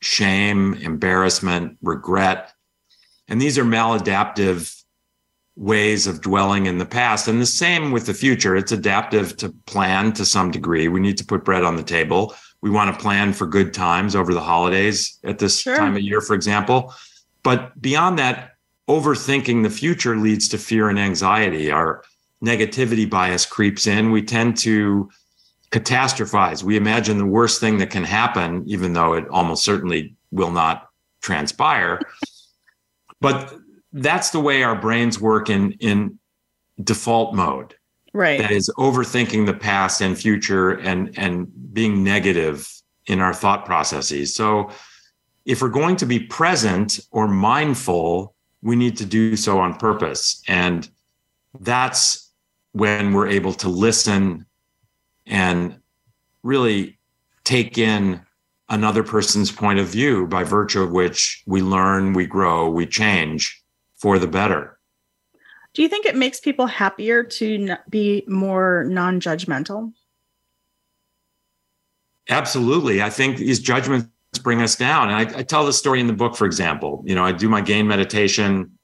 shame, 0.00 0.74
embarrassment, 0.74 1.78
regret, 1.82 2.52
and 3.28 3.40
these 3.40 3.58
are 3.58 3.64
maladaptive 3.64 4.82
ways 5.56 6.06
of 6.06 6.20
dwelling 6.20 6.66
in 6.66 6.78
the 6.78 6.86
past. 6.86 7.28
And 7.28 7.40
the 7.40 7.46
same 7.46 7.90
with 7.90 8.06
the 8.06 8.14
future. 8.14 8.56
It's 8.56 8.72
adaptive 8.72 9.36
to 9.38 9.50
plan 9.66 10.12
to 10.14 10.24
some 10.24 10.50
degree. 10.50 10.88
We 10.88 11.00
need 11.00 11.16
to 11.18 11.24
put 11.24 11.44
bread 11.44 11.64
on 11.64 11.76
the 11.76 11.82
table. 11.82 12.34
We 12.64 12.70
want 12.70 12.94
to 12.94 12.98
plan 12.98 13.34
for 13.34 13.46
good 13.46 13.74
times 13.74 14.16
over 14.16 14.32
the 14.32 14.40
holidays 14.40 15.18
at 15.22 15.38
this 15.38 15.60
sure. 15.60 15.76
time 15.76 15.96
of 15.96 16.00
year, 16.00 16.22
for 16.22 16.32
example. 16.32 16.94
But 17.42 17.78
beyond 17.78 18.18
that, 18.18 18.52
overthinking 18.88 19.62
the 19.62 19.68
future 19.68 20.16
leads 20.16 20.48
to 20.48 20.56
fear 20.56 20.88
and 20.88 20.98
anxiety. 20.98 21.70
Our 21.70 22.02
negativity 22.42 23.08
bias 23.08 23.44
creeps 23.44 23.86
in. 23.86 24.12
We 24.12 24.22
tend 24.22 24.56
to 24.60 25.10
catastrophize. 25.72 26.62
We 26.62 26.78
imagine 26.78 27.18
the 27.18 27.26
worst 27.26 27.60
thing 27.60 27.76
that 27.78 27.90
can 27.90 28.02
happen, 28.02 28.64
even 28.66 28.94
though 28.94 29.12
it 29.12 29.28
almost 29.28 29.62
certainly 29.62 30.16
will 30.30 30.50
not 30.50 30.88
transpire. 31.20 32.00
But 33.20 33.52
that's 33.92 34.30
the 34.30 34.40
way 34.40 34.62
our 34.62 34.74
brains 34.74 35.20
work 35.20 35.50
in 35.50 35.72
in 35.80 36.18
default 36.82 37.34
mode. 37.34 37.74
Right. 38.14 38.40
That 38.40 38.52
is 38.52 38.70
overthinking 38.78 39.44
the 39.44 39.54
past 39.54 40.00
and 40.00 40.16
future 40.16 40.70
and 40.70 41.16
and 41.18 41.48
being 41.74 42.04
negative 42.04 42.70
in 43.06 43.20
our 43.20 43.34
thought 43.34 43.66
processes. 43.66 44.34
So 44.34 44.70
if 45.44 45.60
we're 45.60 45.68
going 45.68 45.96
to 45.96 46.06
be 46.06 46.20
present 46.20 47.00
or 47.10 47.26
mindful, 47.28 48.34
we 48.62 48.76
need 48.76 48.96
to 48.98 49.04
do 49.04 49.36
so 49.36 49.58
on 49.58 49.74
purpose. 49.74 50.42
And 50.48 50.88
that's 51.60 52.30
when 52.72 53.12
we're 53.12 53.28
able 53.28 53.52
to 53.54 53.68
listen 53.68 54.46
and 55.26 55.78
really 56.44 56.98
take 57.42 57.78
in 57.78 58.20
another 58.68 59.02
person's 59.02 59.52
point 59.52 59.80
of 59.80 59.86
view 59.86 60.26
by 60.28 60.44
virtue 60.44 60.82
of 60.82 60.92
which 60.92 61.42
we 61.46 61.60
learn, 61.62 62.12
we 62.12 62.26
grow, 62.26 62.70
we 62.70 62.86
change 62.86 63.62
for 63.96 64.18
the 64.18 64.26
better. 64.26 64.78
Do 65.74 65.82
you 65.82 65.88
think 65.88 66.06
it 66.06 66.16
makes 66.16 66.40
people 66.40 66.66
happier 66.66 67.24
to 67.24 67.76
be 67.90 68.24
more 68.26 68.84
non 68.88 69.20
judgmental? 69.20 69.92
Absolutely. 72.28 73.02
I 73.02 73.10
think 73.10 73.36
these 73.36 73.58
judgments 73.58 74.08
bring 74.42 74.62
us 74.62 74.76
down. 74.76 75.10
And 75.10 75.16
I, 75.16 75.38
I, 75.40 75.42
tell 75.42 75.66
the 75.66 75.72
story 75.72 76.00
in 76.00 76.06
the 76.06 76.12
book, 76.12 76.36
for 76.36 76.46
example. 76.46 77.02
You 77.06 77.14
know, 77.14 77.24
I 77.24 77.32
do 77.32 77.48
my 77.48 77.60
gain 77.60 77.86
meditation, 77.86 78.78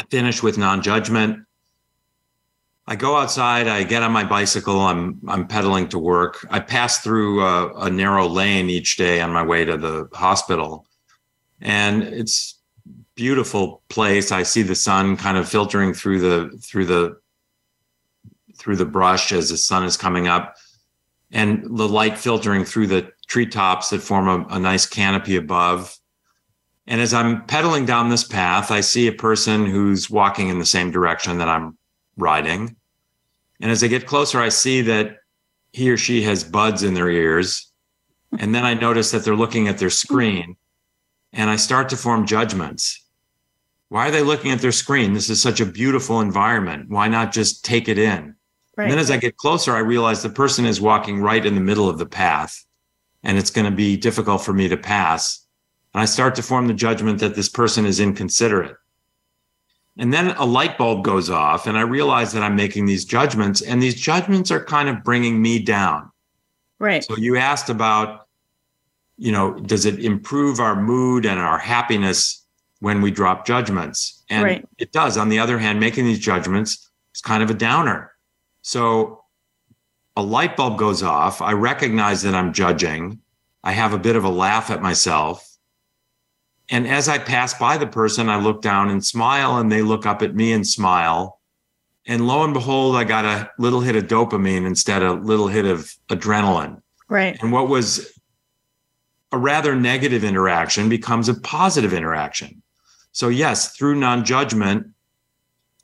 I 0.00 0.04
finish 0.04 0.42
with 0.42 0.58
non 0.58 0.82
judgment. 0.82 1.44
I 2.86 2.96
go 2.96 3.16
outside. 3.16 3.66
I 3.66 3.82
get 3.82 4.02
on 4.02 4.12
my 4.12 4.24
bicycle. 4.24 4.80
I'm 4.80 5.20
I'm 5.26 5.46
pedaling 5.46 5.88
to 5.88 5.98
work. 5.98 6.46
I 6.50 6.60
pass 6.60 7.00
through 7.00 7.42
a, 7.42 7.72
a, 7.84 7.90
narrow 7.90 8.28
lane 8.28 8.68
each 8.68 8.98
day 8.98 9.22
on 9.22 9.32
my 9.32 9.42
way 9.42 9.64
to 9.64 9.78
the 9.78 10.08
hospital, 10.12 10.86
and 11.62 12.02
it's 12.02 12.53
beautiful 13.14 13.82
place. 13.88 14.32
I 14.32 14.42
see 14.42 14.62
the 14.62 14.74
sun 14.74 15.16
kind 15.16 15.36
of 15.36 15.48
filtering 15.48 15.94
through 15.94 16.20
the 16.20 16.58
through 16.62 16.86
the 16.86 17.16
through 18.56 18.76
the 18.76 18.84
brush 18.84 19.32
as 19.32 19.50
the 19.50 19.56
sun 19.56 19.84
is 19.84 19.96
coming 19.96 20.28
up, 20.28 20.56
and 21.30 21.64
the 21.64 21.88
light 21.88 22.18
filtering 22.18 22.64
through 22.64 22.88
the 22.88 23.10
treetops 23.26 23.90
that 23.90 24.00
form 24.00 24.28
a, 24.28 24.46
a 24.54 24.58
nice 24.58 24.86
canopy 24.86 25.36
above. 25.36 25.96
And 26.86 27.00
as 27.00 27.14
I'm 27.14 27.44
pedaling 27.46 27.86
down 27.86 28.10
this 28.10 28.24
path, 28.24 28.70
I 28.70 28.80
see 28.80 29.06
a 29.06 29.12
person 29.12 29.64
who's 29.64 30.10
walking 30.10 30.48
in 30.48 30.58
the 30.58 30.66
same 30.66 30.90
direction 30.90 31.38
that 31.38 31.48
I'm 31.48 31.78
riding. 32.16 32.76
And 33.60 33.70
as 33.70 33.82
I 33.82 33.88
get 33.88 34.06
closer, 34.06 34.38
I 34.38 34.50
see 34.50 34.82
that 34.82 35.16
he 35.72 35.90
or 35.90 35.96
she 35.96 36.22
has 36.22 36.44
buds 36.44 36.82
in 36.82 36.94
their 36.94 37.08
ears. 37.08 37.72
And 38.38 38.54
then 38.54 38.64
I 38.64 38.74
notice 38.74 39.10
that 39.12 39.24
they're 39.24 39.34
looking 39.34 39.66
at 39.68 39.78
their 39.78 39.90
screen 39.90 40.56
and 41.32 41.50
I 41.50 41.56
start 41.56 41.88
to 41.88 41.96
form 41.96 42.26
judgments. 42.26 43.03
Why 43.94 44.08
are 44.08 44.10
they 44.10 44.24
looking 44.24 44.50
at 44.50 44.58
their 44.58 44.72
screen? 44.72 45.12
This 45.12 45.30
is 45.30 45.40
such 45.40 45.60
a 45.60 45.64
beautiful 45.64 46.20
environment. 46.20 46.90
Why 46.90 47.06
not 47.06 47.32
just 47.32 47.64
take 47.64 47.88
it 47.88 47.96
in? 47.96 48.34
Right. 48.76 48.86
And 48.86 48.90
then 48.90 48.98
as 48.98 49.08
I 49.08 49.18
get 49.18 49.36
closer, 49.36 49.70
I 49.70 49.78
realize 49.78 50.20
the 50.20 50.30
person 50.30 50.66
is 50.66 50.80
walking 50.80 51.20
right 51.20 51.46
in 51.46 51.54
the 51.54 51.60
middle 51.60 51.88
of 51.88 51.98
the 51.98 52.04
path 52.04 52.64
and 53.22 53.38
it's 53.38 53.50
going 53.50 53.70
to 53.70 53.76
be 53.76 53.96
difficult 53.96 54.42
for 54.42 54.52
me 54.52 54.66
to 54.66 54.76
pass. 54.76 55.46
And 55.94 56.02
I 56.02 56.06
start 56.06 56.34
to 56.34 56.42
form 56.42 56.66
the 56.66 56.74
judgment 56.74 57.20
that 57.20 57.36
this 57.36 57.48
person 57.48 57.86
is 57.86 58.00
inconsiderate. 58.00 58.74
And 59.96 60.12
then 60.12 60.30
a 60.38 60.44
light 60.44 60.76
bulb 60.76 61.04
goes 61.04 61.30
off 61.30 61.68
and 61.68 61.78
I 61.78 61.82
realize 61.82 62.32
that 62.32 62.42
I'm 62.42 62.56
making 62.56 62.86
these 62.86 63.04
judgments 63.04 63.62
and 63.62 63.80
these 63.80 63.94
judgments 63.94 64.50
are 64.50 64.64
kind 64.64 64.88
of 64.88 65.04
bringing 65.04 65.40
me 65.40 65.60
down. 65.60 66.10
Right. 66.80 67.04
So 67.04 67.16
you 67.16 67.36
asked 67.36 67.70
about, 67.70 68.26
you 69.18 69.30
know, 69.30 69.54
does 69.54 69.86
it 69.86 70.04
improve 70.04 70.58
our 70.58 70.74
mood 70.74 71.24
and 71.26 71.38
our 71.38 71.58
happiness 71.58 72.43
when 72.84 73.02
we 73.02 73.10
drop 73.10 73.46
judgments? 73.46 74.22
And 74.28 74.44
right. 74.44 74.68
it 74.78 74.92
does. 74.92 75.16
On 75.16 75.28
the 75.28 75.38
other 75.38 75.58
hand, 75.58 75.80
making 75.80 76.04
these 76.04 76.18
judgments 76.18 76.90
is 77.14 77.20
kind 77.20 77.42
of 77.42 77.50
a 77.50 77.54
downer. 77.54 78.12
So 78.62 79.24
a 80.16 80.22
light 80.22 80.56
bulb 80.56 80.78
goes 80.78 81.02
off. 81.02 81.42
I 81.42 81.52
recognize 81.52 82.22
that 82.22 82.34
I'm 82.34 82.52
judging. 82.52 83.20
I 83.62 83.72
have 83.72 83.92
a 83.92 83.98
bit 83.98 84.16
of 84.16 84.24
a 84.24 84.28
laugh 84.28 84.70
at 84.70 84.82
myself 84.82 85.54
and 86.70 86.86
as 86.86 87.08
I 87.08 87.18
pass 87.18 87.54
by 87.54 87.76
the 87.76 87.86
person, 87.86 88.28
I 88.28 88.40
look 88.40 88.62
down 88.62 88.88
and 88.88 89.04
smile, 89.04 89.58
and 89.58 89.70
they 89.70 89.82
look 89.82 90.06
up 90.06 90.22
at 90.22 90.34
me 90.34 90.52
and 90.52 90.66
smile. 90.66 91.40
And 92.06 92.26
lo 92.26 92.42
and 92.42 92.54
behold, 92.54 92.96
I 92.96 93.04
got 93.04 93.24
a 93.24 93.50
little 93.58 93.80
hit 93.80 93.96
of 93.96 94.04
dopamine 94.04 94.66
instead 94.66 95.02
of 95.02 95.18
a 95.18 95.22
little 95.22 95.48
hit 95.48 95.66
of 95.66 95.94
adrenaline. 96.08 96.80
Right. 97.08 97.40
And 97.42 97.52
what 97.52 97.68
was 97.68 98.18
a 99.32 99.38
rather 99.38 99.74
negative 99.74 100.24
interaction 100.24 100.88
becomes 100.88 101.28
a 101.28 101.34
positive 101.34 101.92
interaction. 101.92 102.62
So, 103.14 103.28
yes, 103.28 103.74
through 103.74 103.94
non 103.94 104.24
judgment, 104.24 104.88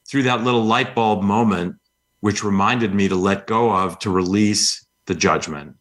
through 0.07 0.25
that 0.25 0.43
little 0.43 0.65
light 0.65 0.95
bulb 0.95 1.23
moment, 1.23 1.77
which 2.19 2.45
reminded 2.45 2.93
me 2.93 3.09
to 3.09 3.15
let 3.15 3.47
go 3.47 3.71
of, 3.71 3.99
to 4.01 4.11
release 4.11 4.85
the 5.07 5.15
judgment, 5.15 5.77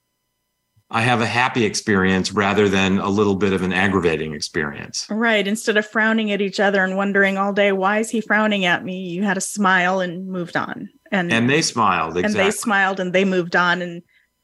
I 0.92 1.02
have 1.02 1.22
a 1.22 1.26
happy 1.26 1.66
experience 1.66 2.32
rather 2.32 2.70
than 2.70 3.00
a 3.00 3.10
little 3.10 3.36
bit 3.36 3.52
of 3.52 3.64
an 3.64 3.74
aggravating 3.74 4.34
experience. 4.34 5.08
Right. 5.10 5.48
Instead 5.48 5.78
of 5.78 5.88
frowning 5.88 6.32
at 6.32 6.40
each 6.40 6.60
other 6.60 6.84
and 6.84 6.96
wondering 6.96 7.38
all 7.38 7.52
day, 7.52 7.72
why 7.72 7.98
is 7.98 8.12
he 8.12 8.22
frowning 8.22 8.66
at 8.66 8.84
me? 8.84 9.10
You 9.10 9.24
had 9.24 9.38
a 9.38 9.42
smile 9.42 10.00
and 10.00 10.28
moved 10.28 10.56
on. 10.56 10.90
And 11.12 11.34
and 11.34 11.50
they 11.50 11.64
smiled. 11.64 12.18
Exactly. 12.18 12.40
And 12.42 12.48
they 12.48 12.52
smiled 12.52 13.00
and 13.00 13.14
they 13.14 13.26
moved 13.26 13.56
on. 13.56 13.82
And 13.82 14.04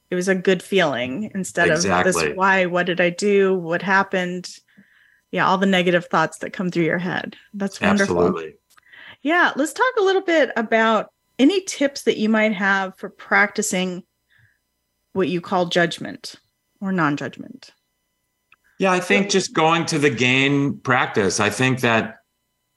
it 0.09 0.15
was 0.15 0.27
a 0.27 0.35
good 0.35 0.63
feeling 0.63 1.31
instead 1.35 1.69
exactly. 1.69 2.09
of 2.09 2.15
this 2.15 2.35
why, 2.37 2.65
what 2.65 2.87
did 2.87 2.99
I 2.99 3.11
do? 3.11 3.55
What 3.55 3.83
happened? 3.83 4.49
Yeah, 5.35 5.45
all 5.45 5.57
the 5.57 5.65
negative 5.65 6.05
thoughts 6.05 6.37
that 6.37 6.53
come 6.53 6.71
through 6.71 6.85
your 6.85 6.97
head. 6.97 7.35
That's 7.53 7.81
wonderful. 7.81 8.21
Absolutely. 8.21 8.53
Yeah. 9.21 9.51
Let's 9.57 9.73
talk 9.73 9.93
a 9.99 10.01
little 10.01 10.21
bit 10.21 10.51
about 10.55 11.11
any 11.37 11.61
tips 11.65 12.03
that 12.03 12.15
you 12.15 12.29
might 12.29 12.53
have 12.53 12.97
for 12.97 13.09
practicing 13.09 14.03
what 15.11 15.27
you 15.27 15.41
call 15.41 15.65
judgment 15.65 16.35
or 16.79 16.93
non 16.93 17.17
judgment? 17.17 17.71
Yeah, 18.79 18.93
I 18.93 19.01
think 19.01 19.29
just 19.29 19.51
going 19.51 19.85
to 19.87 19.99
the 19.99 20.09
gain 20.09 20.77
practice. 20.79 21.41
I 21.41 21.49
think 21.49 21.81
that 21.81 22.19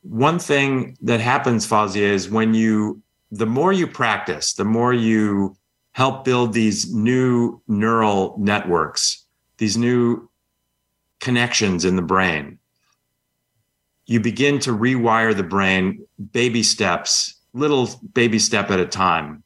one 0.02 0.40
thing 0.40 0.96
that 1.02 1.20
happens, 1.20 1.64
Fawzia, 1.64 2.02
is 2.02 2.28
when 2.28 2.54
you, 2.54 3.02
the 3.30 3.46
more 3.46 3.72
you 3.72 3.86
practice, 3.86 4.54
the 4.54 4.64
more 4.64 4.92
you 4.92 5.56
help 5.92 6.24
build 6.24 6.52
these 6.52 6.92
new 6.92 7.62
neural 7.68 8.36
networks, 8.36 9.24
these 9.58 9.76
new 9.76 10.28
connections 11.20 11.84
in 11.84 11.96
the 11.96 12.02
brain. 12.02 12.58
You 14.06 14.20
begin 14.20 14.58
to 14.60 14.70
rewire 14.70 15.36
the 15.36 15.42
brain 15.42 16.06
baby 16.32 16.62
steps, 16.62 17.34
little 17.52 17.88
baby 18.14 18.38
step 18.38 18.70
at 18.70 18.80
a 18.80 18.86
time. 18.86 19.42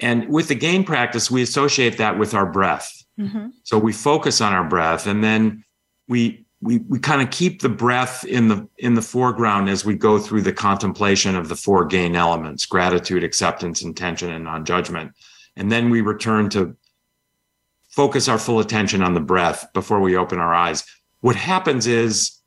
And 0.00 0.28
with 0.28 0.48
the 0.48 0.54
gain 0.54 0.84
practice, 0.84 1.30
we 1.30 1.42
associate 1.42 1.98
that 1.98 2.18
with 2.18 2.34
our 2.34 2.46
breath. 2.46 3.04
Mm-hmm. 3.18 3.48
So 3.64 3.78
we 3.78 3.92
focus 3.92 4.40
on 4.40 4.52
our 4.52 4.64
breath 4.64 5.06
and 5.06 5.22
then 5.22 5.64
we 6.08 6.46
we 6.60 6.78
we 6.88 6.98
kind 6.98 7.22
of 7.22 7.30
keep 7.30 7.62
the 7.62 7.68
breath 7.68 8.24
in 8.24 8.48
the 8.48 8.68
in 8.78 8.94
the 8.94 9.02
foreground 9.02 9.68
as 9.68 9.84
we 9.84 9.94
go 9.94 10.18
through 10.18 10.42
the 10.42 10.52
contemplation 10.52 11.36
of 11.36 11.48
the 11.48 11.56
four 11.56 11.84
gain 11.84 12.16
elements 12.16 12.66
gratitude 12.66 13.22
acceptance 13.22 13.82
intention 13.82 14.30
and 14.30 14.44
non-judgment 14.44 15.12
and 15.56 15.70
then 15.70 15.90
we 15.90 16.00
return 16.00 16.48
to 16.50 16.76
focus 17.98 18.28
our 18.28 18.38
full 18.38 18.60
attention 18.60 19.02
on 19.02 19.14
the 19.14 19.20
breath 19.32 19.66
before 19.74 20.00
we 20.00 20.16
open 20.16 20.38
our 20.38 20.54
eyes 20.54 20.84
what 21.20 21.36
happens 21.36 21.86
is 21.86 22.38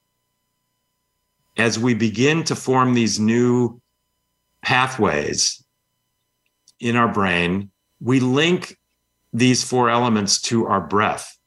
as 1.58 1.78
we 1.78 1.94
begin 1.94 2.44
to 2.46 2.56
form 2.56 2.94
these 2.94 3.20
new 3.20 3.82
pathways 4.62 5.64
in 6.80 6.96
our 6.96 7.08
brain, 7.08 7.72
we 8.00 8.20
link 8.20 8.78
these 9.34 9.64
four 9.64 9.90
elements 9.90 10.42
to 10.42 10.66
our 10.66 10.82
breath. 10.82 11.38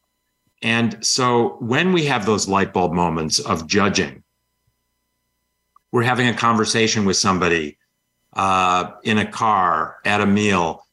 And 0.63 1.05
so 1.05 1.57
when 1.61 1.93
we 1.93 2.07
have 2.07 2.27
those 2.27 2.49
light 2.49 2.73
bulb 2.73 2.93
moments 2.93 3.39
of 3.39 3.67
judging, 3.67 4.23
we're 5.93 6.03
having 6.03 6.29
a 6.29 6.35
conversation 6.35 7.05
with 7.05 7.17
somebody 7.17 7.79
uh, 8.33 8.93
in 9.03 9.19
a 9.19 9.27
car, 9.27 9.97
at 10.05 10.21
a 10.21 10.27
meal, 10.27 10.87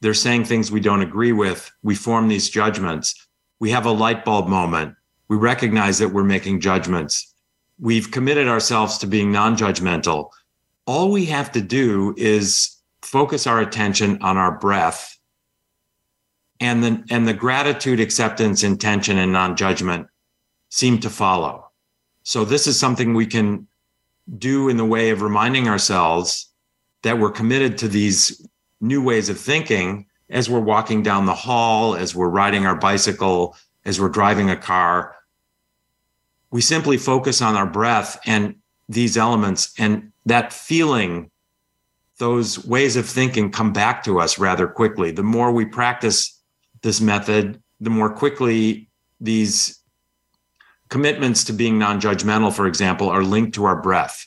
they're 0.00 0.14
saying 0.14 0.44
things 0.44 0.70
we 0.70 0.80
don't 0.80 1.02
agree 1.02 1.32
with. 1.32 1.70
We 1.82 1.94
form 1.94 2.28
these 2.28 2.48
judgments. 2.48 3.26
We 3.60 3.70
have 3.70 3.86
a 3.86 3.90
light 3.90 4.24
bulb 4.24 4.48
moment. 4.48 4.94
We 5.28 5.36
recognize 5.36 5.98
that 5.98 6.12
we're 6.12 6.24
making 6.24 6.60
judgments. 6.60 7.34
We've 7.80 8.10
committed 8.10 8.48
ourselves 8.48 8.98
to 8.98 9.06
being 9.06 9.32
non 9.32 9.56
judgmental. 9.56 10.30
All 10.86 11.10
we 11.10 11.26
have 11.26 11.52
to 11.52 11.60
do 11.60 12.14
is 12.16 12.78
focus 13.02 13.46
our 13.46 13.60
attention 13.60 14.18
on 14.22 14.36
our 14.36 14.58
breath 14.58 15.18
and 16.60 16.82
the 16.82 17.04
and 17.10 17.26
the 17.26 17.34
gratitude 17.34 18.00
acceptance 18.00 18.62
intention 18.62 19.18
and 19.18 19.32
non-judgment 19.32 20.06
seem 20.70 20.98
to 20.98 21.10
follow 21.10 21.70
so 22.22 22.44
this 22.44 22.66
is 22.66 22.78
something 22.78 23.14
we 23.14 23.26
can 23.26 23.66
do 24.38 24.68
in 24.68 24.76
the 24.76 24.84
way 24.84 25.10
of 25.10 25.22
reminding 25.22 25.68
ourselves 25.68 26.52
that 27.02 27.18
we're 27.18 27.30
committed 27.30 27.78
to 27.78 27.88
these 27.88 28.46
new 28.80 29.02
ways 29.02 29.28
of 29.28 29.38
thinking 29.38 30.06
as 30.30 30.48
we're 30.48 30.60
walking 30.60 31.02
down 31.02 31.26
the 31.26 31.34
hall 31.34 31.94
as 31.94 32.14
we're 32.14 32.28
riding 32.28 32.66
our 32.66 32.76
bicycle 32.76 33.56
as 33.84 34.00
we're 34.00 34.08
driving 34.08 34.50
a 34.50 34.56
car 34.56 35.16
we 36.50 36.60
simply 36.60 36.96
focus 36.96 37.42
on 37.42 37.56
our 37.56 37.66
breath 37.66 38.18
and 38.26 38.54
these 38.88 39.16
elements 39.16 39.72
and 39.78 40.12
that 40.26 40.52
feeling 40.52 41.30
those 42.18 42.64
ways 42.66 42.96
of 42.96 43.08
thinking 43.08 43.50
come 43.50 43.72
back 43.72 44.02
to 44.04 44.20
us 44.20 44.38
rather 44.38 44.66
quickly. 44.66 45.10
The 45.10 45.22
more 45.22 45.52
we 45.52 45.64
practice 45.64 46.40
this 46.82 47.00
method, 47.00 47.62
the 47.80 47.90
more 47.90 48.10
quickly 48.10 48.88
these 49.20 49.80
commitments 50.88 51.44
to 51.44 51.52
being 51.52 51.78
non 51.78 52.00
judgmental, 52.00 52.52
for 52.52 52.66
example, 52.66 53.08
are 53.08 53.22
linked 53.22 53.54
to 53.54 53.64
our 53.64 53.80
breath. 53.80 54.26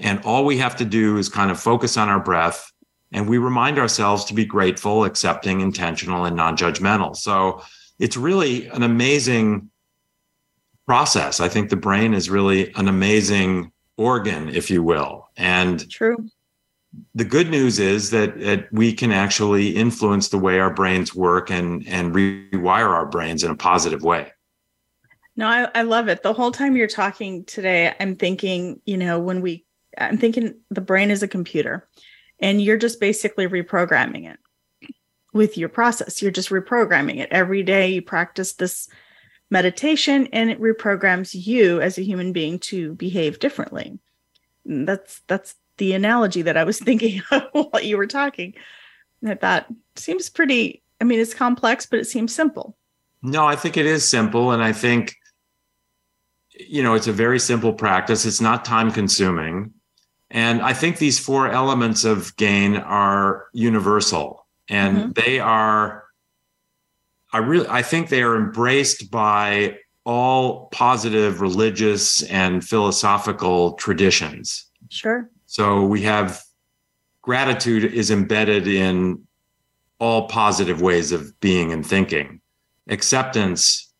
And 0.00 0.20
all 0.24 0.44
we 0.44 0.58
have 0.58 0.76
to 0.76 0.84
do 0.84 1.18
is 1.18 1.28
kind 1.28 1.50
of 1.50 1.60
focus 1.60 1.96
on 1.96 2.08
our 2.08 2.20
breath 2.20 2.72
and 3.14 3.28
we 3.28 3.38
remind 3.38 3.78
ourselves 3.78 4.24
to 4.26 4.34
be 4.34 4.44
grateful, 4.44 5.04
accepting, 5.04 5.60
intentional, 5.60 6.26
and 6.26 6.36
non 6.36 6.56
judgmental. 6.56 7.16
So 7.16 7.62
it's 7.98 8.16
really 8.16 8.66
an 8.68 8.82
amazing 8.82 9.70
process. 10.86 11.40
I 11.40 11.48
think 11.48 11.70
the 11.70 11.76
brain 11.76 12.12
is 12.12 12.28
really 12.28 12.74
an 12.74 12.88
amazing 12.88 13.72
organ, 13.96 14.50
if 14.50 14.70
you 14.70 14.82
will. 14.82 15.28
And 15.36 15.88
true 15.90 16.28
the 17.14 17.24
good 17.24 17.50
news 17.50 17.78
is 17.78 18.10
that, 18.10 18.38
that 18.40 18.72
we 18.72 18.92
can 18.92 19.10
actually 19.10 19.70
influence 19.70 20.28
the 20.28 20.38
way 20.38 20.60
our 20.60 20.72
brains 20.72 21.14
work 21.14 21.50
and 21.50 21.86
and 21.88 22.14
rewire 22.14 22.88
our 22.88 23.06
brains 23.06 23.42
in 23.42 23.50
a 23.50 23.56
positive 23.56 24.02
way. 24.02 24.32
No, 25.36 25.48
I, 25.48 25.68
I 25.74 25.82
love 25.82 26.08
it. 26.08 26.22
The 26.22 26.32
whole 26.32 26.52
time 26.52 26.76
you're 26.76 26.86
talking 26.86 27.44
today, 27.44 27.92
I'm 27.98 28.14
thinking, 28.14 28.80
you 28.84 28.96
know, 28.96 29.18
when 29.18 29.40
we, 29.40 29.64
I'm 29.98 30.16
thinking 30.16 30.54
the 30.70 30.80
brain 30.80 31.10
is 31.10 31.24
a 31.24 31.28
computer 31.28 31.88
and 32.44 32.60
you're 32.60 32.76
just 32.76 33.00
basically 33.00 33.48
reprogramming 33.48 34.30
it 34.30 34.38
with 35.32 35.56
your 35.56 35.70
process. 35.70 36.20
You're 36.20 36.30
just 36.30 36.50
reprogramming 36.50 37.16
it. 37.16 37.30
Every 37.32 37.62
day 37.62 37.88
you 37.88 38.02
practice 38.02 38.52
this 38.52 38.86
meditation 39.50 40.28
and 40.30 40.50
it 40.50 40.60
reprograms 40.60 41.34
you 41.34 41.80
as 41.80 41.96
a 41.96 42.04
human 42.04 42.32
being 42.32 42.58
to 42.58 42.92
behave 42.94 43.38
differently. 43.38 43.98
That's 44.66 45.22
that's 45.26 45.54
the 45.78 45.94
analogy 45.94 46.42
that 46.42 46.58
I 46.58 46.64
was 46.64 46.78
thinking 46.80 47.22
of 47.30 47.44
while 47.52 47.82
you 47.82 47.96
were 47.96 48.06
talking. 48.06 48.54
That 49.22 49.40
that 49.40 49.66
seems 49.96 50.28
pretty. 50.28 50.82
I 51.00 51.04
mean, 51.04 51.20
it's 51.20 51.34
complex, 51.34 51.86
but 51.86 51.98
it 51.98 52.06
seems 52.06 52.34
simple. 52.34 52.76
No, 53.22 53.46
I 53.46 53.56
think 53.56 53.78
it 53.78 53.86
is 53.86 54.06
simple, 54.06 54.50
and 54.52 54.62
I 54.62 54.72
think 54.72 55.16
you 56.56 56.82
know, 56.82 56.94
it's 56.94 57.08
a 57.08 57.12
very 57.12 57.40
simple 57.40 57.72
practice. 57.72 58.24
It's 58.26 58.40
not 58.40 58.64
time 58.64 58.92
consuming. 58.92 59.72
And 60.34 60.62
I 60.62 60.72
think 60.72 60.98
these 60.98 61.18
four 61.18 61.48
elements 61.48 62.04
of 62.04 62.34
gain 62.36 62.76
are 62.76 63.46
universal 63.52 64.46
and 64.68 64.96
mm-hmm. 64.96 65.12
they 65.12 65.38
are, 65.38 66.04
I 67.32 67.38
really, 67.38 67.68
I 67.68 67.82
think 67.82 68.08
they 68.08 68.22
are 68.22 68.36
embraced 68.36 69.12
by 69.12 69.78
all 70.04 70.66
positive 70.66 71.40
religious 71.40 72.24
and 72.24 72.64
philosophical 72.64 73.74
traditions. 73.74 74.66
Sure. 74.90 75.30
So 75.46 75.84
we 75.84 76.02
have 76.02 76.42
gratitude 77.22 77.84
is 77.84 78.10
embedded 78.10 78.66
in 78.66 79.24
all 80.00 80.26
positive 80.26 80.82
ways 80.82 81.12
of 81.12 81.38
being 81.38 81.72
and 81.72 81.86
thinking. 81.86 82.40
Acceptance 82.88 83.92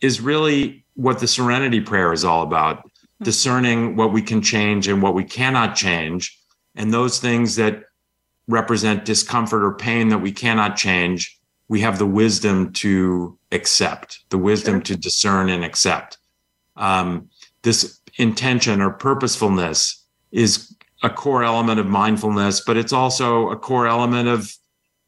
is 0.00 0.20
really 0.20 0.84
what 0.94 1.20
the 1.20 1.28
serenity 1.28 1.80
prayer 1.80 2.12
is 2.12 2.24
all 2.24 2.42
about. 2.42 2.87
Discerning 3.22 3.96
what 3.96 4.12
we 4.12 4.22
can 4.22 4.42
change 4.42 4.88
and 4.88 5.02
what 5.02 5.14
we 5.14 5.24
cannot 5.24 5.74
change. 5.74 6.38
And 6.74 6.92
those 6.92 7.18
things 7.18 7.56
that 7.56 7.84
represent 8.46 9.04
discomfort 9.04 9.62
or 9.62 9.74
pain 9.74 10.08
that 10.08 10.18
we 10.18 10.32
cannot 10.32 10.76
change, 10.76 11.38
we 11.68 11.80
have 11.80 11.98
the 11.98 12.06
wisdom 12.06 12.72
to 12.74 13.38
accept, 13.52 14.20
the 14.30 14.38
wisdom 14.38 14.76
sure. 14.76 14.82
to 14.82 14.96
discern 14.96 15.48
and 15.48 15.64
accept. 15.64 16.18
Um, 16.76 17.28
this 17.62 18.00
intention 18.16 18.80
or 18.80 18.90
purposefulness 18.90 20.04
is 20.32 20.74
a 21.02 21.10
core 21.10 21.44
element 21.44 21.78
of 21.78 21.86
mindfulness, 21.86 22.60
but 22.60 22.76
it's 22.76 22.92
also 22.92 23.50
a 23.50 23.56
core 23.56 23.86
element 23.86 24.28
of 24.28 24.52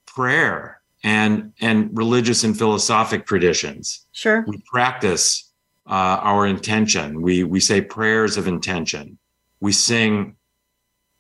prayer 0.07 0.81
and 1.03 1.53
and 1.61 1.97
religious 1.97 2.45
and 2.45 2.57
philosophic 2.57 3.27
traditions. 3.27 4.07
Sure. 4.13 4.45
We 4.47 4.63
practice 4.67 5.50
uh, 5.91 6.21
our 6.23 6.47
intention. 6.47 7.21
We 7.21 7.45
we 7.45 7.61
say 7.61 7.81
prayers 7.81 8.37
of 8.37 8.47
intention. 8.47 9.19
We 9.61 9.73
sing 9.73 10.37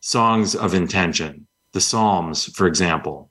songs 0.00 0.54
of 0.54 0.74
intention, 0.74 1.46
the 1.72 1.80
Psalms, 1.80 2.46
for 2.56 2.66
example. 2.66 3.30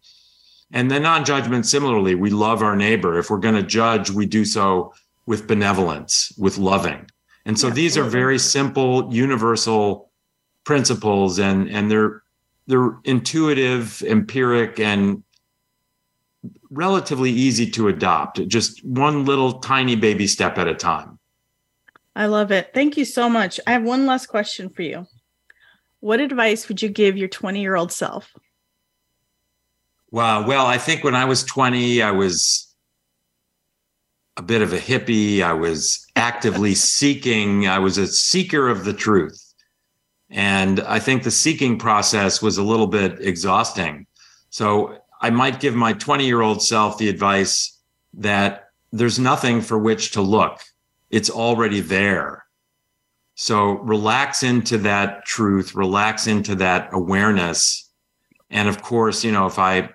And 0.72 0.92
then 0.92 1.02
non-judgment, 1.02 1.66
similarly, 1.66 2.14
we 2.14 2.30
love 2.30 2.62
our 2.62 2.76
neighbor. 2.76 3.18
If 3.18 3.30
we're 3.30 3.40
going 3.40 3.56
to 3.56 3.64
judge, 3.64 4.12
we 4.12 4.28
do 4.28 4.46
so 4.46 4.94
with 5.26 5.48
benevolence, 5.48 6.32
with 6.38 6.60
loving. 6.60 7.10
And 7.46 7.58
so 7.58 7.68
yeah, 7.68 7.74
these 7.74 7.98
are 7.98 8.04
very 8.04 8.38
simple, 8.38 9.12
universal 9.12 10.12
principles, 10.66 11.40
and 11.40 11.70
and 11.70 11.90
they're 11.90 12.22
they're 12.68 12.98
intuitive, 13.04 14.04
empiric, 14.04 14.80
and 14.80 15.24
relatively 16.70 17.32
easy 17.32 17.70
to 17.72 17.88
adopt. 17.88 18.46
Just 18.48 18.84
one 18.86 19.26
little 19.26 19.60
tiny 19.60 19.96
baby 19.96 20.28
step 20.28 20.58
at 20.58 20.68
a 20.68 20.76
time. 20.76 21.19
I 22.16 22.26
love 22.26 22.52
it. 22.52 22.72
Thank 22.74 22.98
you 22.98 23.06
so 23.06 23.30
much. 23.30 23.60
I 23.66 23.72
have 23.72 23.84
one 23.84 24.06
last 24.06 24.28
question 24.28 24.70
for 24.70 24.82
you. 24.82 25.08
What 26.00 26.20
advice 26.20 26.68
would 26.68 26.82
you 26.82 26.90
give 26.90 27.18
your 27.18 27.28
20 27.28 27.62
year 27.62 27.76
old 27.76 27.92
self? 27.92 28.34
Wow. 30.12 30.46
Well, 30.48 30.66
I 30.66 30.78
think 30.78 31.04
when 31.04 31.16
I 31.16 31.26
was 31.26 31.44
20, 31.44 32.02
I 32.02 32.12
was 32.12 32.74
a 34.38 34.42
bit 34.42 34.62
of 34.62 34.74
a 34.74 34.80
hippie. 34.80 35.42
I 35.42 35.54
was 35.54 36.08
actively 36.16 36.74
seeking, 36.76 37.68
I 37.68 37.80
was 37.80 37.98
a 37.98 38.08
seeker 38.08 38.70
of 38.70 38.86
the 38.86 38.94
truth. 38.94 39.46
And 40.32 40.80
I 40.82 41.00
think 41.00 41.24
the 41.24 41.32
seeking 41.32 41.80
process 41.80 42.42
was 42.42 42.58
a 42.58 42.64
little 42.64 42.88
bit 42.88 43.20
exhausting. 43.20 44.06
So 44.52 44.98
I 45.22 45.30
might 45.32 45.60
give 45.60 45.76
my 45.76 45.94
20 45.94 46.26
year 46.26 46.42
old 46.42 46.62
self 46.62 46.98
the 46.98 47.10
advice 47.10 47.78
that 48.14 48.70
there's 48.92 49.20
nothing 49.20 49.62
for 49.62 49.78
which 49.78 50.12
to 50.12 50.22
look 50.22 50.62
it's 51.10 51.30
already 51.30 51.82
there. 51.82 52.46
So 53.36 53.78
relax 53.80 54.44
into 54.44 54.78
that 54.80 55.26
truth, 55.26 55.74
relax 55.74 56.28
into 56.28 56.56
that 56.56 56.90
awareness. 56.92 57.90
And 58.50 58.68
of 58.68 58.82
course, 58.82 59.24
you 59.24 59.32
know, 59.32 59.46
if 59.46 59.58
I 59.58 59.90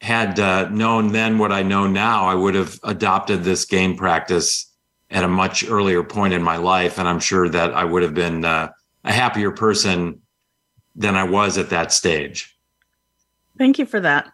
had 0.00 0.38
uh, 0.38 0.68
known 0.68 1.12
then 1.12 1.38
what 1.38 1.52
I 1.52 1.62
know 1.62 1.86
now, 1.86 2.26
I 2.26 2.34
would 2.34 2.54
have 2.54 2.78
adopted 2.84 3.44
this 3.44 3.64
gain 3.64 3.96
practice 3.96 4.70
at 5.10 5.24
a 5.24 5.28
much 5.28 5.68
earlier 5.68 6.04
point 6.04 6.34
in 6.34 6.42
my 6.42 6.56
life. 6.56 6.98
And 6.98 7.08
I'm 7.08 7.20
sure 7.20 7.48
that 7.48 7.72
I 7.72 7.84
would 7.84 8.02
have 8.02 8.14
been 8.14 8.44
uh, 8.44 8.70
a 9.04 9.12
happier 9.12 9.50
person 9.50 10.20
than 10.94 11.14
I 11.14 11.24
was 11.24 11.56
at 11.56 11.70
that 11.70 11.92
stage. 11.92 12.56
Thank 13.56 13.78
you 13.78 13.86
for 13.86 14.00
that. 14.00 14.30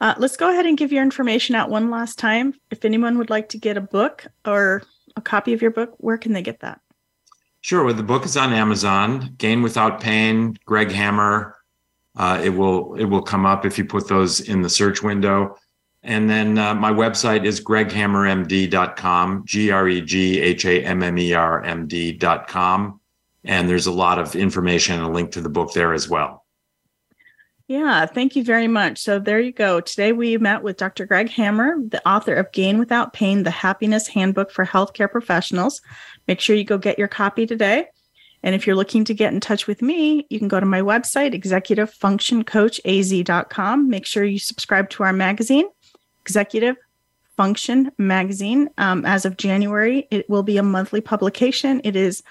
Uh, 0.00 0.14
let's 0.18 0.36
go 0.36 0.50
ahead 0.50 0.66
and 0.66 0.76
give 0.76 0.92
your 0.92 1.02
information 1.02 1.54
out 1.54 1.70
one 1.70 1.90
last 1.90 2.18
time. 2.18 2.54
If 2.70 2.84
anyone 2.84 3.16
would 3.18 3.30
like 3.30 3.48
to 3.50 3.58
get 3.58 3.76
a 3.76 3.80
book 3.80 4.26
or 4.44 4.82
a 5.16 5.20
copy 5.20 5.52
of 5.52 5.62
your 5.62 5.70
book, 5.70 5.94
where 5.98 6.18
can 6.18 6.32
they 6.32 6.42
get 6.42 6.60
that? 6.60 6.80
Sure. 7.60 7.84
Well, 7.84 7.94
the 7.94 8.02
book 8.02 8.24
is 8.24 8.36
on 8.36 8.52
Amazon. 8.52 9.34
Gain 9.38 9.62
Without 9.62 10.00
Pain, 10.00 10.56
Greg 10.66 10.92
Hammer. 10.92 11.56
Uh, 12.16 12.40
it 12.42 12.50
will 12.50 12.94
it 12.94 13.04
will 13.04 13.22
come 13.22 13.44
up 13.44 13.66
if 13.66 13.76
you 13.76 13.84
put 13.84 14.08
those 14.08 14.40
in 14.40 14.62
the 14.62 14.70
search 14.70 15.02
window. 15.02 15.56
And 16.02 16.30
then 16.30 16.56
uh, 16.56 16.74
my 16.74 16.92
website 16.92 17.44
is 17.44 17.60
greghammermd.com, 17.60 19.42
G 19.44 19.70
R 19.72 19.88
E 19.88 20.00
G 20.00 20.40
H 20.40 20.64
A 20.64 20.84
M 20.84 21.02
M 21.02 21.18
E 21.18 21.34
R 21.34 21.64
M 21.64 21.88
D.com. 21.88 23.00
And 23.44 23.68
there's 23.68 23.86
a 23.86 23.92
lot 23.92 24.18
of 24.18 24.36
information 24.36 24.94
and 24.94 25.04
a 25.04 25.08
link 25.08 25.32
to 25.32 25.40
the 25.40 25.48
book 25.48 25.72
there 25.72 25.92
as 25.92 26.08
well. 26.08 26.45
Yeah, 27.68 28.06
thank 28.06 28.36
you 28.36 28.44
very 28.44 28.68
much. 28.68 28.98
So 28.98 29.18
there 29.18 29.40
you 29.40 29.50
go. 29.50 29.80
Today 29.80 30.12
we 30.12 30.38
met 30.38 30.62
with 30.62 30.76
Dr. 30.76 31.04
Greg 31.04 31.28
Hammer, 31.30 31.74
the 31.88 32.08
author 32.08 32.34
of 32.34 32.52
Gain 32.52 32.78
Without 32.78 33.12
Pain, 33.12 33.42
the 33.42 33.50
Happiness 33.50 34.06
Handbook 34.06 34.52
for 34.52 34.64
Healthcare 34.64 35.10
Professionals. 35.10 35.82
Make 36.28 36.38
sure 36.38 36.54
you 36.54 36.62
go 36.62 36.78
get 36.78 36.96
your 36.96 37.08
copy 37.08 37.44
today. 37.44 37.88
And 38.44 38.54
if 38.54 38.66
you're 38.66 38.76
looking 38.76 39.04
to 39.06 39.14
get 39.14 39.32
in 39.32 39.40
touch 39.40 39.66
with 39.66 39.82
me, 39.82 40.28
you 40.30 40.38
can 40.38 40.46
go 40.46 40.60
to 40.60 40.66
my 40.66 40.80
website, 40.80 41.34
executivefunctioncoachaz.com. 41.34 43.88
Make 43.88 44.06
sure 44.06 44.22
you 44.22 44.38
subscribe 44.38 44.88
to 44.90 45.02
our 45.02 45.12
magazine, 45.12 45.68
Executive 46.20 46.76
Function 47.36 47.90
Magazine. 47.98 48.70
Um, 48.78 49.04
as 49.04 49.24
of 49.24 49.36
January, 49.36 50.06
it 50.12 50.30
will 50.30 50.44
be 50.44 50.58
a 50.58 50.62
monthly 50.62 51.00
publication. 51.00 51.80
It 51.82 51.96
is 51.96 52.22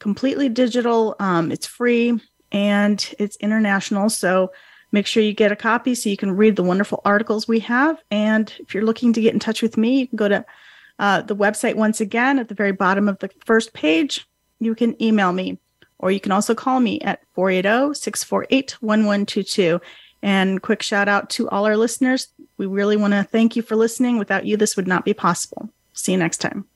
completely 0.00 0.48
digital, 0.48 1.14
um, 1.20 1.52
it's 1.52 1.68
free, 1.68 2.18
and 2.50 3.14
it's 3.20 3.36
international. 3.36 4.10
So 4.10 4.50
Make 4.92 5.06
sure 5.06 5.22
you 5.22 5.32
get 5.32 5.50
a 5.50 5.56
copy 5.56 5.94
so 5.94 6.10
you 6.10 6.18
can 6.18 6.36
read 6.36 6.54
the 6.54 6.62
wonderful 6.62 7.00
articles 7.04 7.48
we 7.48 7.60
have. 7.60 8.00
And 8.10 8.52
if 8.60 8.74
you're 8.74 8.84
looking 8.84 9.14
to 9.14 9.22
get 9.22 9.32
in 9.32 9.40
touch 9.40 9.62
with 9.62 9.78
me, 9.78 10.00
you 10.00 10.06
can 10.06 10.16
go 10.16 10.28
to 10.28 10.44
uh, 10.98 11.22
the 11.22 11.34
website 11.34 11.76
once 11.76 12.00
again 12.00 12.38
at 12.38 12.48
the 12.48 12.54
very 12.54 12.72
bottom 12.72 13.08
of 13.08 13.18
the 13.18 13.30
first 13.46 13.72
page. 13.72 14.26
You 14.60 14.74
can 14.74 15.00
email 15.02 15.32
me, 15.32 15.58
or 15.98 16.12
you 16.12 16.20
can 16.20 16.30
also 16.30 16.54
call 16.54 16.78
me 16.78 17.00
at 17.00 17.20
480 17.34 17.94
648 17.94 18.82
1122. 18.82 19.80
And 20.22 20.62
quick 20.62 20.82
shout 20.82 21.08
out 21.08 21.30
to 21.30 21.48
all 21.48 21.64
our 21.64 21.76
listeners. 21.76 22.28
We 22.58 22.66
really 22.66 22.96
want 22.96 23.14
to 23.14 23.24
thank 23.24 23.56
you 23.56 23.62
for 23.62 23.74
listening. 23.74 24.18
Without 24.18 24.46
you, 24.46 24.56
this 24.56 24.76
would 24.76 24.86
not 24.86 25.04
be 25.04 25.14
possible. 25.14 25.70
See 25.94 26.12
you 26.12 26.18
next 26.18 26.38
time. 26.38 26.66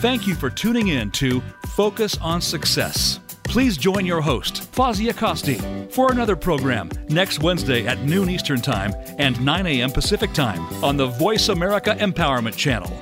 Thank 0.00 0.28
you 0.28 0.36
for 0.36 0.48
tuning 0.48 0.88
in 0.88 1.10
to 1.10 1.42
Focus 1.78 2.18
on 2.18 2.40
Success. 2.40 3.20
Please 3.44 3.76
join 3.76 4.04
your 4.04 4.20
host, 4.20 4.62
Fozzie 4.72 5.12
Acosti, 5.12 5.92
for 5.92 6.10
another 6.10 6.34
program 6.34 6.90
next 7.08 7.40
Wednesday 7.40 7.86
at 7.86 8.02
noon 8.02 8.28
Eastern 8.28 8.60
Time 8.60 8.92
and 9.18 9.40
9 9.44 9.64
a.m. 9.64 9.92
Pacific 9.92 10.32
Time 10.32 10.60
on 10.82 10.96
the 10.96 11.06
Voice 11.06 11.50
America 11.50 11.94
Empowerment 12.00 12.56
Channel. 12.56 12.92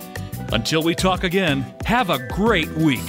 Until 0.53 0.83
we 0.83 0.95
talk 0.95 1.25
again, 1.25 1.65
have 1.87 2.11
a 2.11 2.19
great 2.29 2.71
week. 2.73 3.01